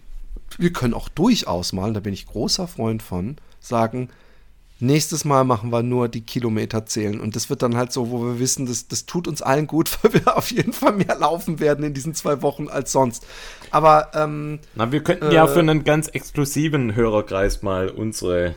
wir 0.58 0.72
können 0.72 0.94
auch 0.94 1.10
durchaus 1.10 1.74
mal, 1.74 1.92
da 1.92 2.00
bin 2.00 2.14
ich 2.14 2.26
großer 2.26 2.68
Freund 2.68 3.04
von, 3.04 3.36
sagen, 3.60 4.10
nächstes 4.80 5.26
Mal 5.26 5.44
machen 5.44 5.72
wir 5.72 5.84
nur 5.84 6.08
die 6.08 6.22
Kilometer 6.22 6.86
zählen. 6.86 7.20
Und 7.20 7.36
das 7.36 7.50
wird 7.50 7.62
dann 7.62 7.76
halt 7.76 7.92
so, 7.92 8.10
wo 8.12 8.24
wir 8.24 8.40
wissen, 8.40 8.66
das, 8.66 8.88
das 8.88 9.06
tut 9.06 9.28
uns 9.28 9.42
allen 9.42 9.68
gut, 9.68 9.98
weil 10.02 10.14
wir 10.14 10.38
auf 10.38 10.52
jeden 10.52 10.74
Fall 10.74 10.94
mehr 10.94 11.18
laufen 11.20 11.60
werden 11.60 11.84
in 11.84 11.94
diesen 11.94 12.14
zwei 12.16 12.42
Wochen 12.42 12.68
als 12.68 12.92
sonst. 12.92 13.26
Aber 13.72 14.12
ähm, 14.14 14.60
Na, 14.76 14.92
wir 14.92 15.04
könnten 15.04 15.32
ja 15.32 15.46
Äh, 15.46 15.48
für 15.48 15.60
einen 15.60 15.84
ganz 15.84 16.08
exklusiven 16.08 16.96
Hörerkreis 16.96 17.62
mal 17.62 17.90
unsere 17.90 18.56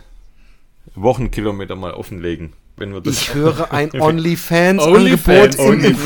Wochenkilometer 0.94 1.76
mal 1.76 1.92
offenlegen. 1.92 2.53
Wenn 2.76 2.94
wir 2.94 3.00
das 3.03 3.14
ich 3.14 3.34
höre 3.34 3.70
ein 3.72 3.90
OnlyFans-Angebot 4.00 5.59
OnlyFans, 5.59 5.59
im 5.59 5.96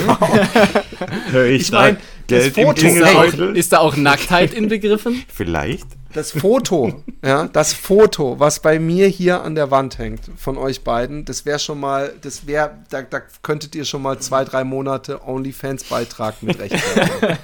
höre 1.33 1.47
ich, 1.47 1.63
ich 1.63 1.73
mein, 1.73 1.97
da 1.97 2.01
Geld 2.27 2.57
das 2.57 2.65
Foto- 2.65 2.87
im 2.87 2.97
Ist 2.97 3.03
da, 3.03 3.19
auch, 3.19 3.55
ist 3.55 3.73
da 3.73 3.79
auch 3.79 3.97
Nacktheit 3.97 4.53
inbegriffen? 4.55 5.25
Vielleicht. 5.35 5.87
Das 6.13 6.33
Foto, 6.33 7.03
ja, 7.23 7.47
das 7.47 7.75
Foto, 7.75 8.41
was 8.41 8.61
bei 8.61 8.79
mir 8.79 9.07
hier 9.07 9.43
an 9.43 9.55
der 9.55 9.71
Wand 9.71 9.99
hängt 9.99 10.23
von 10.39 10.57
euch 10.57 10.81
beiden, 10.81 11.27
das 11.27 11.45
wäre 11.45 11.59
schon 11.59 11.79
mal, 11.79 12.11
das 12.23 12.47
wäre, 12.47 12.71
da, 12.89 13.03
da 13.03 13.21
könntet 13.43 13.75
ihr 13.75 13.85
schon 13.85 14.01
mal 14.01 14.19
zwei, 14.19 14.43
drei 14.47 14.65
Monate 14.65 15.21
OnlyFans-Beitrag 15.29 16.43
mit 16.43 16.59
rechtfertigen. 16.59 17.37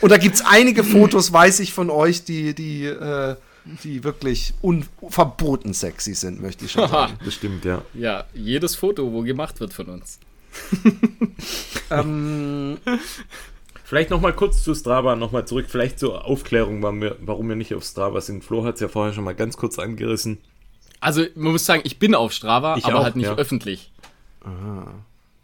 Und 0.00 0.12
da 0.12 0.16
gibt 0.16 0.36
es 0.36 0.42
einige 0.46 0.84
Fotos, 0.84 1.32
weiß 1.32 1.58
ich 1.58 1.72
von 1.72 1.90
euch, 1.90 2.22
die, 2.24 2.54
die, 2.54 2.84
äh, 2.84 3.34
die 3.82 4.04
wirklich 4.04 4.54
un 4.62 4.84
verboten 5.08 5.74
sexy 5.74 6.14
sind, 6.14 6.40
möchte 6.40 6.66
ich 6.66 6.70
schon 6.72 6.88
sagen. 6.88 7.14
Das 7.24 7.34
stimmt, 7.34 7.64
ja. 7.64 7.82
Ja, 7.94 8.26
jedes 8.32 8.76
Foto, 8.76 9.10
wo 9.12 9.22
gemacht 9.22 9.58
wird 9.58 9.72
von 9.72 9.86
uns. 9.86 10.20
ähm, 11.90 12.78
Vielleicht 13.84 14.10
nochmal 14.10 14.32
kurz 14.32 14.62
zu 14.62 14.74
Strava, 14.74 15.16
nochmal 15.16 15.46
zurück. 15.46 15.66
Vielleicht 15.68 15.98
zur 15.98 16.24
Aufklärung, 16.24 16.82
warum 16.82 17.02
wir, 17.02 17.16
warum 17.20 17.48
wir 17.48 17.56
nicht 17.56 17.74
auf 17.74 17.84
Strava 17.84 18.20
sind. 18.20 18.44
Flo 18.44 18.64
hat 18.64 18.76
es 18.76 18.80
ja 18.80 18.88
vorher 18.88 19.12
schon 19.12 19.24
mal 19.24 19.34
ganz 19.34 19.56
kurz 19.56 19.78
angerissen. 19.78 20.38
Also, 21.00 21.24
man 21.34 21.52
muss 21.52 21.64
sagen, 21.64 21.82
ich 21.84 21.98
bin 21.98 22.14
auf 22.14 22.32
Strava, 22.32 22.76
Ich 22.76 22.84
aber 22.84 23.00
auch, 23.00 23.04
halt 23.04 23.16
nicht 23.16 23.26
ja. 23.26 23.34
öffentlich. 23.34 23.90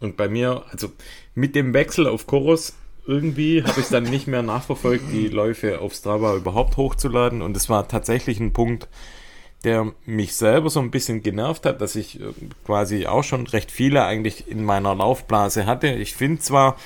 Und 0.00 0.16
bei 0.16 0.28
mir, 0.28 0.64
also 0.70 0.92
mit 1.34 1.54
dem 1.54 1.74
Wechsel 1.74 2.06
auf 2.06 2.26
Chorus, 2.26 2.74
irgendwie 3.06 3.62
habe 3.62 3.72
ich 3.72 3.86
es 3.86 3.88
dann 3.88 4.04
nicht 4.04 4.26
mehr 4.26 4.42
nachverfolgt, 4.42 5.10
die 5.12 5.28
Läufe 5.28 5.80
auf 5.80 5.94
Strava 5.94 6.36
überhaupt 6.36 6.76
hochzuladen. 6.76 7.42
Und 7.42 7.56
es 7.56 7.68
war 7.68 7.88
tatsächlich 7.88 8.38
ein 8.38 8.52
Punkt, 8.52 8.86
der 9.64 9.92
mich 10.04 10.36
selber 10.36 10.70
so 10.70 10.78
ein 10.80 10.90
bisschen 10.90 11.22
genervt 11.22 11.66
hat, 11.66 11.80
dass 11.80 11.96
ich 11.96 12.20
äh, 12.20 12.32
quasi 12.64 13.06
auch 13.06 13.24
schon 13.24 13.46
recht 13.46 13.70
viele 13.70 14.04
eigentlich 14.04 14.48
in 14.48 14.64
meiner 14.64 14.94
Laufblase 14.94 15.66
hatte. 15.66 15.88
Ich 15.88 16.14
finde 16.14 16.40
zwar, 16.40 16.76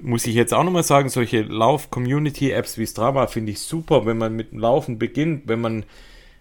muss 0.00 0.26
ich 0.26 0.34
jetzt 0.34 0.54
auch 0.54 0.64
nochmal 0.64 0.82
sagen, 0.82 1.08
solche 1.08 1.42
Lauf-Community-Apps 1.42 2.78
wie 2.78 2.86
Strava 2.86 3.26
finde 3.26 3.52
ich 3.52 3.60
super, 3.60 4.06
wenn 4.06 4.18
man 4.18 4.34
mit 4.34 4.52
dem 4.52 4.58
Laufen 4.58 4.98
beginnt, 4.98 5.42
wenn 5.46 5.60
man 5.60 5.84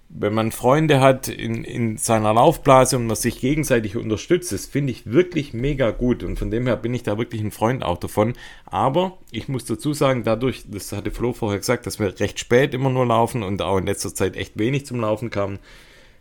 wenn 0.10 0.34
man 0.34 0.52
Freunde 0.52 1.00
hat 1.00 1.28
in, 1.28 1.64
in 1.64 1.98
seiner 1.98 2.34
Laufblase 2.34 2.96
und 2.98 3.08
man 3.08 3.16
sich 3.16 3.42
gegenseitig 3.42 3.98
unterstützt, 3.98 4.52
das 4.52 4.66
finde 4.66 4.92
ich 4.92 5.12
wirklich 5.12 5.54
mega 5.54 5.92
gut 5.92 6.24
und 6.24 6.38
von 6.38 6.52
dem 6.52 6.68
her 6.68 6.78
bin 6.78 6.94
ich 6.94 7.04
da 7.04 7.18
wirklich 7.18 7.42
ein 7.42 7.52
Freund 7.52 7.84
auch 7.84 7.98
davon. 7.98 8.34
Aber 8.66 9.18
ich 9.32 9.48
muss 9.48 9.66
dazu 9.66 9.94
sagen, 9.94 10.24
dadurch, 10.24 10.64
das 10.68 10.92
hatte 10.92 11.12
Flo 11.12 11.34
vorher 11.34 11.60
gesagt, 11.60 11.86
dass 11.86 12.00
wir 12.00 12.20
recht 12.20 12.40
spät 12.40 12.74
immer 12.74 12.90
nur 12.90 13.06
laufen 13.06 13.44
und 13.44 13.62
auch 13.62 13.78
in 13.78 13.88
letzter 13.88 14.14
Zeit 14.14 14.36
echt 14.38 14.58
wenig 14.60 14.86
zum 14.86 15.02
Laufen 15.02 15.32
kamen, 15.32 15.60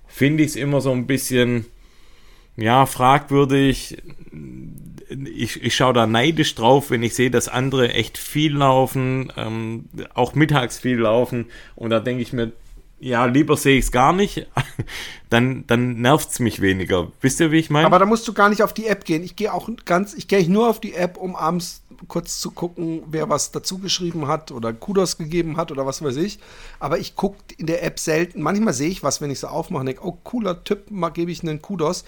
finde 0.06 0.42
ich 0.42 0.50
es 0.50 0.56
immer 0.56 0.80
so 0.80 0.90
ein 0.90 1.06
bisschen, 1.06 1.66
ja, 2.56 2.86
fragwürdig. 2.86 3.98
Ich, 5.34 5.62
ich 5.62 5.74
schaue 5.74 5.92
da 5.92 6.06
neidisch 6.06 6.54
drauf, 6.54 6.90
wenn 6.90 7.02
ich 7.02 7.14
sehe, 7.14 7.30
dass 7.30 7.48
andere 7.48 7.92
echt 7.92 8.18
viel 8.18 8.56
laufen, 8.56 9.32
ähm, 9.36 9.86
auch 10.14 10.34
mittags 10.34 10.78
viel 10.78 10.98
laufen 10.98 11.46
und 11.76 11.90
da 11.90 12.00
denke 12.00 12.22
ich 12.22 12.32
mir, 12.32 12.52
ja, 13.00 13.26
lieber 13.26 13.56
sehe 13.56 13.76
ich 13.76 13.84
es 13.84 13.92
gar 13.92 14.12
nicht, 14.12 14.46
dann, 15.30 15.66
dann 15.66 16.00
nervt 16.00 16.30
es 16.30 16.38
mich 16.38 16.60
weniger. 16.60 17.12
Wisst 17.20 17.38
ihr, 17.40 17.52
wie 17.52 17.58
ich 17.58 17.68
meine? 17.68 17.86
Aber 17.86 17.98
da 17.98 18.06
musst 18.06 18.26
du 18.26 18.32
gar 18.32 18.48
nicht 18.48 18.62
auf 18.62 18.72
die 18.72 18.86
App 18.86 19.04
gehen. 19.04 19.22
Ich 19.22 19.36
gehe 19.36 19.52
auch 19.52 19.68
ganz, 19.84 20.14
ich 20.14 20.26
gehe 20.26 20.48
nur 20.50 20.70
auf 20.70 20.80
die 20.80 20.94
App, 20.94 21.18
um 21.18 21.36
abends 21.36 21.82
kurz 22.08 22.40
zu 22.40 22.50
gucken, 22.50 23.02
wer 23.06 23.28
was 23.28 23.50
dazu 23.50 23.78
geschrieben 23.78 24.26
hat 24.26 24.50
oder 24.52 24.72
Kudos 24.72 25.18
gegeben 25.18 25.56
hat 25.56 25.70
oder 25.70 25.86
was 25.86 26.02
weiß 26.02 26.16
ich. 26.16 26.38
Aber 26.80 26.98
ich 26.98 27.16
gucke 27.16 27.36
in 27.56 27.66
der 27.66 27.82
App 27.82 27.98
selten. 27.98 28.42
Manchmal 28.42 28.74
sehe 28.74 28.88
ich 28.88 29.02
was, 29.02 29.20
wenn 29.20 29.30
ich 29.30 29.40
sie 29.40 29.50
aufmache 29.50 29.80
und 29.80 29.86
denke, 29.86 30.04
oh, 30.04 30.18
cooler 30.24 30.64
Typ, 30.64 30.90
mal 30.90 31.10
gebe 31.10 31.30
ich 31.30 31.42
einen 31.42 31.62
Kudos. 31.62 32.04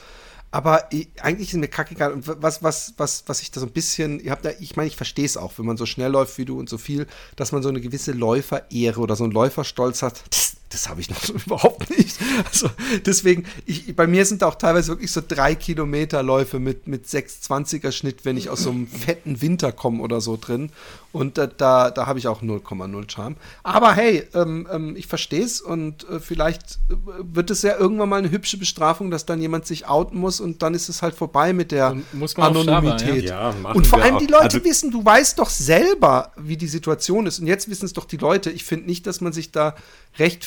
Aber 0.51 0.87
ich, 0.91 1.09
eigentlich 1.21 1.53
ist 1.53 1.59
mir 1.59 1.69
kackegal. 1.69 2.13
Und 2.13 2.27
was, 2.43 2.63
was, 2.63 2.95
was, 2.97 3.25
was 3.27 3.43
ich 3.43 3.51
da 3.51 3.61
so 3.61 3.67
ein 3.67 3.73
bisschen, 3.73 4.21
ihr 4.21 4.31
habt 4.31 4.45
da, 4.45 4.51
ich 4.61 4.77
meine, 4.77 4.89
ich 4.89 4.97
verstehe 4.97 5.27
es 5.27 5.37
auch, 5.37 5.59
wenn 5.59 5.67
man 5.67 5.77
so 5.77 5.87
schnell 5.87 6.11
läuft 6.11 6.39
wie 6.39 6.45
du 6.45 6.59
und 6.59 6.69
so 6.69 6.79
viel, 6.79 7.07
dass 7.37 7.53
man 7.53 7.63
so 7.63 7.69
eine 7.69 7.81
gewisse 7.81 8.13
Läuferehre 8.13 9.01
oder 9.01 9.17
so 9.17 9.25
einen 9.25 9.33
Läuferstolz 9.33 10.03
hat. 10.03 10.23
Das, 10.31 10.56
das 10.71 10.89
habe 10.89 11.01
ich 11.01 11.11
noch 11.11 11.29
überhaupt 11.29 11.91
nicht. 11.97 12.19
Also 12.47 12.71
deswegen, 13.05 13.45
ich, 13.65 13.95
bei 13.95 14.07
mir 14.07 14.25
sind 14.25 14.43
auch 14.43 14.57
teilweise 14.57 14.89
wirklich 14.89 15.13
so 15.13 15.23
drei 15.27 15.55
Kilometer 15.55 16.23
Läufe 16.23 16.59
mit, 16.59 16.87
mit 16.87 17.07
620er 17.07 17.93
Schnitt, 17.93 18.25
wenn 18.25 18.37
ich 18.37 18.51
aus 18.51 18.63
so 18.63 18.71
einem 18.71 18.87
fetten 18.87 19.41
Winter 19.41 19.73
komme 19.73 20.03
oder 20.03 20.21
so 20.21 20.37
drin. 20.41 20.71
Und 21.13 21.39
da, 21.39 21.47
da, 21.47 21.91
da 21.91 22.07
habe 22.07 22.19
ich 22.19 22.29
auch 22.29 22.43
0,0 22.43 23.11
Charme. 23.11 23.37
Aber 23.63 23.95
hey, 23.95 24.25
ähm, 24.35 24.69
ähm, 24.71 24.97
ich 24.97 25.07
verstehe 25.07 25.43
es 25.43 25.63
und 25.63 26.07
äh, 26.11 26.21
vielleicht 26.21 26.79
äh, 26.91 26.95
wird 27.23 27.51
es 27.51 27.63
ja 27.63 27.79
irgendwann 27.79 28.11
mal 28.11 28.19
eine 28.19 28.31
hübsche 28.31 28.59
Bestrafung, 28.59 29.11
dass 29.11 29.25
dann 29.25 29.41
jemand 29.41 29.67
sich 29.67 29.89
outen 29.89 30.19
muss 30.19 30.41
und 30.41 30.63
dann 30.63 30.75
ist 30.75 30.91
es 30.91 31.01
halt 31.01 31.15
vorbei 31.15 31.55
mit 31.55 31.73
der 31.73 31.97
Anonymität. 32.37 33.25
ja. 33.25 33.37
Ja, 33.37 33.71
und 33.73 33.87
vor 33.87 34.03
allem 34.03 34.19
die 34.19 34.27
Leute 34.27 34.57
also, 34.57 34.65
wissen, 34.65 34.91
du 34.91 35.05
weißt 35.05 35.39
doch 35.39 35.51
selber, 35.51 36.33
wie 36.37 36.57
die 36.57 36.69
Situation 36.69 37.27
ist. 37.27 37.39
Und 37.39 37.47
jetzt 37.47 37.69
wissen 37.69 37.85
es 37.85 37.93
doch 37.93 38.05
die 38.05 38.17
Leute. 38.17 38.51
Ich 38.51 38.65
finde 38.65 38.87
nicht, 38.87 39.07
dass 39.07 39.21
man 39.21 39.33
sich 39.33 39.53
da 39.53 39.75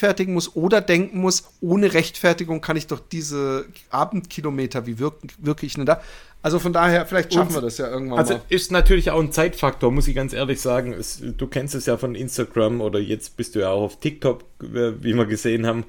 rechtfertigen 0.09 0.33
muss 0.33 0.55
oder 0.55 0.81
denken 0.81 1.19
muss, 1.19 1.43
ohne 1.61 1.93
Rechtfertigung 1.93 2.61
kann 2.61 2.77
ich 2.77 2.87
doch 2.87 2.99
diese 2.99 3.65
Abendkilometer, 3.89 4.85
wie 4.85 4.99
wirke 4.99 5.27
wirk 5.39 5.63
ich 5.63 5.75
denn 5.75 5.85
da? 5.85 6.01
Also 6.41 6.59
von 6.59 6.71
daher, 6.71 7.05
vielleicht 7.05 7.33
schaffen 7.33 7.49
Und, 7.49 7.55
wir 7.55 7.61
das 7.61 7.77
ja 7.77 7.89
irgendwann 7.89 8.19
also 8.19 8.33
mal. 8.33 8.39
Also 8.39 8.55
ist 8.55 8.71
natürlich 8.71 9.11
auch 9.11 9.19
ein 9.19 9.31
Zeitfaktor, 9.31 9.91
muss 9.91 10.07
ich 10.07 10.15
ganz 10.15 10.33
ehrlich 10.33 10.61
sagen. 10.61 10.93
Es, 10.93 11.21
du 11.21 11.47
kennst 11.47 11.75
es 11.75 11.85
ja 11.85 11.97
von 11.97 12.15
Instagram 12.15 12.79
oder 12.79 12.99
jetzt 12.99 13.35
bist 13.35 13.55
du 13.55 13.59
ja 13.59 13.69
auch 13.69 13.81
auf 13.81 13.99
TikTok, 13.99 14.45
wie 14.59 15.13
wir 15.13 15.25
gesehen 15.25 15.67
haben. 15.67 15.83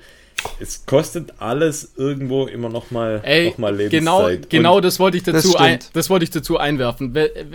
Es 0.58 0.86
kostet 0.86 1.34
alles 1.38 1.92
irgendwo 1.96 2.46
immer 2.46 2.70
noch 2.70 2.90
mal, 2.90 3.20
Ey, 3.22 3.50
noch 3.50 3.58
mal 3.58 3.76
Lebenszeit. 3.76 4.50
Genau, 4.50 4.74
genau 4.74 4.80
das 4.80 4.98
wollte 4.98 5.18
ich 5.18 5.22
dazu, 5.22 5.52
das, 5.52 5.56
ein, 5.56 5.78
das 5.92 6.10
wollte 6.10 6.24
ich 6.24 6.30
dazu 6.30 6.56
einwerfen. 6.56 7.14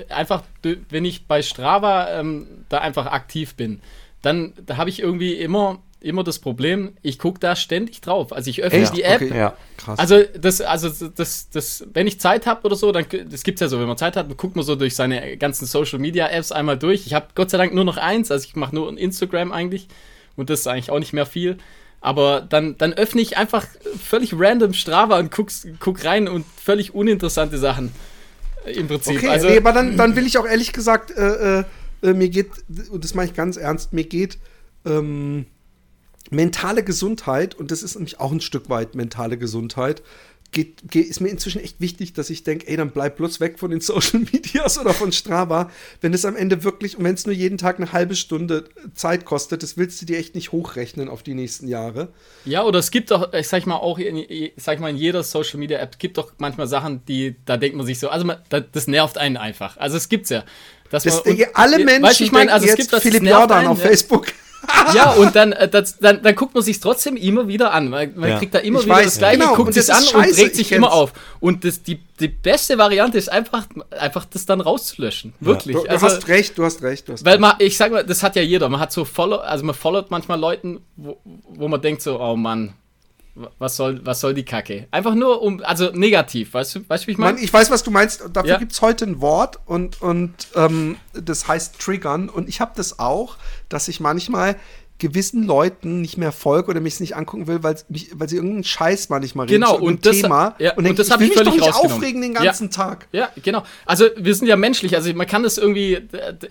Einfach, 0.09 0.43
wenn 0.89 1.03
ich 1.03 1.25
bei 1.25 1.41
Strava 1.41 2.19
ähm, 2.19 2.47
da 2.69 2.77
einfach 2.77 3.07
aktiv 3.07 3.55
bin, 3.55 3.81
dann 4.21 4.53
da 4.65 4.77
habe 4.77 4.89
ich 4.89 5.01
irgendwie 5.01 5.33
immer 5.33 5.79
immer 6.05 6.23
das 6.23 6.39
Problem, 6.39 6.93
ich 7.01 7.19
gucke 7.19 7.39
da 7.39 7.55
ständig 7.55 8.01
drauf. 8.01 8.31
Also 8.31 8.49
ich 8.49 8.63
öffne 8.63 8.79
Echt? 8.79 8.95
die 8.95 9.03
App. 9.03 9.21
Okay. 9.21 9.37
Ja, 9.37 9.57
krass. 9.77 9.99
Also 9.99 10.21
das, 10.39 10.61
also 10.61 11.09
das, 11.09 11.49
das, 11.49 11.85
wenn 11.93 12.05
ich 12.07 12.19
Zeit 12.19 12.45
habe 12.45 12.63
oder 12.63 12.75
so, 12.75 12.91
dann 12.91 13.05
das 13.29 13.43
gibt's 13.43 13.61
ja 13.61 13.67
so, 13.67 13.79
wenn 13.79 13.87
man 13.87 13.97
Zeit 13.97 14.15
hat, 14.15 14.35
guckt 14.37 14.55
man 14.55 14.63
so 14.63 14.75
durch 14.75 14.95
seine 14.95 15.35
ganzen 15.37 15.65
Social 15.65 15.99
Media 15.99 16.27
Apps 16.27 16.51
einmal 16.51 16.77
durch. 16.77 17.07
Ich 17.07 17.13
habe 17.13 17.27
Gott 17.33 17.49
sei 17.49 17.57
Dank 17.57 17.73
nur 17.73 17.83
noch 17.83 17.97
eins, 17.97 18.31
also 18.31 18.45
ich 18.47 18.55
mache 18.55 18.75
nur 18.75 18.95
Instagram 18.97 19.51
eigentlich 19.51 19.87
und 20.35 20.49
das 20.49 20.61
ist 20.61 20.67
eigentlich 20.67 20.91
auch 20.91 20.99
nicht 20.99 21.13
mehr 21.13 21.25
viel. 21.25 21.57
Aber 22.01 22.41
dann, 22.41 22.77
dann 22.77 22.93
öffne 22.93 23.21
ich 23.21 23.35
einfach 23.37 23.65
völlig 23.99 24.33
random 24.37 24.73
Strava 24.73 25.17
und 25.17 25.31
guck, 25.31 25.49
guck 25.79 26.05
rein 26.05 26.27
und 26.27 26.45
völlig 26.45 26.93
uninteressante 26.93 27.57
Sachen 27.57 27.91
äh, 28.65 28.73
im 28.73 28.87
Prinzip. 28.87 29.17
Okay, 29.17 29.29
also, 29.29 29.47
nee, 29.47 29.57
aber 29.57 29.73
dann, 29.73 29.97
dann 29.97 30.15
will 30.15 30.27
ich 30.27 30.37
auch 30.37 30.45
ehrlich 30.45 30.71
gesagt, 30.71 31.09
äh, 31.09 31.63
äh, 32.03 32.13
mir 32.13 32.29
geht, 32.29 32.51
und 32.91 33.03
das 33.03 33.15
mache 33.15 33.25
ich 33.25 33.33
ganz 33.33 33.57
ernst, 33.57 33.91
mir 33.91 34.03
geht 34.03 34.37
ähm, 34.85 35.47
mentale 36.31 36.83
Gesundheit, 36.83 37.55
und 37.55 37.71
das 37.71 37.83
ist 37.83 37.95
nämlich 37.95 38.19
auch 38.19 38.31
ein 38.31 38.41
Stück 38.41 38.69
weit 38.69 38.95
mentale 38.95 39.37
Gesundheit, 39.37 40.01
geht, 40.55 40.89
geht, 40.89 41.07
ist 41.07 41.19
mir 41.19 41.29
inzwischen 41.29 41.61
echt 41.61 41.81
wichtig, 41.81 42.13
dass 42.13 42.29
ich 42.29 42.43
denke, 42.43 42.67
ey, 42.67 42.77
dann 42.77 42.91
bleib 42.91 43.17
bloß 43.17 43.39
weg 43.39 43.59
von 43.59 43.71
den 43.71 43.81
Social 43.81 44.21
Medias 44.31 44.79
oder 44.79 44.93
von 44.93 45.11
Strava. 45.11 45.69
Wenn 46.01 46.13
es 46.13 46.25
am 46.25 46.35
Ende 46.35 46.63
wirklich, 46.63 46.97
und 46.97 47.03
wenn 47.03 47.13
es 47.13 47.25
nur 47.25 47.35
jeden 47.35 47.57
Tag 47.57 47.77
eine 47.77 47.91
halbe 47.91 48.15
Stunde 48.15 48.65
Zeit 48.93 49.25
kostet, 49.25 49.61
das 49.61 49.77
willst 49.77 50.01
du 50.01 50.05
dir 50.05 50.17
echt 50.17 50.33
nicht 50.33 50.51
hochrechnen 50.51 51.09
auf 51.09 51.23
die 51.23 51.33
nächsten 51.33 51.67
Jahre. 51.67 52.13
Ja, 52.45 52.63
oder 52.63 52.79
es 52.79 52.89
gibt 52.89 53.11
doch, 53.11 53.33
ich 53.33 53.47
sag 53.47 53.67
mal 53.67 53.75
auch, 53.75 53.99
in, 53.99 54.25
sag 54.55 54.79
mal, 54.79 54.89
in 54.89 54.97
jeder 54.97 55.23
Social 55.23 55.59
Media 55.59 55.77
App 55.79 55.99
gibt 55.99 56.17
doch 56.17 56.31
manchmal 56.37 56.67
Sachen, 56.67 57.03
die, 57.05 57.35
da 57.45 57.57
denkt 57.57 57.75
man 57.75 57.85
sich 57.85 57.99
so, 57.99 58.09
also 58.09 58.25
man, 58.25 58.37
das 58.49 58.87
nervt 58.87 59.17
einen 59.17 59.37
einfach. 59.37 59.77
Also 59.77 59.97
es 59.97 60.09
gibt's 60.09 60.29
ja. 60.29 60.43
Dass 60.89 61.03
das, 61.03 61.25
man, 61.25 61.37
alle 61.53 61.83
Menschen 61.83 62.03
weißt, 62.03 62.21
ich 62.21 62.31
mein, 62.31 62.49
also 62.49 62.65
es 62.67 62.75
gibt 62.75 62.95
Philipp 63.01 63.23
Jordan 63.23 63.67
auf 63.67 63.81
Facebook 63.81 64.27
ja, 64.27 64.33
und 65.17 65.35
dann, 65.35 65.51
äh, 65.51 65.67
das, 65.67 65.97
dann, 65.97 66.21
dann 66.21 66.35
guckt 66.35 66.53
man 66.53 66.63
sich 66.63 66.79
trotzdem 66.79 67.17
immer 67.17 67.47
wieder 67.47 67.73
an. 67.73 67.89
Man, 67.89 68.13
man 68.15 68.29
ja. 68.29 68.37
kriegt 68.37 68.53
da 68.53 68.59
immer 68.59 68.79
ich 68.79 68.85
wieder 68.85 68.95
weiß, 68.95 69.05
das 69.05 69.17
Gleiche, 69.17 69.39
genau, 69.39 69.55
guckt 69.55 69.75
es 69.75 69.89
an 69.89 70.03
scheiße, 70.03 70.15
und 70.15 70.37
regt 70.37 70.55
sich 70.55 70.71
immer 70.71 70.91
auf. 70.91 71.13
Und 71.39 71.63
das, 71.63 71.83
die, 71.83 71.99
die 72.19 72.27
beste 72.27 72.77
Variante 72.77 73.17
ist 73.17 73.31
einfach, 73.31 73.67
einfach 73.91 74.25
das 74.25 74.45
dann 74.45 74.61
rauszulöschen. 74.61 75.33
Wirklich. 75.39 75.75
Ja. 75.75 75.81
Du, 75.81 75.87
du 75.87 75.91
also, 75.91 76.05
hast 76.07 76.27
recht, 76.27 76.57
du 76.57 76.63
hast 76.63 76.81
recht. 76.81 77.07
Du 77.07 77.13
hast 77.13 77.25
weil 77.25 77.39
man, 77.39 77.55
ich 77.59 77.77
sag 77.77 77.91
mal, 77.91 78.05
das 78.05 78.23
hat 78.23 78.35
ja 78.35 78.41
jeder. 78.41 78.69
Man 78.69 78.79
hat 78.79 78.91
so 78.91 79.05
follow, 79.05 79.37
also 79.37 79.65
man 79.65 79.75
followt 79.75 80.11
manchmal 80.11 80.39
Leuten, 80.39 80.81
wo, 80.95 81.17
wo 81.49 81.67
man 81.67 81.81
denkt 81.81 82.01
so, 82.01 82.19
oh 82.19 82.35
Mann, 82.35 82.73
was 83.59 83.75
soll, 83.75 83.99
was 84.05 84.21
soll 84.21 84.33
die 84.33 84.45
Kacke? 84.45 84.87
Einfach 84.91 85.13
nur 85.13 85.41
um, 85.41 85.61
also 85.63 85.91
negativ, 85.91 86.53
weißt 86.53 86.75
du, 86.75 86.89
weißt 86.89 87.03
du, 87.03 87.07
wie 87.07 87.11
ich 87.11 87.17
meine? 87.17 87.39
Ich 87.39 87.51
weiß, 87.51 87.69
was 87.69 87.83
du 87.83 87.91
meinst. 87.91 88.23
Dafür 88.31 88.51
ja. 88.51 88.57
gibt 88.57 88.71
es 88.71 88.81
heute 88.81 89.05
ein 89.05 89.19
Wort 89.19 89.59
und, 89.65 90.01
und 90.01 90.33
ähm, 90.55 90.97
das 91.13 91.47
heißt 91.47 91.79
Triggern. 91.79 92.29
Und 92.29 92.47
ich 92.47 92.61
habe 92.61 92.71
das 92.75 92.99
auch, 92.99 93.35
dass 93.67 93.89
ich 93.89 93.99
manchmal 93.99 94.55
gewissen 94.97 95.43
Leuten 95.43 95.99
nicht 95.99 96.17
mehr 96.17 96.31
folge 96.31 96.69
oder 96.69 96.79
mich 96.79 96.99
nicht 97.01 97.15
angucken 97.17 97.47
will, 97.47 97.63
weil, 97.63 97.75
mich, 97.89 98.09
weil 98.13 98.29
sie 98.29 98.37
irgendeinen 98.37 98.63
Scheiß 98.63 99.09
mal 99.09 99.19
nicht 99.19 99.35
mal 99.35 99.43
reden 99.43 99.61
genau, 99.61 99.77
und 99.77 100.05
das, 100.05 100.21
Thema. 100.21 100.55
Ja, 100.57 100.73
und, 100.75 100.87
und 100.87 100.97
das 100.97 101.11
habe 101.11 101.25
ich, 101.25 101.31
ich 101.31 101.35
völlig 101.35 101.55
mich 101.55 101.73
aufregen 101.73 102.21
den 102.21 102.33
ganzen 102.33 102.69
ja, 102.69 102.71
Tag. 102.71 103.07
Ja, 103.11 103.29
genau. 103.43 103.63
Also 103.85 104.05
wir 104.15 104.33
sind 104.33 104.47
ja 104.47 104.55
menschlich. 104.55 104.95
Also 104.95 105.13
man 105.13 105.27
kann 105.27 105.43
das 105.43 105.57
irgendwie, 105.57 105.99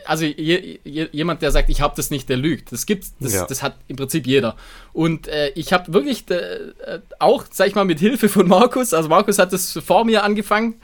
also 0.04 0.26
je, 0.26 0.78
je, 0.84 1.08
jemand, 1.10 1.40
der 1.40 1.52
sagt, 1.52 1.70
ich 1.70 1.80
habe 1.80 1.94
das 1.96 2.10
nicht, 2.10 2.28
der 2.28 2.36
lügt. 2.36 2.70
Das 2.70 2.84
gibt, 2.84 3.06
das, 3.20 3.32
ja. 3.32 3.46
das 3.46 3.62
hat 3.62 3.76
im 3.88 3.96
Prinzip 3.96 4.26
jeder. 4.26 4.56
Und 4.92 5.26
äh, 5.26 5.48
ich 5.54 5.72
habe 5.72 5.94
wirklich 5.94 6.30
äh, 6.30 7.00
auch, 7.18 7.44
sag 7.50 7.68
ich 7.68 7.74
mal, 7.74 7.84
mit 7.84 7.98
Hilfe 7.98 8.28
von 8.28 8.46
Markus, 8.46 8.92
also 8.92 9.08
Markus 9.08 9.38
hat 9.38 9.54
das 9.54 9.72
vor 9.84 10.04
mir 10.04 10.22
angefangen 10.22 10.74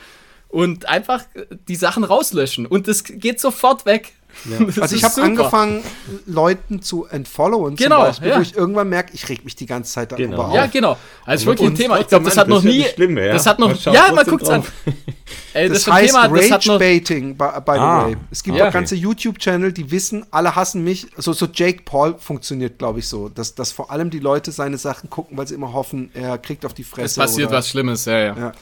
und 0.50 0.88
einfach 0.88 1.24
die 1.68 1.76
Sachen 1.76 2.04
rauslöschen 2.04 2.66
und 2.66 2.88
das 2.88 3.04
geht 3.04 3.40
sofort 3.40 3.86
weg. 3.86 4.12
Ja. 4.48 4.58
Also 4.80 4.96
ich 4.96 5.04
habe 5.04 5.20
angefangen, 5.22 5.82
Leuten 6.26 6.82
zu 6.82 7.04
entfollowen, 7.04 7.76
genau, 7.76 7.96
zum 7.96 8.04
Beispiel, 8.06 8.28
ja. 8.28 8.36
wo 8.38 8.40
ich 8.40 8.56
irgendwann 8.56 8.88
merke, 8.88 9.12
ich 9.12 9.28
reg 9.28 9.44
mich 9.44 9.56
die 9.56 9.66
ganze 9.66 9.92
Zeit 9.92 10.12
darüber 10.12 10.28
genau. 10.28 10.42
auf. 10.44 10.54
Ja, 10.54 10.66
genau. 10.66 10.96
Also 11.24 11.46
wirklich 11.46 11.68
ein 11.68 11.74
Thema. 11.74 12.00
Ich 12.00 12.06
glaube, 12.06 12.24
das 12.24 12.36
hat 12.36 12.48
noch 12.48 12.62
nie. 12.62 12.84
Schlimm, 12.94 13.18
ja. 13.18 13.32
Das 13.32 13.46
hat 13.46 13.58
noch. 13.58 13.76
Ja, 13.86 14.12
man 14.12 14.24
guckt's 14.24 14.48
an. 14.48 14.62
Ey, 15.52 15.68
das, 15.68 15.84
das 15.84 15.92
heißt 15.92 16.14
Rage-Baiting, 16.14 17.36
by, 17.36 17.44
by 17.64 17.72
ah. 17.72 18.04
the 18.04 18.12
way. 18.12 18.16
Es 18.30 18.42
gibt 18.42 18.56
ja. 18.56 18.68
auch 18.68 18.72
ganze 18.72 18.94
YouTube-Channel, 18.94 19.72
die 19.72 19.90
wissen, 19.90 20.24
alle 20.30 20.54
hassen 20.54 20.84
mich. 20.84 21.08
So, 21.16 21.32
so 21.32 21.46
Jake 21.52 21.82
Paul 21.84 22.14
funktioniert, 22.18 22.78
glaube 22.78 23.00
ich, 23.00 23.08
so. 23.08 23.28
Dass, 23.28 23.54
dass 23.54 23.72
vor 23.72 23.90
allem 23.90 24.10
die 24.10 24.20
Leute 24.20 24.52
seine 24.52 24.78
Sachen 24.78 25.10
gucken, 25.10 25.36
weil 25.36 25.48
sie 25.48 25.54
immer 25.54 25.72
hoffen, 25.72 26.10
er 26.14 26.38
kriegt 26.38 26.64
auf 26.64 26.72
die 26.72 26.84
Fresse. 26.84 27.20
Es 27.20 27.26
passiert 27.26 27.48
oder, 27.48 27.58
was 27.58 27.68
Schlimmes, 27.68 28.04
ja, 28.04 28.18
ja. 28.18 28.52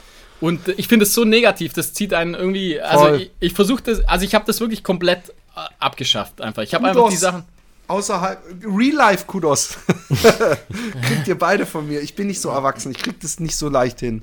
Und 0.41 0.69
ich 0.77 0.89
finde 0.89 1.05
es 1.05 1.15
so 1.15 1.25
negativ, 1.25 1.73
das 1.73 1.95
zieht 1.95 2.15
einen 2.15 2.35
irgendwie. 2.35 2.81
Also 2.81 3.05
Voll. 3.07 3.21
ich, 3.23 3.31
ich 3.41 3.53
versuche 3.55 3.83
das, 3.83 4.07
also 4.07 4.25
ich 4.25 4.35
habe 4.35 4.45
das 4.47 4.61
wirklich 4.61 4.85
komplett 4.85 5.33
abgeschafft 5.79 6.41
einfach. 6.41 6.63
Ich 6.63 6.75
habe 6.75 6.89
einfach 6.89 7.09
die 7.09 7.17
Sachen. 7.17 7.45
Außerhalb, 7.89 8.39
Real-Life-Kudos. 8.65 9.79
Kriegt 11.07 11.27
ihr 11.27 11.39
beide 11.39 11.65
von 11.65 11.89
mir. 11.89 12.03
Ich 12.03 12.15
bin 12.15 12.27
nicht 12.27 12.41
so 12.41 12.51
erwachsen. 12.51 12.91
Ich 12.91 12.99
krieg 12.99 13.19
das 13.21 13.41
nicht 13.41 13.57
so 13.57 13.71
leicht 13.71 14.01
hin. 14.01 14.23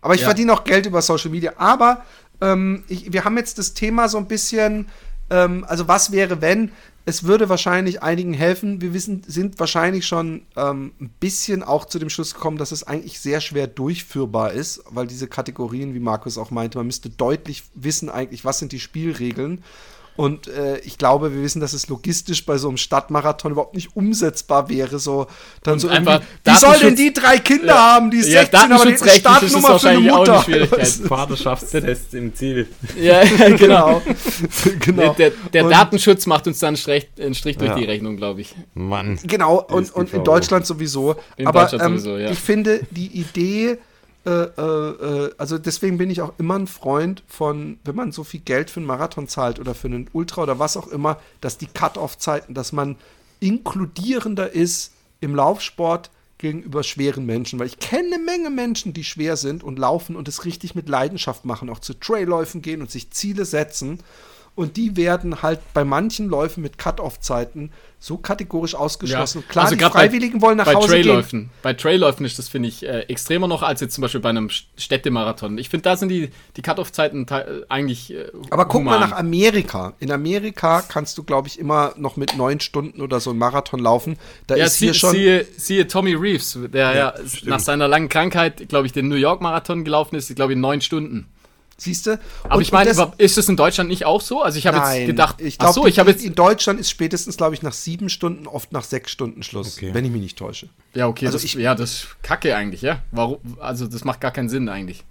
Aber 0.00 0.14
ich 0.14 0.22
ja. 0.22 0.28
verdiene 0.28 0.54
auch 0.54 0.64
Geld 0.64 0.86
über 0.86 1.02
Social 1.02 1.30
Media. 1.30 1.52
Aber 1.58 2.06
ähm, 2.40 2.84
ich, 2.88 3.12
wir 3.12 3.24
haben 3.24 3.36
jetzt 3.36 3.58
das 3.58 3.74
Thema 3.74 4.08
so 4.08 4.16
ein 4.16 4.26
bisschen 4.26 4.88
ähm, 5.30 5.64
also 5.66 5.88
was 5.88 6.12
wäre, 6.12 6.40
wenn? 6.40 6.72
Es 7.06 7.24
würde 7.24 7.48
wahrscheinlich 7.48 8.02
einigen 8.02 8.34
helfen. 8.34 8.80
Wir 8.82 8.92
wissen, 8.92 9.22
sind 9.26 9.58
wahrscheinlich 9.58 10.06
schon 10.06 10.42
ähm, 10.56 10.92
ein 11.00 11.08
bisschen 11.18 11.62
auch 11.62 11.86
zu 11.86 11.98
dem 11.98 12.10
Schluss 12.10 12.34
gekommen, 12.34 12.58
dass 12.58 12.72
es 12.72 12.86
eigentlich 12.86 13.20
sehr 13.20 13.40
schwer 13.40 13.66
durchführbar 13.66 14.52
ist, 14.52 14.82
weil 14.90 15.06
diese 15.06 15.26
Kategorien, 15.26 15.94
wie 15.94 16.00
Markus 16.00 16.36
auch 16.36 16.50
meinte, 16.50 16.78
man 16.78 16.86
müsste 16.86 17.08
deutlich 17.08 17.64
wissen 17.74 18.10
eigentlich, 18.10 18.44
was 18.44 18.58
sind 18.58 18.72
die 18.72 18.80
Spielregeln. 18.80 19.64
Und 20.16 20.48
äh, 20.48 20.78
ich 20.80 20.98
glaube, 20.98 21.34
wir 21.34 21.42
wissen, 21.42 21.60
dass 21.60 21.72
es 21.72 21.88
logistisch 21.88 22.44
bei 22.44 22.58
so 22.58 22.68
einem 22.68 22.76
Stadtmarathon 22.76 23.52
überhaupt 23.52 23.74
nicht 23.74 23.96
umsetzbar 23.96 24.68
wäre. 24.68 24.98
So, 24.98 25.26
dann 25.62 25.78
so 25.78 25.88
einfach 25.88 26.20
wie 26.44 26.54
soll 26.56 26.78
denn 26.78 26.96
die 26.96 27.12
drei 27.12 27.38
Kinder 27.38 27.66
ja. 27.74 27.94
haben, 27.94 28.10
die 28.10 28.22
16, 28.22 28.52
ja, 28.52 28.76
aber 28.76 28.86
die 28.86 28.96
Startnummer 28.96 29.78
für 29.78 29.88
eine 29.88 30.00
Mutter? 30.00 30.44
Vaterschaftstest 31.08 32.14
im 32.14 32.34
Ziel. 32.34 32.68
Ja, 33.00 33.22
genau. 33.56 34.02
genau. 34.80 35.14
Der, 35.14 35.32
der 35.52 35.68
Datenschutz 35.68 36.26
macht 36.26 36.46
uns 36.46 36.58
dann 36.58 36.76
einen 36.76 37.34
Strich 37.34 37.56
durch 37.56 37.70
ja. 37.70 37.74
die 37.74 37.84
Rechnung, 37.84 38.16
glaube 38.16 38.42
ich. 38.42 38.54
Mann. 38.74 39.18
Genau, 39.22 39.60
und, 39.60 39.94
und 39.94 40.12
in 40.12 40.24
Deutschland 40.24 40.66
sowieso. 40.66 41.16
In 41.36 41.46
aber 41.46 41.62
Deutschland 41.62 41.84
ähm, 41.84 41.98
sowieso, 41.98 42.18
ja. 42.18 42.30
ich 42.30 42.38
finde, 42.38 42.80
die 42.90 43.06
Idee 43.06 43.78
äh, 44.26 44.30
äh, 44.30 45.26
äh, 45.26 45.34
also 45.38 45.56
deswegen 45.56 45.96
bin 45.96 46.10
ich 46.10 46.20
auch 46.20 46.34
immer 46.38 46.58
ein 46.58 46.66
Freund 46.66 47.22
von, 47.26 47.78
wenn 47.84 47.96
man 47.96 48.12
so 48.12 48.22
viel 48.22 48.40
Geld 48.40 48.68
für 48.68 48.80
einen 48.80 48.86
Marathon 48.86 49.28
zahlt 49.28 49.58
oder 49.58 49.74
für 49.74 49.88
einen 49.88 50.08
Ultra 50.12 50.42
oder 50.42 50.58
was 50.58 50.76
auch 50.76 50.88
immer, 50.88 51.18
dass 51.40 51.56
die 51.56 51.66
Cut-off-Zeiten, 51.66 52.52
dass 52.52 52.72
man 52.72 52.96
inkludierender 53.40 54.52
ist 54.52 54.92
im 55.20 55.34
Laufsport 55.34 56.10
gegenüber 56.36 56.82
schweren 56.82 57.26
Menschen, 57.26 57.58
weil 57.58 57.66
ich 57.66 57.78
kenne 57.78 58.14
eine 58.14 58.24
Menge 58.24 58.50
Menschen, 58.50 58.92
die 58.92 59.04
schwer 59.04 59.36
sind 59.36 59.62
und 59.62 59.78
laufen 59.78 60.16
und 60.16 60.28
es 60.28 60.44
richtig 60.44 60.74
mit 60.74 60.88
Leidenschaft 60.88 61.44
machen, 61.44 61.70
auch 61.70 61.80
zu 61.80 61.94
Trailläufen 61.94 62.62
gehen 62.62 62.80
und 62.80 62.90
sich 62.90 63.10
Ziele 63.10 63.44
setzen 63.44 64.00
und 64.54 64.76
die 64.76 64.96
werden 64.96 65.42
halt 65.42 65.60
bei 65.72 65.84
manchen 65.84 66.28
Läufen 66.28 66.62
mit 66.62 66.76
Cut-Off-Zeiten 66.78 67.70
so 68.02 68.16
kategorisch 68.16 68.74
ausgeschlossen. 68.74 69.42
Ja. 69.46 69.52
Klar, 69.52 69.64
also 69.66 69.76
die 69.76 69.84
Freiwilligen 69.84 70.40
bei, 70.40 70.46
wollen 70.46 70.56
nach 70.56 70.64
bei 70.64 70.74
Hause 70.74 70.88
Trailläufen, 70.88 71.40
gehen. 71.40 71.50
Bei 71.62 71.74
Trailläufen 71.74 72.24
ist 72.24 72.38
das, 72.38 72.48
finde 72.48 72.68
ich, 72.68 72.82
äh, 72.82 73.00
extremer 73.02 73.46
noch 73.46 73.62
als 73.62 73.82
jetzt 73.82 73.94
zum 73.94 74.02
Beispiel 74.02 74.20
bei 74.20 74.30
einem 74.30 74.48
Städtemarathon. 74.50 75.58
Ich 75.58 75.68
finde, 75.68 75.84
da 75.84 75.96
sind 75.96 76.08
die, 76.08 76.30
die 76.56 76.62
Cut-Off-Zeiten 76.62 77.26
eigentlich 77.68 78.14
äh, 78.14 78.26
Aber 78.48 78.64
guck 78.64 78.80
human. 78.80 79.00
mal 79.00 79.06
nach 79.06 79.16
Amerika. 79.16 79.92
In 80.00 80.10
Amerika 80.10 80.82
kannst 80.82 81.18
du, 81.18 81.24
glaube 81.24 81.48
ich, 81.48 81.58
immer 81.58 81.92
noch 81.96 82.16
mit 82.16 82.36
neun 82.36 82.60
Stunden 82.60 83.02
oder 83.02 83.20
so 83.20 83.30
einen 83.30 83.38
Marathon 83.38 83.80
laufen. 83.80 84.16
Da 84.46 84.56
ja, 84.56 84.64
ist 84.64 84.78
sie, 84.78 84.86
hier 84.86 84.94
schon... 84.94 85.12
Siehe, 85.12 85.46
siehe 85.56 85.86
Tommy 85.86 86.14
Reeves, 86.14 86.58
der 86.72 86.94
ja, 86.94 86.94
ja 86.94 87.14
nach 87.44 87.60
seiner 87.60 87.86
langen 87.86 88.08
Krankheit, 88.08 88.68
glaube 88.70 88.86
ich, 88.86 88.92
den 88.92 89.08
New 89.08 89.16
York-Marathon 89.16 89.84
gelaufen 89.84 90.16
ist, 90.16 90.34
glaube 90.34 90.52
ich, 90.52 90.56
in 90.56 90.62
neun 90.62 90.80
Stunden. 90.80 91.28
Siehst 91.80 92.06
du? 92.06 92.20
Aber 92.44 92.60
ich 92.60 92.72
meine, 92.72 92.90
ist 93.16 93.38
es 93.38 93.48
in 93.48 93.56
Deutschland 93.56 93.88
nicht 93.88 94.04
auch 94.04 94.20
so? 94.20 94.42
Also 94.42 94.58
ich 94.58 94.66
habe 94.66 94.76
jetzt 94.76 95.06
gedacht, 95.06 95.40
ich 95.40 95.56
glaube, 95.56 95.72
so, 95.72 95.86
ich 95.86 95.96
jetzt 95.96 96.22
in 96.22 96.34
Deutschland 96.34 96.78
ist 96.78 96.90
spätestens, 96.90 97.38
glaube 97.38 97.54
ich, 97.54 97.62
nach 97.62 97.72
sieben 97.72 98.10
Stunden, 98.10 98.46
oft 98.46 98.70
nach 98.72 98.84
sechs 98.84 99.10
Stunden 99.10 99.42
Schluss, 99.42 99.78
okay. 99.78 99.94
wenn 99.94 100.04
ich 100.04 100.10
mich 100.10 100.20
nicht 100.20 100.38
täusche. 100.38 100.68
Ja, 100.92 101.06
okay, 101.06 101.24
also 101.24 101.38
das, 101.38 101.44
ich, 101.44 101.54
ja, 101.54 101.74
das 101.74 101.90
ist 101.90 102.22
Kacke 102.22 102.54
eigentlich, 102.54 102.82
ja. 102.82 103.02
Warum? 103.12 103.38
Also 103.60 103.86
das 103.86 104.04
macht 104.04 104.20
gar 104.20 104.30
keinen 104.30 104.50
Sinn 104.50 104.68
eigentlich. 104.68 105.04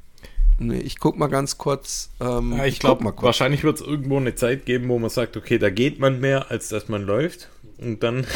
Nee, 0.59 0.79
ich 0.79 0.99
guck 0.99 1.17
mal 1.17 1.27
ganz 1.27 1.57
kurz. 1.57 2.11
Ähm, 2.19 2.53
ja, 2.55 2.65
ich, 2.65 2.75
ich 2.75 2.79
glaube, 2.79 3.11
wahrscheinlich 3.21 3.63
wird 3.63 3.77
es 3.77 3.81
irgendwo 3.81 4.17
eine 4.17 4.35
Zeit 4.35 4.65
geben, 4.65 4.89
wo 4.89 4.99
man 4.99 5.09
sagt, 5.09 5.37
okay, 5.37 5.57
da 5.57 5.71
geht 5.71 5.99
man 5.99 6.19
mehr, 6.19 6.51
als 6.51 6.69
dass 6.69 6.87
man 6.87 7.01
läuft. 7.03 7.49
Und 7.79 8.03
dann. 8.03 8.27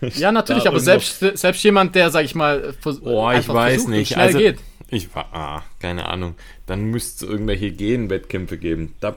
ja, 0.00 0.32
natürlich, 0.32 0.66
aber 0.66 0.80
selbst, 0.80 1.18
selbst 1.18 1.62
jemand, 1.64 1.94
der, 1.94 2.10
sag 2.10 2.24
ich 2.24 2.36
mal, 2.36 2.74
oh, 3.02 3.30
ich 3.32 3.48
weiß 3.48 3.88
nicht. 3.88 4.16
Also, 4.16 4.38
geht. 4.38 4.58
Ich 4.92 5.14
war, 5.14 5.26
ah, 5.32 5.62
keine 5.80 6.08
Ahnung. 6.08 6.34
Dann 6.66 6.84
müsste 6.84 7.24
es 7.24 7.30
irgendwelche 7.30 7.70
Gen-Wettkämpfe 7.70 8.58
geben. 8.58 8.94
Da 9.00 9.16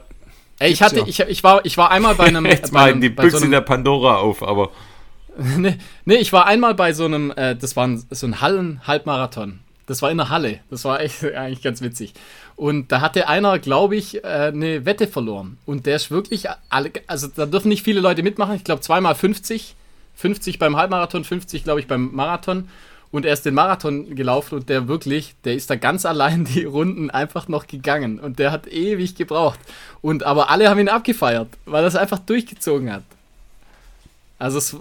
Ey, 0.58 0.72
ich 0.72 0.80
hatte, 0.80 1.00
ja. 1.00 1.06
ich, 1.06 1.20
ich, 1.20 1.44
war, 1.44 1.66
ich 1.66 1.76
war 1.76 1.90
einmal 1.90 2.14
bei 2.14 2.24
einem. 2.24 2.46
Jetzt 2.46 2.72
bei 2.72 2.84
einem, 2.84 3.02
die 3.02 3.10
Büchse 3.10 3.32
so 3.32 3.42
einem, 3.42 3.50
der 3.50 3.60
Pandora 3.60 4.16
auf, 4.16 4.42
aber. 4.42 4.70
nee, 5.58 5.76
nee, 6.06 6.14
ich 6.14 6.32
war 6.32 6.46
einmal 6.46 6.74
bei 6.74 6.94
so 6.94 7.04
einem, 7.04 7.30
äh, 7.32 7.54
das 7.54 7.76
war 7.76 7.86
ein, 7.86 8.02
so 8.10 8.26
ein 8.26 8.40
Hallen-Halbmarathon. 8.40 9.60
Das 9.84 10.00
war 10.00 10.10
in 10.10 10.16
der 10.16 10.30
Halle. 10.30 10.60
Das 10.70 10.86
war 10.86 11.00
echt 11.00 11.22
eigentlich 11.36 11.62
ganz 11.62 11.82
witzig. 11.82 12.14
Und 12.56 12.90
da 12.90 13.02
hatte 13.02 13.28
einer, 13.28 13.58
glaube 13.58 13.96
ich, 13.96 14.24
äh, 14.24 14.50
eine 14.54 14.86
Wette 14.86 15.06
verloren. 15.06 15.58
Und 15.66 15.84
der 15.84 15.96
ist 15.96 16.10
wirklich, 16.10 16.46
alle, 16.70 16.90
also 17.06 17.28
da 17.28 17.44
dürfen 17.44 17.68
nicht 17.68 17.82
viele 17.82 18.00
Leute 18.00 18.22
mitmachen. 18.22 18.56
Ich 18.56 18.64
glaube 18.64 18.80
zweimal 18.80 19.14
50. 19.14 19.76
50 20.14 20.58
beim 20.58 20.78
Halbmarathon, 20.78 21.24
50, 21.24 21.64
glaube 21.64 21.80
ich, 21.80 21.86
beim 21.86 22.14
Marathon 22.14 22.70
und 23.16 23.24
er 23.24 23.32
ist 23.32 23.46
den 23.46 23.54
Marathon 23.54 24.14
gelaufen 24.14 24.56
und 24.56 24.68
der 24.68 24.88
wirklich, 24.88 25.34
der 25.44 25.54
ist 25.54 25.70
da 25.70 25.76
ganz 25.76 26.04
allein 26.04 26.44
die 26.44 26.64
Runden 26.64 27.10
einfach 27.10 27.48
noch 27.48 27.66
gegangen 27.66 28.20
und 28.20 28.38
der 28.38 28.52
hat 28.52 28.66
ewig 28.66 29.14
gebraucht. 29.14 29.58
Und 30.02 30.22
aber 30.22 30.50
alle 30.50 30.68
haben 30.68 30.78
ihn 30.78 30.90
abgefeiert, 30.90 31.48
weil 31.64 31.82
er 31.82 31.88
es 31.88 31.96
einfach 31.96 32.18
durchgezogen 32.18 32.92
hat. 32.92 33.04
Also 34.38 34.58
es, 34.58 34.76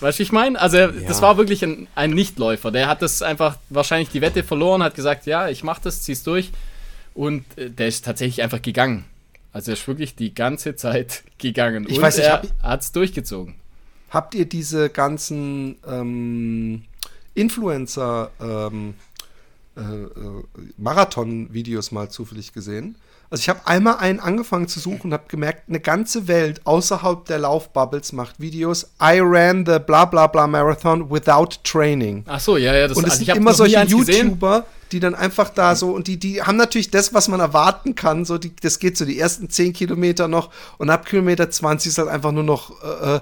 weißt 0.00 0.18
du, 0.18 0.22
ich 0.22 0.32
meine? 0.32 0.58
Also 0.58 0.78
ja. 0.78 0.88
das 1.06 1.20
war 1.20 1.36
wirklich 1.36 1.62
ein, 1.62 1.88
ein 1.94 2.12
Nichtläufer. 2.12 2.70
Der 2.70 2.88
hat 2.88 3.02
das 3.02 3.20
einfach 3.20 3.58
wahrscheinlich 3.68 4.08
die 4.08 4.22
Wette 4.22 4.42
verloren, 4.42 4.82
hat 4.82 4.94
gesagt, 4.94 5.26
ja, 5.26 5.50
ich 5.50 5.62
mach 5.62 5.78
das, 5.78 6.02
zieh's 6.02 6.22
durch 6.22 6.52
und 7.12 7.44
äh, 7.58 7.68
der 7.68 7.88
ist 7.88 8.06
tatsächlich 8.06 8.42
einfach 8.42 8.62
gegangen. 8.62 9.04
Also 9.52 9.72
er 9.72 9.74
ist 9.74 9.86
wirklich 9.86 10.16
die 10.16 10.34
ganze 10.34 10.74
Zeit 10.74 11.22
gegangen 11.38 11.84
ich 11.86 11.96
und 11.96 12.02
weiß, 12.02 12.16
er 12.16 12.44
hat 12.62 12.80
es 12.80 12.92
durchgezogen. 12.92 13.56
Habt 14.08 14.34
ihr 14.34 14.46
diese 14.46 14.88
ganzen 14.88 15.76
ähm 15.86 16.84
Influencer 17.36 18.30
ähm, 18.40 18.94
äh, 19.76 19.80
äh, 19.80 20.42
Marathon-Videos 20.78 21.92
mal 21.92 22.08
zufällig 22.08 22.54
gesehen. 22.54 22.96
Also 23.28 23.42
ich 23.42 23.48
habe 23.48 23.60
einmal 23.66 23.96
einen 23.96 24.20
angefangen 24.20 24.68
zu 24.68 24.80
suchen 24.80 25.08
und 25.08 25.12
habe 25.12 25.24
gemerkt, 25.28 25.68
eine 25.68 25.80
ganze 25.80 26.28
Welt 26.28 26.62
außerhalb 26.64 27.26
der 27.26 27.40
Laufbubbles 27.40 28.12
macht 28.12 28.40
Videos. 28.40 28.84
I 29.02 29.18
ran 29.20 29.66
the 29.66 29.78
bla 29.78 30.04
bla 30.04 30.28
bla 30.28 30.46
Marathon 30.46 31.10
without 31.10 31.58
training. 31.64 32.24
Ach 32.26 32.40
so, 32.40 32.56
ja, 32.56 32.74
ja. 32.74 32.88
Das, 32.88 32.96
und 32.96 33.04
es 33.04 33.14
also 33.14 33.24
sind 33.24 33.36
immer 33.36 33.52
solche 33.52 33.82
YouTuber, 33.82 34.60
gesehen. 34.60 34.64
die 34.92 35.00
dann 35.00 35.14
einfach 35.14 35.50
da 35.50 35.74
so 35.74 35.90
und 35.90 36.06
die, 36.06 36.18
die 36.18 36.40
haben 36.40 36.56
natürlich 36.56 36.90
das, 36.90 37.12
was 37.12 37.28
man 37.28 37.40
erwarten 37.40 37.96
kann. 37.96 38.24
So, 38.24 38.38
die, 38.38 38.54
das 38.56 38.78
geht 38.78 38.96
so 38.96 39.04
die 39.04 39.18
ersten 39.18 39.50
10 39.50 39.72
Kilometer 39.72 40.28
noch 40.28 40.50
und 40.78 40.88
ab 40.88 41.04
Kilometer 41.04 41.50
20 41.50 41.90
ist 41.90 41.98
halt 41.98 42.08
einfach 42.08 42.32
nur 42.32 42.44
noch 42.44 42.82
äh, 42.82 43.16
äh 43.16 43.20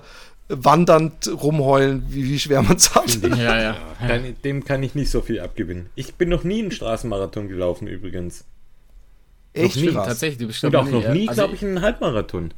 wandernd 0.49 1.30
rumheulen, 1.42 2.05
wie, 2.09 2.24
wie 2.24 2.38
schwer 2.38 2.62
man 2.62 2.76
es 2.76 2.95
hat. 2.95 3.14
Ja, 3.36 3.61
ja. 3.61 3.76
Kann, 3.99 4.36
dem 4.45 4.64
kann 4.64 4.82
ich 4.82 4.95
nicht 4.95 5.11
so 5.11 5.20
viel 5.20 5.40
abgewinnen. 5.40 5.88
Ich 5.95 6.14
bin 6.14 6.28
noch 6.28 6.45
nie 6.45 6.61
einen 6.61 6.70
Straßenmarathon 6.70 7.49
gelaufen 7.49 7.88
übrigens. 7.88 8.45
Echt? 9.55 9.76
Noch 9.76 9.82
nie. 9.82 9.92
Tatsächlich, 9.92 10.38
du 10.38 10.47
bist 10.49 10.64
Und 10.64 10.76
auch 10.76 10.88
noch 10.88 11.09
nie, 11.09 11.28
also 11.28 11.42
glaube 11.42 11.55
ich, 11.55 11.62
einen 11.62 11.80
Halbmarathon. 11.80 12.53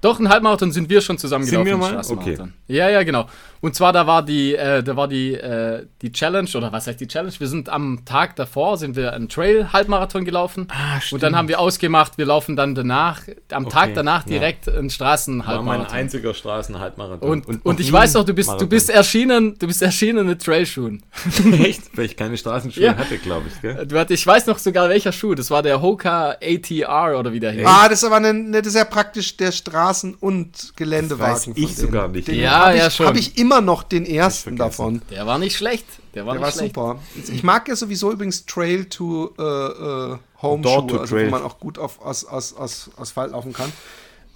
Doch, 0.00 0.18
einen 0.18 0.28
Halbmarathon 0.28 0.70
sind 0.70 0.88
wir 0.88 1.00
schon 1.00 1.18
zusammen 1.18 1.44
sind 1.44 1.64
gelaufen. 1.64 1.82
Wir 1.82 1.96
mal? 1.96 2.06
Okay. 2.08 2.38
Ja, 2.68 2.88
ja, 2.88 3.02
genau. 3.02 3.26
Und 3.60 3.74
zwar, 3.74 3.92
da 3.92 4.06
war 4.06 4.22
die, 4.24 4.54
äh, 4.54 4.84
da 4.84 4.94
war 4.94 5.08
die, 5.08 5.34
äh, 5.34 5.84
die 6.02 6.12
Challenge, 6.12 6.48
oder 6.54 6.70
was 6.70 6.86
heißt 6.86 7.00
die 7.00 7.08
Challenge? 7.08 7.34
Wir 7.36 7.48
sind 7.48 7.68
am 7.68 8.04
Tag 8.04 8.36
davor, 8.36 8.76
sind 8.76 8.94
wir 8.94 9.12
einen 9.12 9.28
Trail-Halbmarathon 9.28 10.24
gelaufen. 10.24 10.68
Ah, 10.70 11.00
stimmt. 11.00 11.14
Und 11.14 11.22
dann 11.24 11.36
haben 11.36 11.48
wir 11.48 11.58
ausgemacht, 11.58 12.16
wir 12.16 12.26
laufen 12.26 12.54
dann 12.54 12.76
danach, 12.76 13.22
am 13.50 13.64
okay. 13.64 13.74
Tag 13.74 13.94
danach 13.94 14.22
direkt 14.22 14.68
ja. 14.68 14.74
einen 14.74 14.90
Straßen-Halbmarathon. 14.90 15.66
War 15.66 15.78
mein 15.78 15.86
einziger 15.90 16.32
Straßen-Halbmarathon. 16.32 17.28
Und, 17.28 17.48
und, 17.48 17.66
und 17.66 17.80
ich 17.80 17.92
weiß 17.92 18.14
noch, 18.14 18.24
du 18.24 18.34
bist, 18.34 18.52
du 18.60 18.68
bist 18.68 18.90
erschienen, 18.90 19.58
du 19.58 19.66
bist 19.66 19.82
erschienen 19.82 20.28
mit 20.28 20.44
Trailschuhen. 20.44 21.02
Echt? 21.60 21.96
Weil 21.96 22.04
ich 22.04 22.16
keine 22.16 22.36
Straßenschuhe 22.36 22.84
ja. 22.84 22.96
hatte, 22.96 23.18
glaube 23.18 23.48
ich, 23.48 23.60
gell? 23.60 23.84
Du, 23.84 24.06
ich 24.08 24.24
weiß 24.24 24.46
noch 24.46 24.58
sogar 24.58 24.88
welcher 24.88 25.10
Schuh. 25.10 25.34
Das 25.34 25.50
war 25.50 25.64
der 25.64 25.82
Hoka 25.82 26.36
ATR 26.40 27.18
oder 27.18 27.32
wie 27.32 27.40
der 27.40 27.50
hieß. 27.50 27.66
Ah, 27.66 27.88
das 27.88 28.02
ist 28.02 28.04
aber 28.04 28.16
eine, 28.16 28.52
das 28.52 28.68
ist 28.68 28.76
ja 28.76 28.84
praktisch 28.84 29.36
der 29.36 29.52
Straßen- 29.52 29.87
und 30.20 30.76
Geländewagen. 30.76 31.34
Das 31.34 31.48
weiß 31.48 31.56
ich 31.56 31.76
sogar 31.76 32.08
nicht. 32.08 32.28
Den 32.28 32.36
ja, 32.36 32.72
ja, 32.72 32.90
schon. 32.90 33.06
Habe 33.06 33.18
ich 33.18 33.38
immer 33.38 33.60
noch 33.60 33.82
den 33.82 34.06
ersten 34.06 34.56
davon. 34.56 35.02
Der 35.10 35.26
war 35.26 35.38
nicht 35.38 35.56
schlecht. 35.56 35.86
Der 36.14 36.26
war, 36.26 36.34
der 36.34 36.42
war 36.42 36.52
super. 36.52 36.98
Ich 37.32 37.42
mag 37.42 37.68
ja 37.68 37.76
sowieso 37.76 38.12
übrigens 38.12 38.46
Trail 38.46 38.84
to 38.86 39.34
äh, 39.38 39.42
äh, 39.42 40.18
Home 40.42 40.62
Door 40.62 40.88
Schuhe, 40.88 41.00
also, 41.00 41.16
wo 41.16 41.30
man 41.30 41.42
auch 41.42 41.58
gut 41.58 41.78
auf 41.78 42.04
As 42.04 42.26
As 42.26 42.56
As 42.56 42.90
Asphalt 42.96 43.32
laufen 43.32 43.52
kann. 43.52 43.72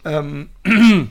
Ähm, 0.04 0.50
ähm, 0.64 1.08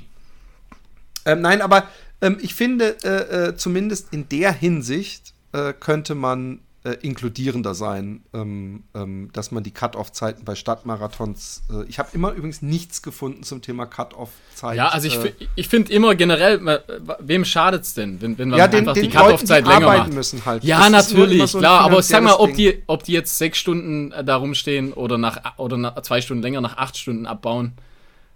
nein, 1.25 1.61
aber 1.61 1.87
ähm, 2.21 2.37
ich 2.41 2.55
finde, 2.55 2.97
äh, 3.03 3.49
äh, 3.49 3.55
zumindest 3.55 4.13
in 4.13 4.27
der 4.29 4.51
Hinsicht 4.51 5.33
äh, 5.53 5.73
könnte 5.73 6.15
man 6.15 6.59
äh, 6.83 6.93
inkludierender 7.01 7.75
sein, 7.75 8.23
ähm, 8.33 8.83
ähm, 8.95 9.29
dass 9.33 9.51
man 9.51 9.63
die 9.63 9.71
Cut-Off-Zeiten 9.71 10.45
bei 10.45 10.55
Stadtmarathons. 10.55 11.63
Äh, 11.69 11.87
ich 11.87 11.99
habe 11.99 12.09
immer 12.13 12.31
übrigens 12.31 12.63
nichts 12.63 13.03
gefunden 13.03 13.43
zum 13.43 13.61
Thema 13.61 13.85
Cut-Off-Zeit. 13.85 14.77
Ja, 14.77 14.87
also 14.87 15.07
ich, 15.07 15.15
äh, 15.15 15.33
ich 15.55 15.67
finde 15.67 15.93
immer 15.93 16.15
generell, 16.15 16.81
wem 17.19 17.45
schadet 17.45 17.83
es 17.83 17.93
denn, 17.93 18.19
wenn, 18.21 18.37
wenn 18.39 18.49
man 18.49 18.57
ja, 18.57 18.67
den, 18.67 18.79
einfach 18.79 18.93
den 18.93 19.03
die 19.03 19.09
Cut-Off-Zeit 19.09 19.67
länger 19.67 19.85
macht? 19.85 20.13
müssen 20.13 20.43
halt. 20.43 20.63
Ja, 20.63 20.89
das 20.89 21.11
natürlich, 21.11 21.51
so 21.51 21.59
klar, 21.59 21.81
aber 21.81 22.01
sag 22.01 22.23
mal, 22.23 22.33
ob 22.33 22.55
die, 22.55 22.81
ob 22.87 23.03
die 23.03 23.13
jetzt 23.13 23.37
sechs 23.37 23.59
Stunden 23.59 24.11
äh, 24.11 24.23
da 24.23 24.37
rumstehen 24.37 24.93
oder 24.93 25.19
nach 25.19 25.59
oder 25.59 25.77
nach 25.77 26.01
zwei 26.01 26.21
Stunden 26.21 26.41
länger 26.41 26.61
nach 26.61 26.77
acht 26.77 26.97
Stunden 26.97 27.27
abbauen. 27.27 27.73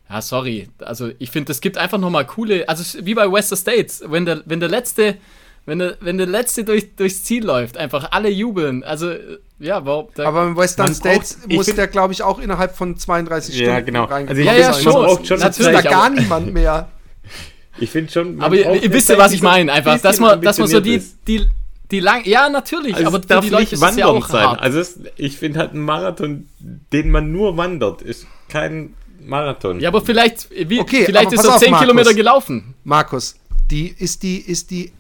Ja, 0.08 0.22
sorry. 0.22 0.70
Also 0.80 1.10
ich 1.18 1.32
finde, 1.32 1.52
es 1.52 1.62
gibt 1.62 1.80
einfach 1.80 1.98
nochmal 1.98 2.28
coole, 2.28 2.70
also 2.70 3.04
wie 3.04 3.16
bei 3.16 3.32
Wester 3.32 3.56
States, 3.56 4.04
wenn 4.06 4.26
der, 4.26 4.44
wenn 4.46 4.60
der 4.60 4.70
letzte 4.70 5.18
wenn 5.66 5.80
der, 5.80 5.98
wenn 6.02 6.18
der 6.18 6.28
Letzte 6.28 6.64
durch, 6.64 6.96
durchs 6.96 7.24
Ziel 7.24 7.44
läuft, 7.46 7.78
einfach 7.78 8.12
alle 8.12 8.30
jubeln. 8.30 8.84
Also 8.84 9.12
Ja, 9.60 9.86
warum? 9.86 10.08
Da, 10.16 10.28
Aber 10.28 10.44
im 10.44 10.58
Western 10.58 10.88
Man 10.88 10.96
States 10.96 11.36
braucht- 11.36 11.52
muss 11.54 11.66
der, 11.68 11.88
glaube 11.88 12.14
ich, 12.14 12.22
auch 12.24 12.40
innerhalb 12.40 12.76
von 12.76 12.98
32 12.98 13.56
Ja, 13.58 13.66
Stunden 13.68 13.86
genau. 13.86 14.06
Also 14.06 14.34
ich- 14.42 14.46
Ja, 14.46 14.54
ja, 14.54 14.74
schon. 14.74 14.92
Braucht 14.94 15.28
schon 15.28 15.38
ist 15.38 15.60
da 15.60 15.64
natürlich, 15.64 15.84
gar 15.84 16.10
niemand 16.10 16.54
mehr. 16.54 16.90
Ich 17.80 17.90
finde 17.90 18.12
schon. 18.12 18.42
aber 18.42 18.56
ihr, 18.56 18.92
wisst 18.94 19.10
ja, 19.10 19.18
was 19.18 19.34
ich 19.34 19.42
meine, 19.42 19.72
einfach, 19.74 19.94
ein 19.94 20.02
dass 20.02 20.20
man, 20.20 20.42
dass 20.42 20.58
man 20.60 20.68
so 20.68 20.80
die, 20.80 21.02
die, 21.28 21.46
die 21.92 22.00
lang, 22.00 22.22
ja, 22.26 22.48
natürlich, 22.50 22.96
Also 22.96 23.08
aber 23.08 23.18
es 23.18 23.24
für 23.24 23.28
darf 23.28 23.44
die 23.46 23.50
Leute 23.52 23.64
nicht 23.64 23.74
ist 23.74 23.82
es 23.82 23.96
ja 23.98 24.06
wandern 24.06 24.24
auch 24.24 24.28
sein. 24.30 24.48
hart. 24.48 24.62
Also 24.62 24.80
es, 24.80 25.00
ich 25.18 25.38
finde 25.38 25.60
halt 25.60 25.74
ein 25.74 25.80
Marathon, 25.82 26.48
den 26.60 27.12
man 27.12 27.32
nur 27.32 27.58
wandert, 27.58 28.02
ist 28.02 28.28
kein 28.50 28.94
Marathon. 29.26 29.80
ja, 29.80 29.90
aber 29.90 30.02
vielleicht, 30.02 30.48
wie, 30.52 30.80
Okay, 30.80 31.04
vielleicht 31.06 31.28
aber 31.28 31.36
ist 31.36 31.44
er 31.46 31.56
auf, 31.56 31.60
10 31.60 31.72
Markus. 31.72 31.86
Kilometer 31.88 32.14
gelaufen. 32.14 32.74
Markus, 32.84 33.36
die 33.72 33.88
ist 33.88 34.24
die, 34.24 34.38
ist 34.38 34.72
die 34.72 34.92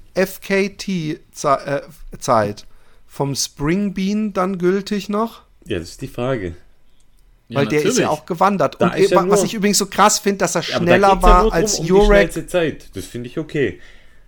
FKT-Zeit 1.34 2.66
vom 3.08 3.36
Spring 3.36 3.94
Bean 3.94 4.34
dann 4.34 4.58
gültig 4.58 5.10
noch? 5.10 5.42
Ja, 5.66 5.80
das 5.80 5.90
ist 5.92 6.02
die 6.02 6.08
Frage. 6.08 6.56
Ja, 7.48 7.60
Weil 7.60 7.68
der 7.68 7.80
ist 7.80 7.98
ja 8.00 8.06
natürlich. 8.06 8.08
auch 8.10 8.26
gewandert. 8.26 8.78
Da 8.80 8.88
Und 8.88 8.96
ist 8.98 9.12
ja 9.12 9.18
was 9.18 9.40
nur- 9.40 9.46
ich 9.46 9.54
übrigens 9.54 9.78
so 9.78 9.86
krass 9.86 10.18
finde, 10.20 10.40
dass 10.40 10.56
er 10.56 10.64
schneller 10.64 11.10
ja 11.10 11.22
war 11.22 11.54
als 11.54 11.76
um 11.80 11.86
die 11.86 11.90
Jurek. 11.90 12.50
Zeit. 12.50 12.90
Das 12.96 13.06
finde 13.06 13.30
ich 13.30 13.38
okay. 13.38 13.80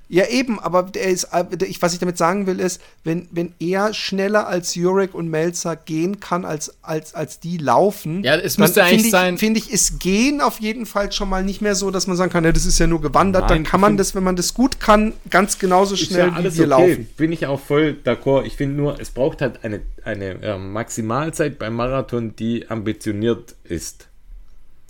Ja, 0.09 0.25
eben, 0.27 0.59
aber 0.59 0.83
der 0.83 1.03
ist, 1.03 1.25
äh, 1.33 1.43
ich, 1.65 1.81
was 1.81 1.93
ich 1.93 1.99
damit 1.99 2.17
sagen 2.17 2.47
will, 2.47 2.59
ist, 2.59 2.81
wenn, 3.03 3.27
wenn 3.31 3.53
er 3.59 3.93
schneller 3.93 4.47
als 4.47 4.73
Jurek 4.75 5.13
und 5.13 5.29
Melzer 5.29 5.75
gehen 5.75 6.19
kann, 6.19 6.45
als, 6.45 6.75
als, 6.81 7.13
als 7.13 7.39
die 7.39 7.57
laufen, 7.57 8.23
Ja, 8.23 8.35
es 8.35 8.55
dann 8.55 8.63
müsste 8.63 8.83
eigentlich 8.83 8.93
finde 9.01 9.07
ich, 9.07 9.11
sein- 9.11 9.37
Finde 9.37 9.59
ich, 9.59 9.71
ist 9.71 9.99
Gehen 9.99 10.39
auf 10.41 10.59
jeden 10.59 10.85
Fall 10.85 11.11
schon 11.11 11.27
mal 11.29 11.43
nicht 11.43 11.61
mehr 11.61 11.75
so, 11.75 11.91
dass 11.91 12.07
man 12.07 12.15
sagen 12.15 12.31
kann, 12.31 12.45
ja, 12.45 12.51
das 12.51 12.65
ist 12.65 12.79
ja 12.79 12.87
nur 12.87 13.01
gewandert. 13.01 13.43
Nein, 13.49 13.49
dann 13.49 13.63
kann 13.65 13.81
man 13.81 13.97
das, 13.97 14.15
wenn 14.15 14.23
man 14.23 14.35
das 14.35 14.53
gut 14.53 14.79
kann, 14.79 15.13
ganz 15.29 15.59
genauso 15.59 15.95
schnell 15.95 16.27
ja 16.27 16.33
alles 16.33 16.55
wie 16.55 16.59
wir 16.59 16.71
okay. 16.77 16.87
laufen. 16.89 17.09
Bin 17.17 17.31
ich 17.31 17.45
auch 17.45 17.59
voll 17.59 17.97
d'accord. 18.05 18.45
Ich 18.45 18.55
finde 18.55 18.75
nur, 18.75 18.99
es 18.99 19.09
braucht 19.09 19.41
halt 19.41 19.63
eine, 19.63 19.81
eine 20.03 20.41
äh, 20.41 20.57
Maximalzeit 20.57 21.59
beim 21.59 21.73
Marathon, 21.75 22.35
die 22.35 22.69
ambitioniert 22.69 23.55
ist. 23.65 24.06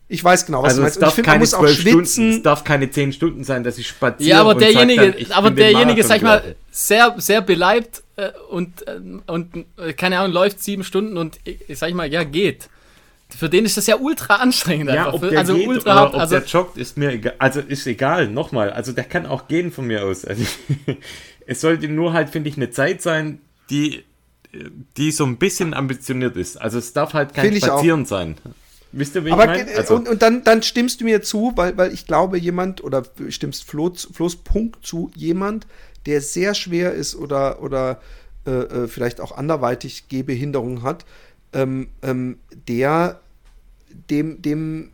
Ich 0.10 0.24
weiß 0.24 0.46
genau, 0.46 0.64
was 0.64 0.70
Also 0.70 0.82
du 0.82 0.88
es 0.88 0.96
meinst. 0.96 0.98
Ich 0.98 1.02
darf 1.02 1.16
finde, 1.16 1.28
man 1.28 1.34
keine 1.34 1.42
muss 1.42 1.54
auch 1.54 1.60
zwölf 1.60 1.80
Stunden, 1.80 2.32
es 2.38 2.42
darf 2.44 2.64
keine 2.64 2.92
zehn 2.92 3.12
Stunden 3.12 3.44
sein, 3.44 3.64
dass 3.64 3.78
ich 3.78 3.88
spaziere. 3.88 4.30
Ja, 4.30 4.42
aber 4.42 4.52
und 4.52 4.60
sag 4.60 4.70
derjenige, 4.70 5.12
dann, 5.12 5.20
ich 5.20 5.36
aber 5.36 5.52
derjenige, 5.52 6.04
sag 6.04 6.18
ich 6.18 6.24
mal, 6.24 6.56
sehr, 6.72 7.16
sehr 7.18 7.42
beleibt 7.42 8.04
äh, 8.16 8.30
und, 8.50 8.88
äh, 8.88 9.00
und 9.28 9.66
äh, 9.78 9.94
keine 9.94 10.20
Ahnung, 10.20 10.32
läuft 10.32 10.62
sieben 10.62 10.86
Stunden 10.86 11.18
und 11.18 11.40
ich, 11.44 11.70
ich 11.70 11.78
sag 11.78 11.90
ich 11.90 11.96
mal, 11.96 12.12
ja, 12.12 12.24
geht. 12.24 12.70
Für 13.30 13.50
den 13.50 13.66
ist 13.66 13.76
das 13.76 13.88
ja 13.88 13.98
ultra 13.98 14.36
anstrengend 14.36 14.90
Ja, 14.90 15.08
einfach. 15.08 15.22
ob 15.22 15.30
der 15.30 15.40
also 15.40 15.56
geht 15.56 15.68
ultra 15.68 15.92
oder 15.92 16.00
hart. 16.00 16.14
ob 16.14 16.20
Also, 16.22 16.40
der 16.40 16.48
joggt, 16.48 16.78
ist 16.78 16.98
mir 16.98 17.12
egal. 17.12 17.36
Also 17.40 17.60
ist 17.60 17.86
egal, 17.86 18.30
nochmal. 18.30 18.72
Also 18.72 18.94
der 18.94 19.04
kann 19.04 19.26
auch 19.26 19.50
gehen 19.50 19.72
von 19.72 19.86
mir 19.86 20.06
aus. 20.06 20.24
Also, 20.24 20.46
es 21.46 21.60
sollte 21.60 21.90
nur 21.90 22.14
halt, 22.14 22.30
finde 22.30 22.48
ich, 22.48 22.56
eine 22.56 22.70
Zeit 22.72 23.02
sein, 23.02 23.42
die, 23.70 24.06
die 24.96 25.12
so 25.12 25.26
ein 25.26 25.36
bisschen 25.38 25.74
ambitioniert 25.74 26.38
ist. 26.38 26.56
Also 26.56 26.78
es 26.80 26.94
darf 26.94 27.14
halt 27.14 27.34
kein 27.34 27.44
Finde 27.44 27.58
ich 27.58 27.66
auch. 27.66 27.80
Spazieren 27.80 28.06
sein. 28.06 28.38
Wisst 28.92 29.16
ihr, 29.16 29.26
wie 29.26 29.32
Aber 29.32 29.44
ich 29.44 29.66
meine? 29.66 29.78
Also, 29.78 29.96
und, 29.96 30.08
und 30.08 30.22
dann, 30.22 30.44
dann 30.44 30.64
stimmst 30.64 31.02
du 31.02 31.06
mir 31.06 31.22
zu, 31.22 31.52
weil, 31.56 31.78
weil 31.78 31.94
ich 31.94 32.08
glaube, 32.08 32.38
jemand, 32.38 32.84
oder 32.84 33.04
stimmst 33.30 33.66
Flo, 33.66 33.90
zu- 33.90 34.12
Flo's 34.14 34.38
Punkt 34.38 34.86
zu, 34.86 35.12
jemand, 35.16 35.68
der 36.06 36.22
sehr 36.22 36.54
schwer 36.54 36.94
ist 36.94 37.16
oder, 37.16 37.62
oder 37.62 38.02
äh, 38.46 38.52
äh, 38.52 38.88
vielleicht 38.88 39.20
auch 39.20 39.38
anderweitig 39.38 40.08
Gehbehinderung 40.08 40.84
hat, 40.84 41.06
ähm, 41.54 41.90
ähm, 42.02 42.38
der 42.68 43.20
dem, 44.10 44.42
dem, 44.42 44.92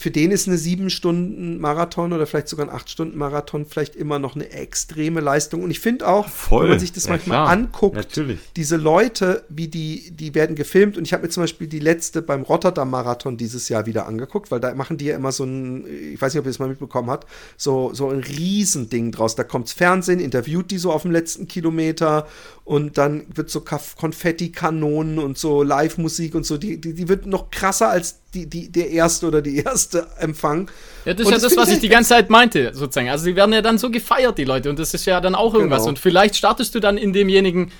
für 0.00 0.10
den 0.10 0.30
ist 0.30 0.48
eine 0.48 0.56
sieben 0.56 0.88
Stunden 0.88 1.58
Marathon 1.60 2.14
oder 2.14 2.26
vielleicht 2.26 2.48
sogar 2.48 2.66
ein 2.66 2.74
acht 2.74 2.88
Stunden 2.88 3.18
Marathon 3.18 3.66
vielleicht 3.66 3.94
immer 3.94 4.18
noch 4.18 4.34
eine 4.34 4.50
extreme 4.50 5.20
Leistung. 5.20 5.62
Und 5.62 5.70
ich 5.70 5.80
finde 5.80 6.08
auch, 6.08 6.26
Voll. 6.26 6.62
wenn 6.62 6.70
man 6.70 6.78
sich 6.78 6.90
das 6.90 7.04
Ja, 7.04 7.10
manchmal 7.10 7.36
klar. 7.36 7.48
anguckt, 7.50 7.96
Natürlich. 7.96 8.38
diese 8.56 8.78
Leute, 8.78 9.44
wie 9.50 9.68
die, 9.68 10.10
die 10.12 10.34
werden 10.34 10.56
gefilmt 10.56 10.96
und 10.96 11.04
ich 11.04 11.12
habe 11.12 11.24
mir 11.24 11.28
zum 11.28 11.42
Beispiel 11.42 11.66
die 11.66 11.80
letzte 11.80 12.22
beim 12.22 12.40
Rotterdam-Marathon 12.40 13.36
dieses 13.36 13.68
Jahr 13.68 13.84
wieder 13.84 14.06
angeguckt, 14.06 14.50
weil 14.50 14.58
da 14.58 14.74
machen 14.74 14.96
die 14.96 15.04
ja 15.04 15.16
immer 15.16 15.32
so 15.32 15.44
ein, 15.44 15.84
ich 16.14 16.18
weiß 16.22 16.32
nicht, 16.32 16.40
ob 16.40 16.46
ihr 16.46 16.50
das 16.50 16.58
mal 16.60 16.68
mitbekommen 16.70 17.10
habt, 17.10 17.28
so, 17.58 17.92
so 17.92 18.08
ein 18.08 18.20
Riesending 18.20 19.12
draus. 19.12 19.34
Da 19.34 19.44
kommt's 19.44 19.74
Fernsehen, 19.74 20.18
interviewt 20.18 20.70
die 20.70 20.78
so 20.78 20.92
auf 20.92 21.02
dem 21.02 21.10
letzten 21.10 21.46
Kilometer 21.46 22.26
und 22.70 22.98
dann 22.98 23.24
wird 23.34 23.50
so 23.50 23.62
Konfetti-Kanonen 23.62 25.18
und 25.18 25.36
so 25.36 25.64
Live-Musik 25.64 26.36
und 26.36 26.46
so, 26.46 26.56
die, 26.56 26.80
die, 26.80 26.94
die 26.94 27.08
wird 27.08 27.26
noch 27.26 27.50
krasser 27.50 27.88
als 27.88 28.20
die, 28.32 28.48
die, 28.48 28.70
der 28.70 28.90
erste 28.90 29.26
oder 29.26 29.42
die 29.42 29.56
erste 29.56 30.06
Empfang. 30.20 30.70
ja, 31.04 31.12
das 31.14 31.22
ist 31.22 31.26
Und 31.26 31.32
ja 31.32 31.38
das, 31.40 31.48
finde 31.48 31.62
was 31.62 31.72
ich 31.72 31.80
die 31.80 31.88
ganze 31.88 32.10
Zeit 32.10 32.30
meinte, 32.30 32.72
sozusagen. 32.72 33.08
Also 33.08 33.24
die 33.24 33.34
werden 33.34 33.52
ja 33.52 33.60
dann 33.60 33.76
so 33.76 33.90
gefeiert, 33.90 34.38
die 34.38 34.44
Leute. 34.44 34.70
Und 34.70 34.78
das 34.78 34.94
ist 34.94 35.04
ja 35.04 35.20
dann 35.20 35.34
auch 35.34 35.52
irgendwas. 35.52 35.78
Genau. 35.78 35.88
Und 35.88 35.98
vielleicht 35.98 36.36
startest 36.36 36.72
du 36.76 36.78
dann 36.78 36.96
in 36.96 37.12
demjenigen, 37.12 37.72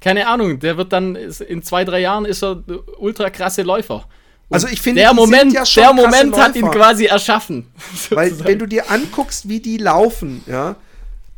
keine 0.00 0.26
Ahnung, 0.26 0.58
der 0.58 0.76
wird 0.78 0.92
dann, 0.92 1.14
in 1.14 1.62
zwei, 1.62 1.84
drei 1.84 2.00
Jahren 2.00 2.24
ist 2.24 2.42
er 2.42 2.64
ultra 2.98 3.30
krasse 3.30 3.62
Läufer. 3.62 4.04
Und 4.48 4.54
Also 4.54 4.66
ich 4.66 4.82
finde, 4.82 5.02
der 5.02 5.14
Moment, 5.14 5.52
ja 5.52 5.62
der 5.62 5.92
Moment 5.92 6.36
hat 6.36 6.56
ihn 6.56 6.68
quasi 6.72 7.04
erschaffen. 7.04 7.68
Weil 8.10 8.36
wenn 8.44 8.58
du 8.58 8.66
dir 8.66 8.90
anguckst, 8.90 9.48
wie 9.48 9.60
die 9.60 9.76
laufen, 9.76 10.42
ja, 10.48 10.74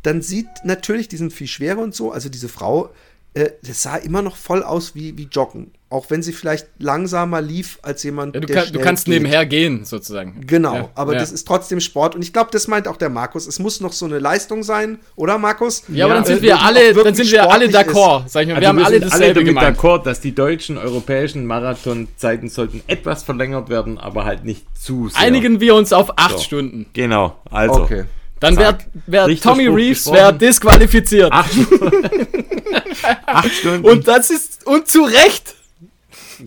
dann 0.07 0.21
sieht 0.21 0.47
natürlich, 0.63 1.09
die 1.09 1.17
sind 1.17 1.33
viel 1.33 1.47
schwerer 1.47 1.79
und 1.79 1.93
so, 1.93 2.11
also 2.11 2.29
diese 2.29 2.47
Frau, 2.47 2.89
äh, 3.33 3.49
das 3.61 3.83
sah 3.83 3.97
immer 3.97 4.21
noch 4.21 4.37
voll 4.37 4.63
aus 4.63 4.95
wie, 4.95 5.17
wie 5.17 5.27
Joggen. 5.29 5.71
Auch 5.89 6.09
wenn 6.09 6.21
sie 6.23 6.33
vielleicht 6.33 6.67
langsamer 6.79 7.41
lief 7.41 7.79
als 7.81 8.03
jemand, 8.03 8.35
ja, 8.35 8.41
du, 8.41 8.47
der 8.47 8.55
kann, 8.63 8.73
du 8.73 8.79
kannst 8.79 9.05
geht. 9.05 9.13
nebenher 9.15 9.45
gehen, 9.45 9.85
sozusagen. 9.85 10.45
Genau, 10.47 10.73
Ja, 10.75 10.89
aber 10.95 11.13
ja. 11.13 11.19
das 11.19 11.31
ist 11.31 11.45
trotzdem 11.47 11.79
Sport 11.81 12.15
und 12.15 12.21
ich 12.21 12.31
glaube, 12.33 12.49
das 12.51 12.67
meint 12.67 12.87
auch 12.87 12.97
der 12.97 13.09
Markus. 13.09 13.47
Es 13.47 13.59
muss 13.59 13.79
noch 13.81 13.93
so 13.93 14.05
eine 14.05 14.19
Leistung 14.19 14.63
sein, 14.63 14.99
oder 15.17 15.37
Markus? 15.37 15.83
Ja, 15.89 16.05
aber 16.05 16.15
dann 16.15 16.23
Ja, 16.23 16.27
sind 16.27 16.39
äh, 16.39 16.41
wir 16.43 16.59
alle, 16.61 16.93
dann 16.93 17.15
sind 17.15 17.31
wir 17.31 17.49
alle 17.51 17.65
d'accord, 17.67 18.23
sag 18.27 18.43
ich 18.43 18.47
mal. 18.47 18.55
Also 18.55 18.61
wir 18.61 18.67
haben 18.69 18.83
alle 18.83 18.99
dasselbe 19.01 19.33
damit 19.41 19.47
gemeint. 19.47 19.77
d'accord, 19.77 20.03
dass 20.03 20.19
die 20.21 20.33
deutschen 20.33 20.77
europäischen 20.77 21.45
Marathonzeiten 21.45 22.49
sollten 22.49 22.81
etwas 22.87 23.23
verlängert 23.23 23.69
werden, 23.69 23.97
aber 23.97 24.25
halt 24.25 24.45
nicht 24.45 24.65
zu 24.77 25.09
sehr. 25.09 25.21
Einigen 25.21 25.59
wir 25.59 25.75
uns 25.75 25.93
auf 25.93 26.17
acht 26.17 26.37
So. 26.37 26.43
Stunden. 26.43 26.85
Genau, 26.93 27.35
also. 27.51 27.81
Okay. 27.83 28.05
Dann 28.39 28.57
wäre 28.57 28.77
wär 29.05 29.27
Tommy 29.39 29.67
Reeves 29.67 30.11
wär 30.11 30.31
disqualifiziert. 30.31 31.31
Acht, 31.31 31.51
acht 33.25 33.51
Stunden. 33.51 33.85
Und 33.87 34.07
das 34.07 34.29
ist, 34.29 34.65
und 34.67 34.87
zu 34.87 35.03
Recht. 35.03 35.55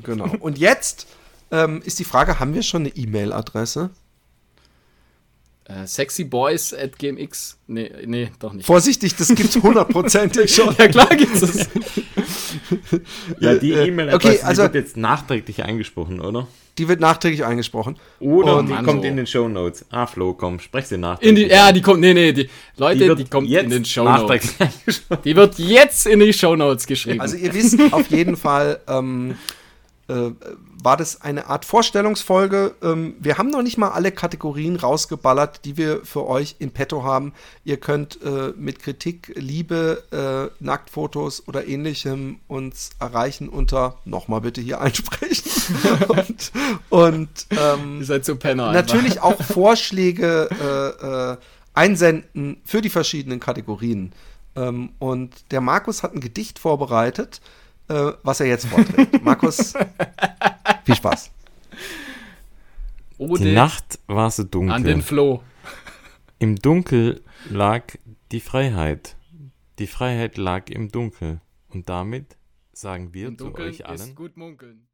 Genau. 0.02 0.30
Und 0.38 0.58
jetzt 0.58 1.06
ähm, 1.50 1.82
ist 1.84 1.98
die 1.98 2.04
Frage, 2.04 2.38
haben 2.38 2.54
wir 2.54 2.62
schon 2.62 2.82
eine 2.82 2.90
E-Mail-Adresse? 2.90 3.90
Äh, 5.70 5.86
sexyboys 5.86 6.74
at 6.74 6.98
gmx. 6.98 7.56
Nee, 7.68 7.90
nee, 8.04 8.30
doch 8.40 8.52
nicht. 8.52 8.66
Vorsichtig, 8.66 9.14
das 9.14 9.28
gibt's 9.34 9.54
hundertprozentig 9.62 10.52
schon. 10.54 10.74
ja, 10.76 10.88
klar 10.88 11.08
gibt's 11.14 11.40
das. 11.40 11.68
ja, 13.38 13.54
die 13.54 13.72
äh, 13.72 13.86
E-Mail-Adresse 13.86 14.28
okay, 14.28 14.38
die 14.40 14.44
also- 14.44 14.62
wird 14.62 14.74
jetzt 14.74 14.96
nachträglich 14.96 15.62
eingesprochen, 15.64 16.20
oder? 16.20 16.48
Die 16.78 16.88
wird 16.88 17.00
nachträglich 17.00 17.44
eingesprochen. 17.44 17.96
Oder 18.20 18.56
Und- 18.58 18.66
die 18.66 18.72
Mann, 18.72 18.84
kommt 18.84 19.02
so. 19.02 19.08
in 19.08 19.16
den 19.16 19.26
Show 19.26 19.48
Notes. 19.48 19.84
Ah, 19.90 20.06
Flo, 20.06 20.32
komm, 20.34 20.60
sprech 20.60 20.86
sie 20.86 20.96
nach. 20.98 21.20
In 21.20 21.34
die, 21.34 21.46
ja, 21.46 21.72
die 21.72 21.82
kommt, 21.82 22.00
nee, 22.00 22.14
nee, 22.14 22.32
die, 22.32 22.48
Leute, 22.76 23.14
die, 23.14 23.24
kommt 23.26 23.48
jetzt 23.48 23.64
in 23.64 23.70
den 23.70 23.84
Show 23.84 24.04
Notes. 24.04 24.54
Die 25.24 25.36
wird 25.36 25.58
jetzt 25.58 26.06
in 26.06 26.20
die 26.20 26.32
Show 26.32 26.56
Notes 26.56 26.86
geschrieben. 26.86 27.20
Also 27.20 27.36
ihr 27.36 27.52
wisst 27.52 27.78
auf 27.92 28.10
jeden 28.10 28.36
Fall, 28.36 28.80
ähm, 28.88 29.34
äh, 30.08 30.30
war 30.84 30.96
das 30.96 31.20
eine 31.20 31.46
Art 31.46 31.64
Vorstellungsfolge. 31.64 32.74
Ähm, 32.82 33.14
wir 33.18 33.38
haben 33.38 33.50
noch 33.50 33.62
nicht 33.62 33.78
mal 33.78 33.90
alle 33.90 34.12
Kategorien 34.12 34.76
rausgeballert, 34.76 35.64
die 35.64 35.76
wir 35.76 36.04
für 36.04 36.26
euch 36.26 36.56
in 36.58 36.70
petto 36.70 37.02
haben. 37.02 37.32
Ihr 37.64 37.76
könnt 37.78 38.22
äh, 38.22 38.52
mit 38.56 38.80
Kritik, 38.80 39.32
Liebe, 39.36 40.02
äh, 40.12 40.64
Nacktfotos 40.64 41.46
oder 41.48 41.66
ähnlichem 41.66 42.40
uns 42.48 42.90
erreichen 42.98 43.48
unter, 43.48 43.98
nochmal 44.04 44.40
bitte 44.40 44.60
hier 44.60 44.80
einsprechen. 44.80 45.50
und 46.08 46.52
und 46.88 47.46
ähm, 47.50 48.00
Ihr 48.00 48.06
seid 48.06 48.24
so 48.24 48.36
Penner. 48.36 48.72
natürlich 48.72 49.20
auch 49.20 49.40
Vorschläge 49.42 50.48
äh, 50.50 51.32
äh, 51.32 51.36
einsenden 51.74 52.60
für 52.64 52.80
die 52.80 52.90
verschiedenen 52.90 53.40
Kategorien. 53.40 54.12
Ähm, 54.56 54.90
und 54.98 55.34
der 55.50 55.60
Markus 55.60 56.02
hat 56.02 56.14
ein 56.14 56.20
Gedicht 56.20 56.58
vorbereitet, 56.58 57.40
äh, 57.90 58.12
was 58.22 58.40
er 58.40 58.46
jetzt 58.46 58.66
vorträgt. 58.66 59.22
Markus, 59.24 59.74
viel 60.84 60.94
Spaß. 60.94 61.30
Ode 63.18 63.42
Die 63.42 63.52
Nacht 63.52 63.98
war 64.06 64.30
so 64.30 64.44
dunkel. 64.44 64.72
an 64.72 64.84
den 64.84 65.02
Flo. 65.02 65.42
Im 66.38 66.56
Dunkel 66.56 67.22
lag 67.50 67.82
die 68.32 68.40
Freiheit. 68.40 69.16
Die 69.78 69.86
Freiheit 69.86 70.38
lag 70.38 70.70
im 70.70 70.90
Dunkel. 70.90 71.40
Und 71.68 71.88
damit 71.88 72.36
sagen 72.72 73.12
wir 73.12 73.28
Im 73.28 73.36
zu 73.36 73.44
Dunkeln 73.44 73.68
euch 73.68 73.86
allen. 73.86 73.96
ist 74.00 74.14
gut 74.16 74.36
munkeln. 74.36 74.86